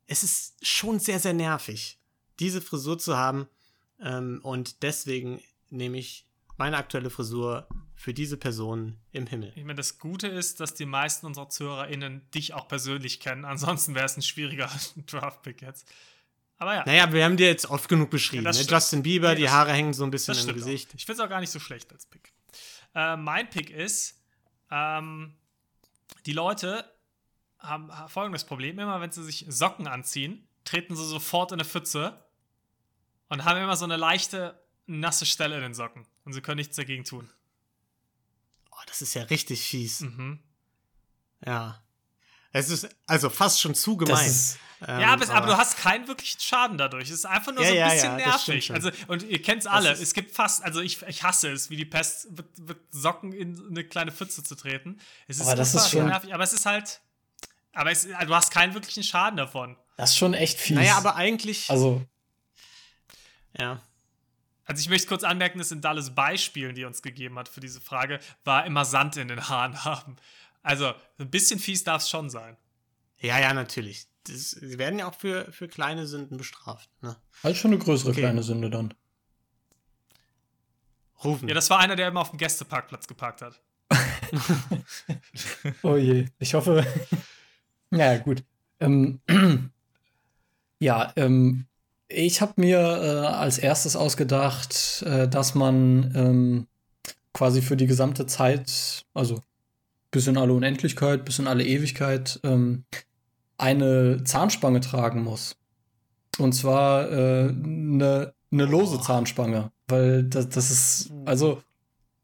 [0.08, 2.00] es ist schon sehr, sehr nervig,
[2.40, 3.48] diese Frisur zu haben.
[4.02, 7.68] Ähm, und deswegen nehme ich meine aktuelle Frisur
[8.00, 9.52] für diese Person im Himmel.
[9.58, 13.44] Ich meine, das Gute ist, dass die meisten unserer ZuhörerInnen dich auch persönlich kennen.
[13.44, 14.72] Ansonsten wäre es ein schwieriger
[15.08, 15.86] Draft-Pick jetzt.
[16.58, 18.46] Aber ja, Naja, wir haben dir jetzt oft genug beschrieben.
[18.46, 18.58] Ja, ne?
[18.58, 20.92] Justin Bieber, Nee, die Haare hängen so ein bisschen das im Gesicht.
[20.92, 20.96] Auch.
[20.96, 22.32] Ich finde es auch gar nicht so schlecht als Pick.
[22.96, 24.24] Äh, mein Pick ist,
[24.72, 25.36] ähm,
[26.26, 26.90] die Leute
[27.60, 28.80] haben folgendes Problem.
[28.80, 32.24] Immer wenn sie sich Socken anziehen, treten sie sofort in eine Pfütze
[33.28, 36.08] und haben immer so eine leichte, nasse Stelle in den Socken.
[36.24, 37.30] Und sie können nichts dagegen tun.
[38.80, 40.00] Oh, das ist ja richtig fies.
[40.02, 40.40] Mhm.
[41.46, 41.82] Ja.
[42.52, 44.26] Es ist also fast schon zu Das gemein.
[44.28, 44.58] ist,
[44.88, 47.10] Ähm, ja, aber, aber du hast keinen wirklichen Schaden dadurch.
[47.10, 48.72] Es ist einfach nur Ja, so ein ja, bisschen ja, nervig.
[48.72, 49.92] Also, und ihr kennt es alle.
[49.92, 53.62] Es gibt fast, also ich, ich hasse es, wie die Pest, wird, wird Socken in
[53.70, 55.00] eine kleine Pfütze zu treten.
[55.28, 57.02] Es ist Aber das ist schon- nervig, aber es ist halt.
[57.74, 59.76] Aber es, du hast keinen wirklichen Schaden davon.
[59.98, 60.76] das ist schon echt fies.
[60.78, 61.70] Naja, aber eigentlich.
[61.70, 62.02] Also,
[63.58, 63.82] ja.
[64.70, 67.60] Also ich möchte kurz anmerken, dass in Dallas Beispielen, die er uns gegeben hat für
[67.60, 70.16] diese Frage, war immer Sand in den Haaren haben.
[70.62, 72.56] Also ein bisschen fies darf es schon sein.
[73.18, 74.06] Ja, ja, natürlich.
[74.26, 76.88] Das, sie werden ja auch für, für kleine Sünden bestraft.
[77.02, 77.16] Ne?
[77.44, 78.20] halt schon eine größere Okay.
[78.20, 78.94] kleine Sünde dann.
[81.24, 81.50] Rufen.
[81.50, 83.60] Ja, das war einer, der immer auf dem Gästeparkplatz geparkt hat.
[85.82, 86.28] Oh je.
[86.38, 86.86] Ich hoffe.
[87.90, 88.44] naja, gut.
[88.80, 89.20] Ähm,
[90.80, 91.66] ja, ähm,
[92.10, 96.68] ich habe mir äh, als erstes ausgedacht, äh, dass man ähm,
[97.34, 99.42] quasi für die gesamte Zeit, also
[100.12, 102.84] bis in alle Unendlichkeit, bis in alle Ewigkeit, ähm,
[103.58, 105.56] eine Zahnspange tragen muss.
[106.40, 109.00] Und zwar äh, eine, eine lose.
[109.02, 109.72] Zahnspange.
[109.88, 111.62] Weil das, das ist, also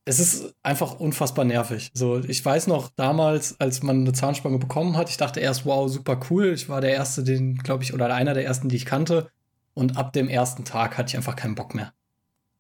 [0.06, 1.92] es ist einfach unfassbar nervig.
[1.94, 5.90] So, ich weiß noch damals, als man eine Zahnspange bekommen hat, ich dachte erst, wow,
[5.92, 6.54] super cool.
[6.54, 9.30] Ich war der Erste, den, glaube ich, oder einer der ersten, die ich kannte.
[9.76, 11.94] Und ab dem ersten Tag hatte ich einfach keinen Bock mehr.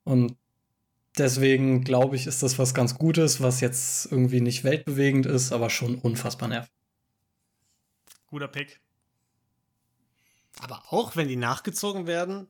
[0.03, 0.37] Und
[1.17, 5.71] deswegen glaube ich, ist das was ganz Gutes, was jetzt irgendwie nicht weltbewegend ist, aber
[5.71, 6.71] schon unfassbar nervig.
[8.27, 8.81] Guter Pick.
[10.59, 12.47] Aber auch wenn die nachgezogen werden,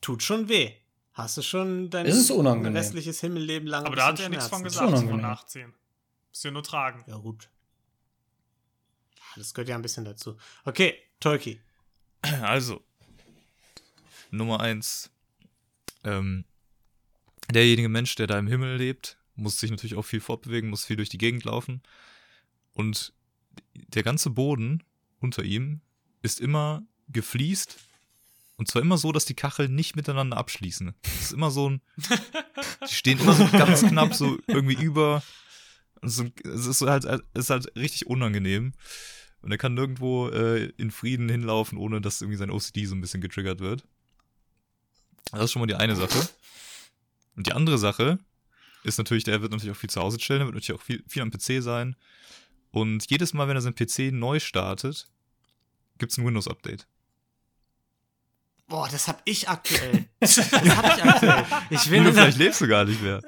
[0.00, 0.72] tut schon weh.
[1.12, 2.76] Hast du schon dein Es ist unangenehm.
[2.76, 5.74] restliches Himmelleben lang Aber da hat er nichts von gesagt, von nachziehen.
[6.30, 7.04] Muss ja nur tragen.
[7.06, 7.50] Ja, gut.
[9.16, 10.36] Ja, Das gehört ja ein bisschen dazu.
[10.64, 11.60] Okay, Tolki.
[12.42, 12.82] Also,
[14.30, 15.10] Nummer eins.
[16.04, 16.44] Ähm,
[17.50, 20.96] derjenige Mensch, der da im Himmel lebt, muss sich natürlich auch viel fortbewegen, muss viel
[20.96, 21.82] durch die Gegend laufen.
[22.72, 23.12] Und
[23.72, 24.82] der ganze Boden
[25.20, 25.80] unter ihm
[26.22, 27.78] ist immer gefliest.
[28.56, 30.94] Und zwar immer so, dass die Kacheln nicht miteinander abschließen.
[31.02, 31.80] Das ist immer so ein.
[32.88, 35.22] Die stehen immer so ganz knapp so irgendwie über.
[36.02, 38.72] Es ist halt, es ist halt richtig unangenehm.
[39.42, 43.00] Und er kann nirgendwo äh, in Frieden hinlaufen, ohne dass irgendwie sein OCD so ein
[43.00, 43.84] bisschen getriggert wird.
[45.32, 46.28] Das ist schon mal die eine Sache.
[47.36, 48.18] Und die andere Sache
[48.84, 51.04] ist natürlich, der wird natürlich auch viel zu Hause chillen, der wird natürlich auch viel,
[51.06, 51.96] viel am PC sein.
[52.70, 55.08] Und jedes Mal, wenn er seinen PC neu startet,
[55.98, 56.86] gibt es ein Windows-Update.
[58.68, 60.06] Boah, das hab ich aktuell.
[60.20, 61.46] Das hab ich aktuell.
[61.70, 63.22] Ich in der, vielleicht lebst du gar nicht mehr.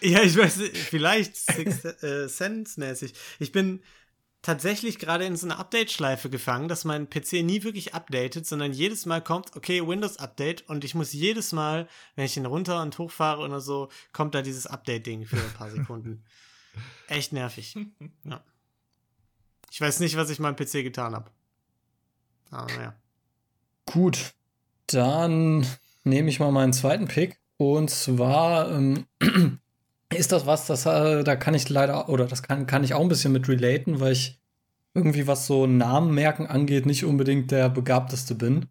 [0.00, 3.12] Ja, ich weiß, nicht, vielleicht Six äh, Sense mäßig.
[3.38, 3.82] Ich bin
[4.44, 9.06] tatsächlich gerade in so eine Update-Schleife gefangen, dass mein PC nie wirklich updatet, sondern jedes
[9.06, 13.42] Mal kommt, okay, Windows-Update und ich muss jedes Mal, wenn ich ihn runter und hochfahre
[13.42, 16.22] oder so, kommt da dieses Update-Ding für ein paar Sekunden.
[17.08, 17.74] Echt nervig.
[18.24, 18.44] Ja.
[19.70, 21.30] Ich weiß nicht, was ich meinem PC getan habe.
[22.50, 22.94] Aber naja.
[23.86, 24.34] Gut,
[24.86, 25.66] dann
[26.04, 27.40] nehme ich mal meinen zweiten Pick.
[27.56, 29.06] Und zwar ähm,
[30.16, 33.00] ist das was, das, äh, da kann ich leider, oder das kann, kann ich auch
[33.00, 34.40] ein bisschen mit relaten, weil ich
[34.94, 38.66] irgendwie, was so Namen merken angeht, nicht unbedingt der Begabteste bin.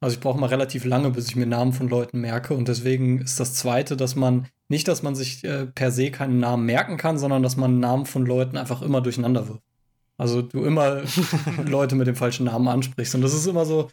[0.00, 2.54] Also ich brauche mal relativ lange, bis ich mir Namen von Leuten merke.
[2.54, 6.40] Und deswegen ist das Zweite, dass man nicht, dass man sich äh, per se keinen
[6.40, 9.62] Namen merken kann, sondern dass man Namen von Leuten einfach immer durcheinander wirft.
[10.16, 11.02] Also du immer
[11.66, 13.14] Leute mit dem falschen Namen ansprichst.
[13.14, 13.88] Und das ist immer so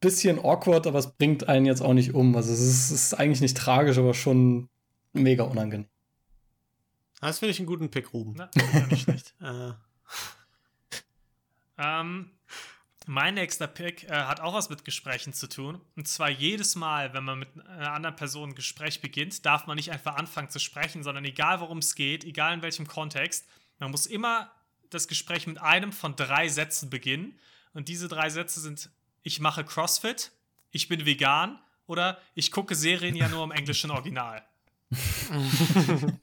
[0.00, 2.36] bisschen awkward, aber es bringt einen jetzt auch nicht um.
[2.36, 4.68] Also es ist, es ist eigentlich nicht tragisch, aber schon
[5.12, 5.88] mega unangenehm.
[7.20, 8.34] Das finde ich einen guten Pick, Ruben.
[8.36, 9.34] Na, ja, nicht schlecht.
[9.40, 9.72] Äh,
[11.78, 12.30] Ähm,
[13.06, 15.80] mein nächster Pick äh, hat auch was mit Gesprächen zu tun.
[15.96, 19.76] Und zwar jedes Mal, wenn man mit einer anderen Person ein Gespräch beginnt, darf man
[19.76, 23.46] nicht einfach anfangen zu sprechen, sondern egal worum es geht, egal in welchem Kontext,
[23.78, 24.50] man muss immer
[24.90, 27.38] das Gespräch mit einem von drei Sätzen beginnen.
[27.72, 28.90] Und diese drei Sätze sind:
[29.22, 30.32] Ich mache CrossFit,
[30.70, 34.44] ich bin vegan oder ich gucke Serien ja nur im englischen Original.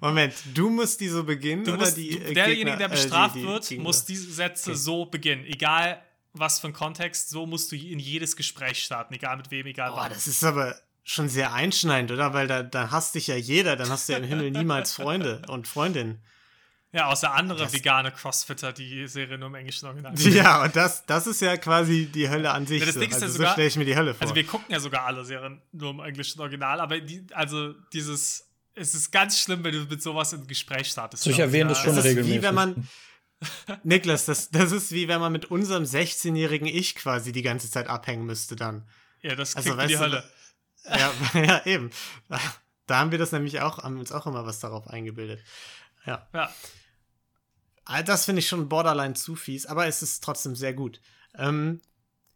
[0.00, 2.90] Moment, du musst die so beginnen Du oder musst, die du, äh, derjenige, der äh,
[2.90, 3.82] bestraft die- die wird, Gegner?
[3.84, 4.78] muss diese Sätze Okay.
[4.78, 5.44] so beginnen.
[5.44, 9.14] Egal was für ein Kontext, so musst du in jedes Gespräch starten.
[9.14, 10.10] Egal mit wem, egal Boah, wann.
[10.12, 12.32] das ist aber schon sehr einschneidend, oder?
[12.34, 15.42] Weil da, da hasst dich ja jeder, dann hast du ja im Himmel niemals Freunde
[15.48, 16.20] und Freundinnen.
[16.96, 20.14] Ja, außer andere Das- vegane Crossfitter, die Serie nur im englischen Original.
[20.18, 22.80] Ja, und das, das ist ja quasi die Hölle an sich.
[22.80, 23.00] Ja, das so.
[23.00, 24.22] Ding ist ja also so sogar- stelle ich mir die Hölle vor.
[24.22, 28.48] Also wir gucken ja sogar alle Serien nur im englischen Original, aber die, also dieses,
[28.74, 31.24] es ist ganz schlimm, wenn du mit sowas in ein Gespräch startest.
[31.24, 32.38] So, ich erwähne das schon das ist regelmäßig.
[32.38, 32.88] wie wenn man.
[33.82, 37.86] Niklas, das, das ist wie wenn man mit unserem 16-jährigen Ich quasi die ganze Zeit
[37.88, 38.88] abhängen müsste dann.
[39.20, 40.30] Ja, das Also, klingt wie die weißt du, Hölle.
[41.34, 41.90] Ja, ja, eben.
[42.86, 45.42] Da haben wir das nämlich auch, haben uns auch immer was darauf eingebildet.
[46.06, 46.26] Ja.
[46.32, 46.48] Ja.
[48.04, 51.00] Das finde ich schon borderline zu fies, aber es ist trotzdem sehr gut.
[51.36, 51.80] Ähm,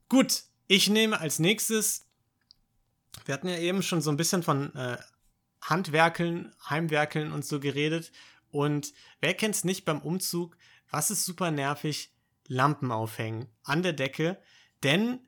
[0.08, 2.06] gut, ich nehme als nächstes,
[3.24, 4.98] wir hatten ja eben schon so ein bisschen von äh,
[5.60, 8.12] Handwerkeln, Heimwerkeln und so geredet.
[8.50, 10.56] Und wer kennt es nicht beim Umzug?
[10.90, 12.14] Was ist super nervig?
[12.46, 14.40] Lampen aufhängen an der Decke.
[14.82, 15.20] Denn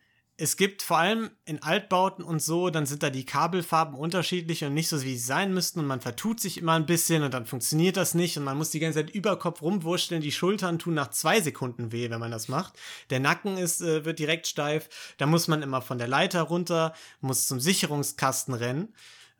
[0.43, 4.75] es gibt vor allem in Altbauten und so, dann sind da die Kabelfarben unterschiedlich und
[4.75, 7.47] nicht so, wie sie sein müssten und man vertut sich immer ein bisschen und dann
[7.47, 10.21] funktioniert das nicht und man muss die ganze Zeit über Kopf rumwurschteln.
[10.21, 12.77] Die Schultern tun nach zwei Sekunden weh, wenn man das macht.
[13.11, 15.15] Der Nacken ist, äh, wird direkt steif.
[15.17, 18.93] Da muss man immer von der Leiter runter, muss zum Sicherungskasten rennen.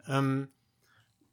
[0.07, 0.51] Ähm,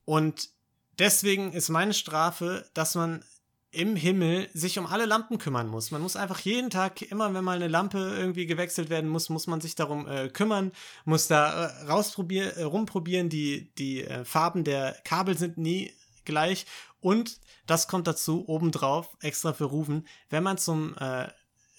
[0.04, 0.50] und
[0.98, 3.24] deswegen ist meine Strafe, dass man
[3.72, 5.92] im Himmel sich um alle Lampen kümmern muss.
[5.92, 9.48] Man muss einfach jeden Tag, immer wenn mal eine Lampe irgendwie gewechselt werden muss, muss
[9.48, 10.72] man sich darum äh, kümmern,
[11.06, 13.30] muss da äh, rausprobieren, äh, rumprobieren.
[13.30, 15.94] Die, die äh, Farben der Kabel sind nie
[16.26, 16.66] gleich.
[17.00, 21.28] Und das kommt dazu, obendrauf, extra für Rufen, wenn man zum äh,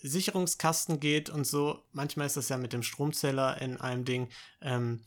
[0.02, 4.28] Sicherungskasten geht und so, manchmal ist das ja mit dem Stromzähler in einem Ding,
[4.62, 5.00] ähm,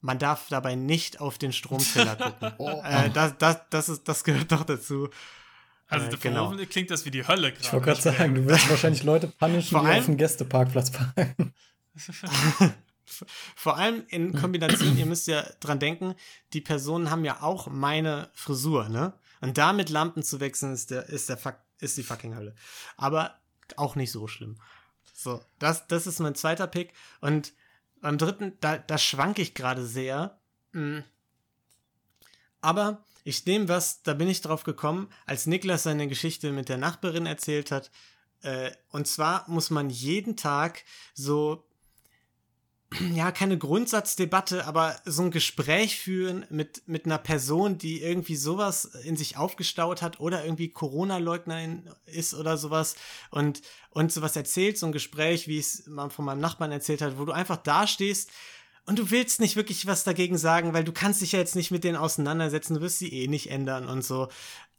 [0.00, 2.52] man darf dabei nicht auf den Stromzähler gucken.
[2.58, 2.80] Oh.
[2.84, 5.08] äh, das, das, das, ist, das gehört doch dazu.
[5.88, 6.50] Also Äh, für genau.
[6.50, 7.64] Rufen klingt das wie die Hölle gerade.
[7.64, 11.54] Ich wollte gerade sagen, du wirst wahrscheinlich Leute punishen, die auf dem Gästeparkplatz parken.
[13.56, 16.14] Vor allem in Kombination, ihr müsst ja dran denken,
[16.52, 19.14] die Personen haben ja auch meine Frisur, ne?
[19.40, 21.38] Und da mit Lampen zu wechseln, ist, der, ist, der
[21.80, 22.54] ist die fucking Hölle.
[22.96, 23.38] Aber
[23.76, 24.60] auch nicht so schlimm.
[25.14, 26.92] So, das, das ist mein zweiter Pick.
[27.20, 27.52] Und
[28.00, 30.38] beim dritten, da, da schwank ich gerade sehr.
[30.72, 30.98] Mm.
[32.60, 36.78] Aber ich nehme was, da bin ich drauf gekommen, als Niklas seine Geschichte mit der
[36.78, 37.90] Nachbarin erzählt hat.
[38.40, 40.82] Äh, und zwar muss man jeden Tag
[41.12, 41.68] so
[43.12, 48.86] ja, keine Grundsatzdebatte, aber so ein Gespräch führen mit, mit einer Person, die irgendwie sowas
[48.86, 52.96] in sich aufgestaut hat oder irgendwie Corona-Leugnerin ist oder sowas
[53.30, 53.60] und,
[53.90, 57.26] und sowas erzählt, so ein Gespräch, wie es man von meinem Nachbarn erzählt hat, wo
[57.26, 58.30] du einfach dastehst
[58.88, 61.70] und du willst nicht wirklich was dagegen sagen, weil du kannst dich ja jetzt nicht
[61.70, 64.28] mit denen auseinandersetzen, du wirst sie eh nicht ändern und so.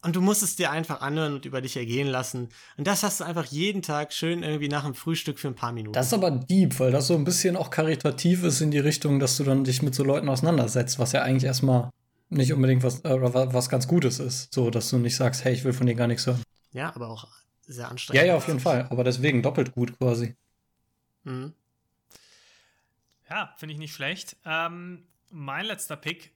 [0.02, 2.48] Und du musst es dir einfach anhören und über dich ergehen lassen.
[2.76, 5.72] Und das hast du einfach jeden Tag schön irgendwie nach dem Frühstück für ein paar
[5.72, 5.92] Minuten.
[5.92, 9.20] Das ist aber deep, weil das so ein bisschen auch karitativ ist in die Richtung,
[9.20, 11.90] dass du dann dich mit so Leuten auseinandersetzt, was ja eigentlich erstmal
[12.30, 14.52] nicht unbedingt was, äh, was ganz Gutes ist.
[14.54, 16.42] So, dass du nicht sagst, hey, ich will von dir gar nichts hören.
[16.72, 17.28] Ja, aber auch
[17.66, 18.26] sehr Ja, anstrengend.
[18.26, 18.86] ja, auf jeden Fall.
[18.90, 20.34] Aber deswegen doppelt gut quasi.
[21.24, 21.52] Mhm.
[23.30, 24.36] Ja, finde ich nicht schlecht.
[24.44, 26.32] Ähm, mein letzter Pick,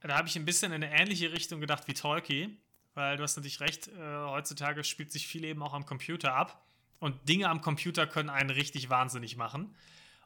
[0.00, 2.56] da habe ich ein bisschen in eine ähnliche Richtung gedacht wie Tolki,
[2.94, 6.62] weil du hast natürlich recht, äh, heutzutage spielt sich viel eben auch am Computer ab
[6.98, 9.74] und Dinge am Computer können einen richtig wahnsinnig machen.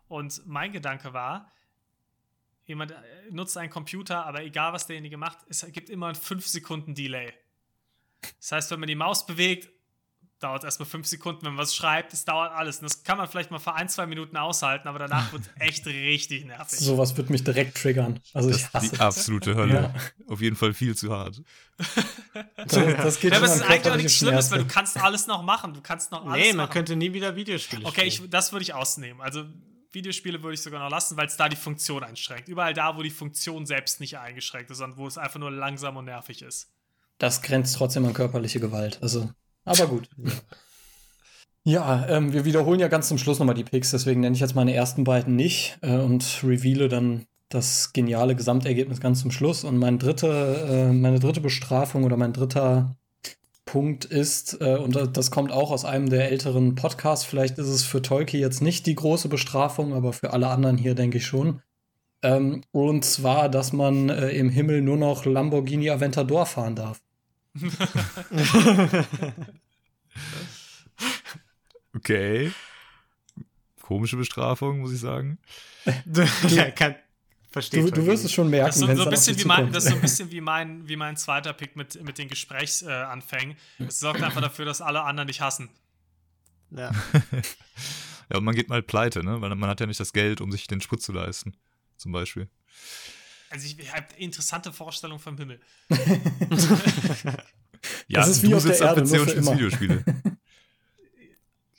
[0.08, 1.52] Und mein Gedanke war,
[2.64, 2.96] jemand äh,
[3.30, 7.32] nutzt einen Computer, aber egal was derjenige macht, es gibt immer ein 5 Sekunden Delay.
[8.38, 9.70] Das heißt, wenn man die Maus bewegt,
[10.40, 12.78] dauert erstmal 5 Sekunden, wenn man was schreibt, es dauert alles.
[12.78, 15.50] Und das kann man vielleicht mal für ein, zwei Minuten aushalten, aber danach wird es
[15.60, 16.78] echt richtig nervig.
[16.78, 18.20] Sowas wird mich direkt triggern.
[18.34, 19.00] Also Das ich ist hasse die das.
[19.00, 19.74] absolute Hölle.
[19.94, 19.94] Ja.
[20.32, 21.42] Auf jeden Fall viel zu hart.
[22.56, 25.26] Das, das geht Ja, aber es ist eigentlich auch nichts Schlimmes, weil du kannst alles
[25.26, 25.74] noch machen.
[25.74, 26.72] Du kannst noch alles Nee, man machen.
[26.72, 28.30] könnte nie wieder Videospiele Okay, ich, spielen.
[28.30, 29.20] das würde ich ausnehmen.
[29.20, 29.44] Also
[29.92, 32.48] Videospiele würde ich sogar noch lassen, weil es da die Funktion einschränkt.
[32.48, 35.96] Überall da, wo die Funktion selbst nicht eingeschränkt ist, sondern wo es einfach nur langsam
[35.96, 36.68] und nervig ist.
[37.18, 38.98] Das grenzt trotzdem an körperliche Gewalt.
[39.02, 39.30] Also,
[39.64, 40.08] aber gut.
[41.62, 44.54] Ja, ähm, wir wiederholen ja ganz zum Schluss nochmal die Picks, deswegen nenne ich jetzt
[44.54, 49.64] meine ersten beiden nicht äh, und reveale dann das geniale Gesamtergebnis ganz zum Schluss.
[49.64, 52.96] Und mein dritte, äh, meine dritte Bestrafung oder mein dritter
[53.66, 57.68] Punkt ist, äh, und da- das kommt auch aus einem der älteren Podcasts, vielleicht ist
[57.68, 61.26] es für Tolki jetzt nicht die große Bestrafung, aber für alle anderen hier denke ich
[61.26, 61.60] schon.
[62.22, 67.00] Ähm, und zwar, dass man äh, im Himmel nur noch Lamborghini Aventador fahren darf.
[71.94, 72.52] Okay.
[73.82, 75.38] Komische Bestrafung, muss ich sagen.
[76.48, 76.94] ja, kann,
[77.50, 79.38] versteht Du, du wirst es schon merken, Das ist so, wenn so, es ein bisschen
[79.38, 79.74] wie mein, zukommt.
[79.74, 83.56] das ist so ein bisschen wie mein, wie mein zweiter Pick mit, mit den Gesprächsanfängen.
[83.78, 85.70] Es sorgt einfach dafür, dass alle anderen dich hassen.
[86.70, 86.92] Ja.
[88.30, 89.40] Ja, und man geht mal pleite, ne?
[89.40, 91.56] Weil man hat ja nicht das Geld, um sich den Sprit zu leisten.
[91.96, 92.48] Zum Beispiel.
[93.50, 95.60] Also ich, habe interessante Vorstellung vom Himmel.
[98.08, 99.52] Ja, Das ist wie auf der sitzt am Erde, PC und spielst.
[99.52, 100.04] Videospiele.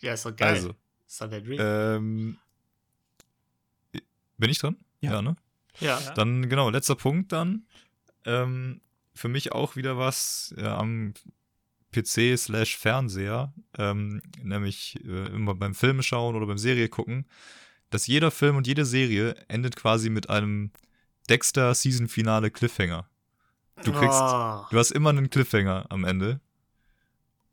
[0.02, 0.56] ja, ist doch geil.
[0.56, 0.73] Also,
[1.07, 1.57] ist doch der Dream.
[1.60, 2.38] ähm.
[4.38, 4.77] Bin ich dran?
[5.02, 5.22] Ja.
[5.22, 5.35] ne?
[5.80, 5.99] ja.
[5.99, 6.14] Ja.
[6.14, 7.68] Dann, genau, letzter Punkt dann.
[8.26, 8.81] Ähm,
[9.14, 11.14] für mich auch wieder was ja, am
[11.91, 17.27] PC slash Fernseher, ähm, nämlich äh, immer beim Filme schauen oder beim Serie gucken,
[17.91, 20.72] dass jeder Film und jede Serie endet quasi mit einem
[21.31, 23.07] Dexter Season Finale Cliffhanger.
[23.83, 24.65] Du kriegst, Oh.
[24.69, 26.39] du hast immer einen Cliffhanger am Ende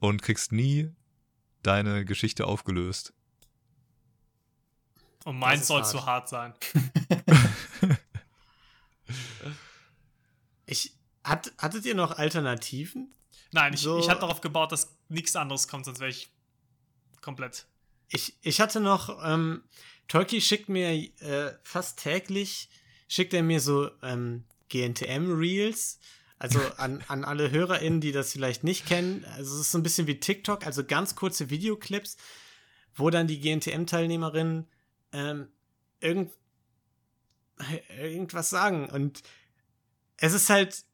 [0.01, 0.91] und kriegst nie
[1.63, 3.13] deine Geschichte aufgelöst.
[5.25, 5.91] Und meins soll hart.
[5.91, 6.55] zu hart sein.
[10.67, 10.93] Ich,
[11.25, 13.15] hat, hattet ihr noch Alternativen?
[13.53, 16.29] Nein, ich, So- ich hatte darauf gebaut, dass nichts anderes kommt, sonst wäre ich
[17.23, 17.67] komplett.
[18.09, 19.63] Ich, ich hatte noch, ähm,
[20.09, 20.91] Tolki schickt mir
[21.23, 22.69] äh, fast täglich,
[23.09, 25.99] schickt er mir so ähm, GNTM-Reels.
[26.39, 29.25] Also an, an alle HörerInnen, die das vielleicht nicht kennen.
[29.37, 32.17] Also es ist so ein bisschen wie TikTok, also ganz kurze Videoclips,
[32.95, 34.69] wo dann die GNTM-Teilnehmerinnen
[35.13, 35.49] ähm,
[36.01, 36.33] irgend,
[38.01, 38.89] irgendwas sagen.
[38.89, 39.23] Und
[40.19, 40.85] es ist halt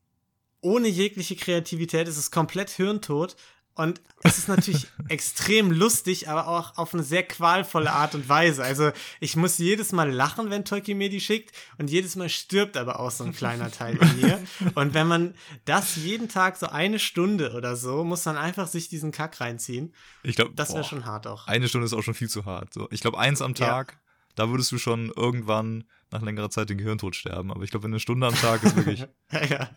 [0.60, 3.36] ohne jegliche Kreativität, es ist komplett hirntot.
[3.76, 8.62] Und es ist natürlich extrem lustig, aber auch auf eine sehr qualvolle Art und Weise.
[8.62, 12.76] Also ich muss jedes Mal lachen, wenn Tolkien mir die schickt und jedes Mal stirbt
[12.76, 14.40] aber auch so ein kleiner Teil in mir.
[14.76, 15.34] Und wenn man
[15.64, 19.92] das jeden Tag so eine Stunde oder so, muss man einfach sich diesen Kack reinziehen.
[20.22, 21.46] Ich glaube, Das wäre schon hart auch.
[21.48, 22.72] eine Stunde ist auch schon viel zu hart.
[22.72, 23.66] So, ich glaube, eins am Ja.
[23.66, 23.98] Tag,
[24.36, 27.50] da würdest du schon irgendwann nach längerer Zeit den Gehirntod sterben.
[27.50, 29.00] Aber ich glaube, eine Stunde am Tag ist wirklich
[29.32, 29.70] Ja, ja.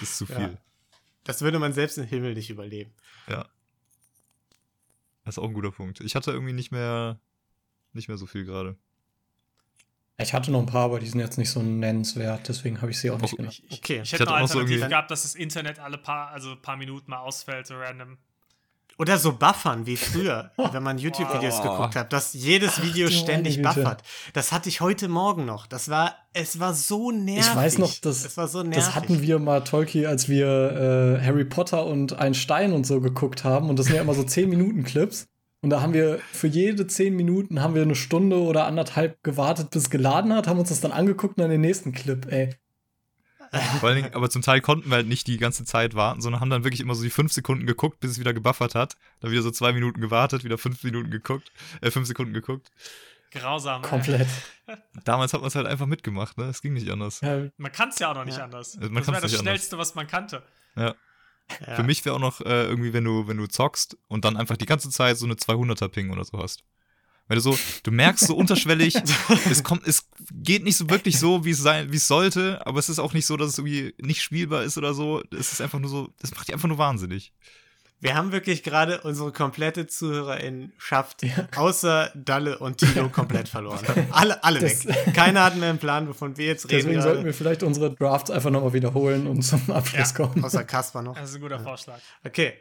[0.00, 0.50] ist zu Ja.
[1.28, 2.90] Das würde man selbst im Himmel nicht überleben.
[3.28, 3.46] Ja.
[5.26, 6.00] Das ist auch ein guter Punkt.
[6.00, 7.20] Ich hatte irgendwie nicht mehr,
[7.92, 8.78] nicht mehr so viel gerade.
[10.16, 12.98] Ich hatte noch ein paar, aber die sind jetzt nicht so nennenswert, deswegen habe ich
[12.98, 13.62] sie auch nicht Auch genannt.
[13.66, 13.96] Ich, ich, Okay.
[13.96, 16.78] ich Ich hätte hatte noch auch so gehabt, dass das Internet alle paar, also paar
[16.78, 18.16] Minuten mal ausfällt, so random.
[18.98, 21.76] Oder so buffern wie früher, wenn man YouTube-Videos Boah.
[21.76, 24.02] geguckt hat, dass jedes Video du ständig buffert.
[24.32, 25.66] Das hatte ich heute Morgen noch.
[25.66, 27.46] Das war, es war so nervig.
[27.48, 28.84] Ich weiß noch, das, es war so nervig.
[28.84, 33.00] das hatten wir mal, Tolki, als wir äh, Harry Potter und Ein Stein und so
[33.00, 33.70] geguckt haben.
[33.70, 35.28] Und das sind ja immer so 10-Minuten-Clips.
[35.60, 39.70] Und da haben wir für jede 10 Minuten haben wir eine Stunde oder anderthalb gewartet,
[39.70, 42.54] bis es geladen hat, haben uns das dann angeguckt und dann den nächsten Clip, ey.
[43.80, 46.40] Vor allen Dingen, aber zum Teil konnten wir halt nicht die ganze Zeit warten, sondern
[46.40, 48.96] haben dann wirklich immer so die fünf Sekunden geguckt, bis es wieder gebuffert hat.
[49.20, 51.50] Dann wieder so zwei Minuten gewartet, wieder fünf Minuten geguckt,
[51.80, 52.70] äh, fünf Sekunden geguckt.
[53.30, 53.82] Grausam.
[53.82, 53.88] ey.
[53.90, 54.28] Komplett.
[55.04, 56.44] Damals hat man es halt einfach mitgemacht, ne?
[56.44, 57.20] Es ging nicht anders.
[57.20, 58.44] Ja, Man kann es ja auch noch nicht Ja.
[58.44, 58.76] anders.
[58.76, 59.40] Man das wäre das nicht anders.
[59.40, 60.42] Schnellste, was man kannte.
[60.76, 60.94] Ja.
[61.76, 64.58] Für mich wäre auch noch äh, irgendwie, wenn du, wenn du zockst und dann einfach
[64.58, 66.62] die ganze Zeit so eine 200er Ping oder so hast.
[67.28, 68.94] Weil du so, du merkst so unterschwellig,
[69.50, 72.78] es kommt, es geht nicht so wirklich so, wie es sein, wie es sollte, aber
[72.78, 75.22] es ist auch nicht so, dass es irgendwie nicht spielbar ist oder so.
[75.30, 77.32] Es ist einfach nur so, das macht dich einfach nur wahnsinnig.
[78.00, 81.26] Wir haben wirklich gerade unsere komplette Zuhörerinnenschaft,
[81.56, 83.84] außer Dalle und Tilo, komplett verloren.
[84.12, 85.14] Alle, alle Das- weg.
[85.14, 86.86] Keiner hat mehr einen Plan, wovon wir jetzt reden.
[86.86, 90.44] Deswegen sollten wir vielleicht unsere Drafts einfach nochmal wiederholen und zum Abschluss Ja, kommen.
[90.44, 91.14] Außer Kasper noch.
[91.16, 91.98] Das ist ein guter Vorschlag.
[92.24, 92.54] Okay.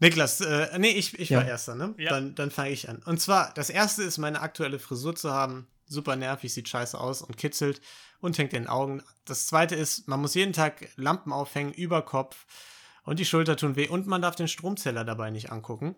[0.00, 1.48] Niklas, äh, nee, ich, ich war Ja.
[1.48, 1.94] Erster, ne?
[1.98, 2.10] Ja.
[2.10, 3.02] Dann, dann fange ich an.
[3.04, 5.66] Und zwar, das erste ist, meine aktuelle Frisur zu haben.
[5.86, 7.80] Super nervig, sieht scheiße aus und kitzelt
[8.20, 9.02] und hängt in den Augen.
[9.24, 12.46] Das zweite ist, man muss jeden Tag Lampen aufhängen über Kopf
[13.04, 15.96] und die Schulter tun weh und man darf den Stromzähler dabei nicht angucken.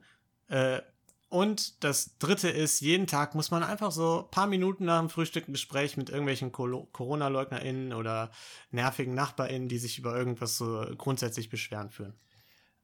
[0.49, 0.81] Äh,
[1.29, 5.09] und das dritte ist, jeden Tag muss man einfach so ein paar Minuten nach dem
[5.09, 8.31] Frühstück ein Gespräch mit irgendwelchen Corona-LeugnerInnen oder
[8.71, 12.15] nervigen NachbarInnen, die sich über irgendwas so grundsätzlich beschweren führen.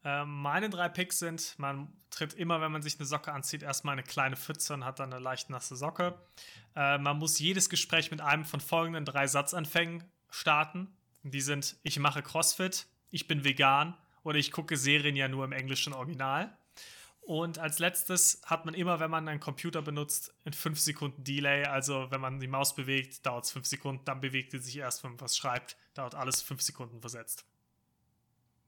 [0.04, 3.92] Ähm, meine drei Picks sind, man tritt immer, wenn man sich eine Socke anzieht, erstmal
[3.92, 6.18] eine kleine Pfütze und hat dann eine leicht nasse Socke.
[6.76, 10.96] Äh, man muss jedes Gespräch mit einem von folgenden drei Satzanfängen starten.
[11.22, 15.52] Die sind, ich mache CrossFit, ich bin vegan oder ich gucke Serien ja nur im
[15.52, 16.56] englischen Original.
[17.20, 21.64] Und als letztes hat man immer, wenn man einen Computer benutzt, in 5 Sekunden Delay.
[21.64, 25.04] Also wenn man die Maus bewegt, dauert es 5 Sekunden, dann bewegt sie sich erst,
[25.04, 27.44] wenn man was schreibt, dauert alles 5 Sekunden versetzt.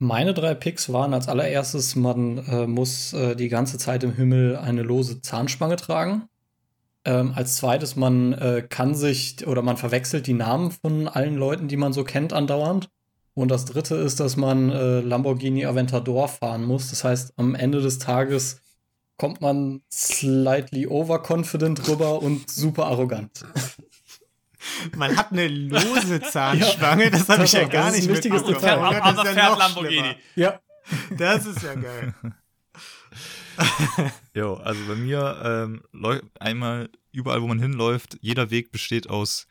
[0.02, 4.56] Meine drei Picks waren als allererstes, man äh, muss äh, die ganze Zeit im Himmel
[4.56, 6.22] eine lose Zahnspange tragen.
[7.04, 11.68] Ähm, als zweites, man äh, kann sich oder man verwechselt die Namen von allen Leuten,
[11.68, 12.88] die man so kennt, andauernd.
[13.34, 16.88] Und das dritte ist, dass man äh, Lamborghini Aventador fahren muss.
[16.88, 18.62] Das heißt, am Ende des Tages
[19.18, 23.44] kommt man slightly overconfident rüber und super arrogant.
[24.96, 28.42] Man hat eine lose Zahnspange, das habe ich ja gar das ist nicht ein wichtiges
[28.42, 28.82] mitbekommen.
[28.84, 28.90] Detail.
[28.92, 30.16] Das Aber ist ja fährt noch Lamborghini.
[30.36, 30.60] Ja,
[31.16, 32.14] Das ist ja geil.
[34.34, 35.82] Jo, also bei mir ähm,
[36.38, 39.46] einmal überall, wo man hinläuft, jeder Weg besteht aus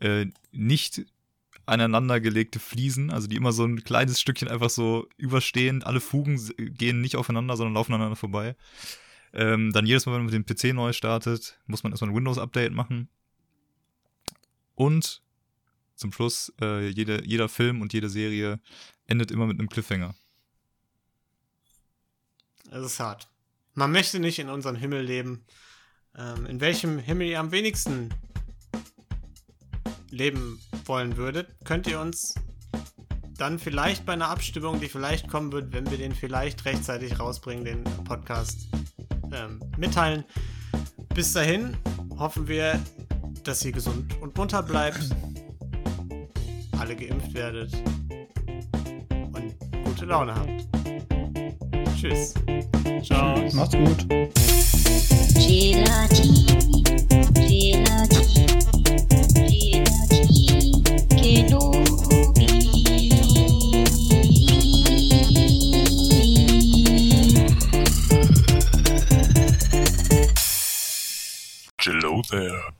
[0.00, 1.06] äh, nicht
[1.64, 5.82] aneinandergelegte Fliesen, also die immer so ein kleines Stückchen einfach so überstehen.
[5.82, 8.56] Alle Fugen gehen nicht aufeinander, sondern laufen aneinander vorbei.
[9.32, 12.16] Ähm, dann jedes Mal, wenn man mit dem PC neu startet, muss man erstmal ein
[12.16, 13.08] Windows-Update machen.
[14.76, 15.22] Und
[15.96, 18.60] zum Schluss, äh, jede, jeder Film und jede Serie
[19.06, 20.14] endet immer mit einem Cliffhanger.
[22.70, 23.28] Das ist hart.
[23.74, 25.44] Man möchte nicht in unserem Himmel leben.
[26.16, 28.14] Ähm, in welchem Himmel ihr am wenigsten
[30.10, 32.34] leben wollen würdet, könnt ihr uns
[33.36, 37.64] dann vielleicht bei einer Abstimmung, die vielleicht kommen wird, wenn wir den vielleicht rechtzeitig rausbringen,
[37.64, 38.68] den Podcast
[39.32, 40.24] ähm, mitteilen.
[41.14, 41.76] Bis dahin
[42.18, 42.82] hoffen wir,
[43.46, 45.08] dass ihr gesund und munter bleibt,
[46.78, 47.72] alle geimpft werdet
[49.32, 49.54] und
[49.84, 50.66] gute Laune habt.
[51.96, 52.34] Tschüss.
[53.04, 53.38] Ciao.
[53.52, 54.08] macht's gut.
[55.34, 56.44] Gelati,
[57.34, 58.46] Gelati,
[59.46, 60.72] Gelati,
[61.16, 61.86] Kenobi.
[71.78, 72.75] Hello there.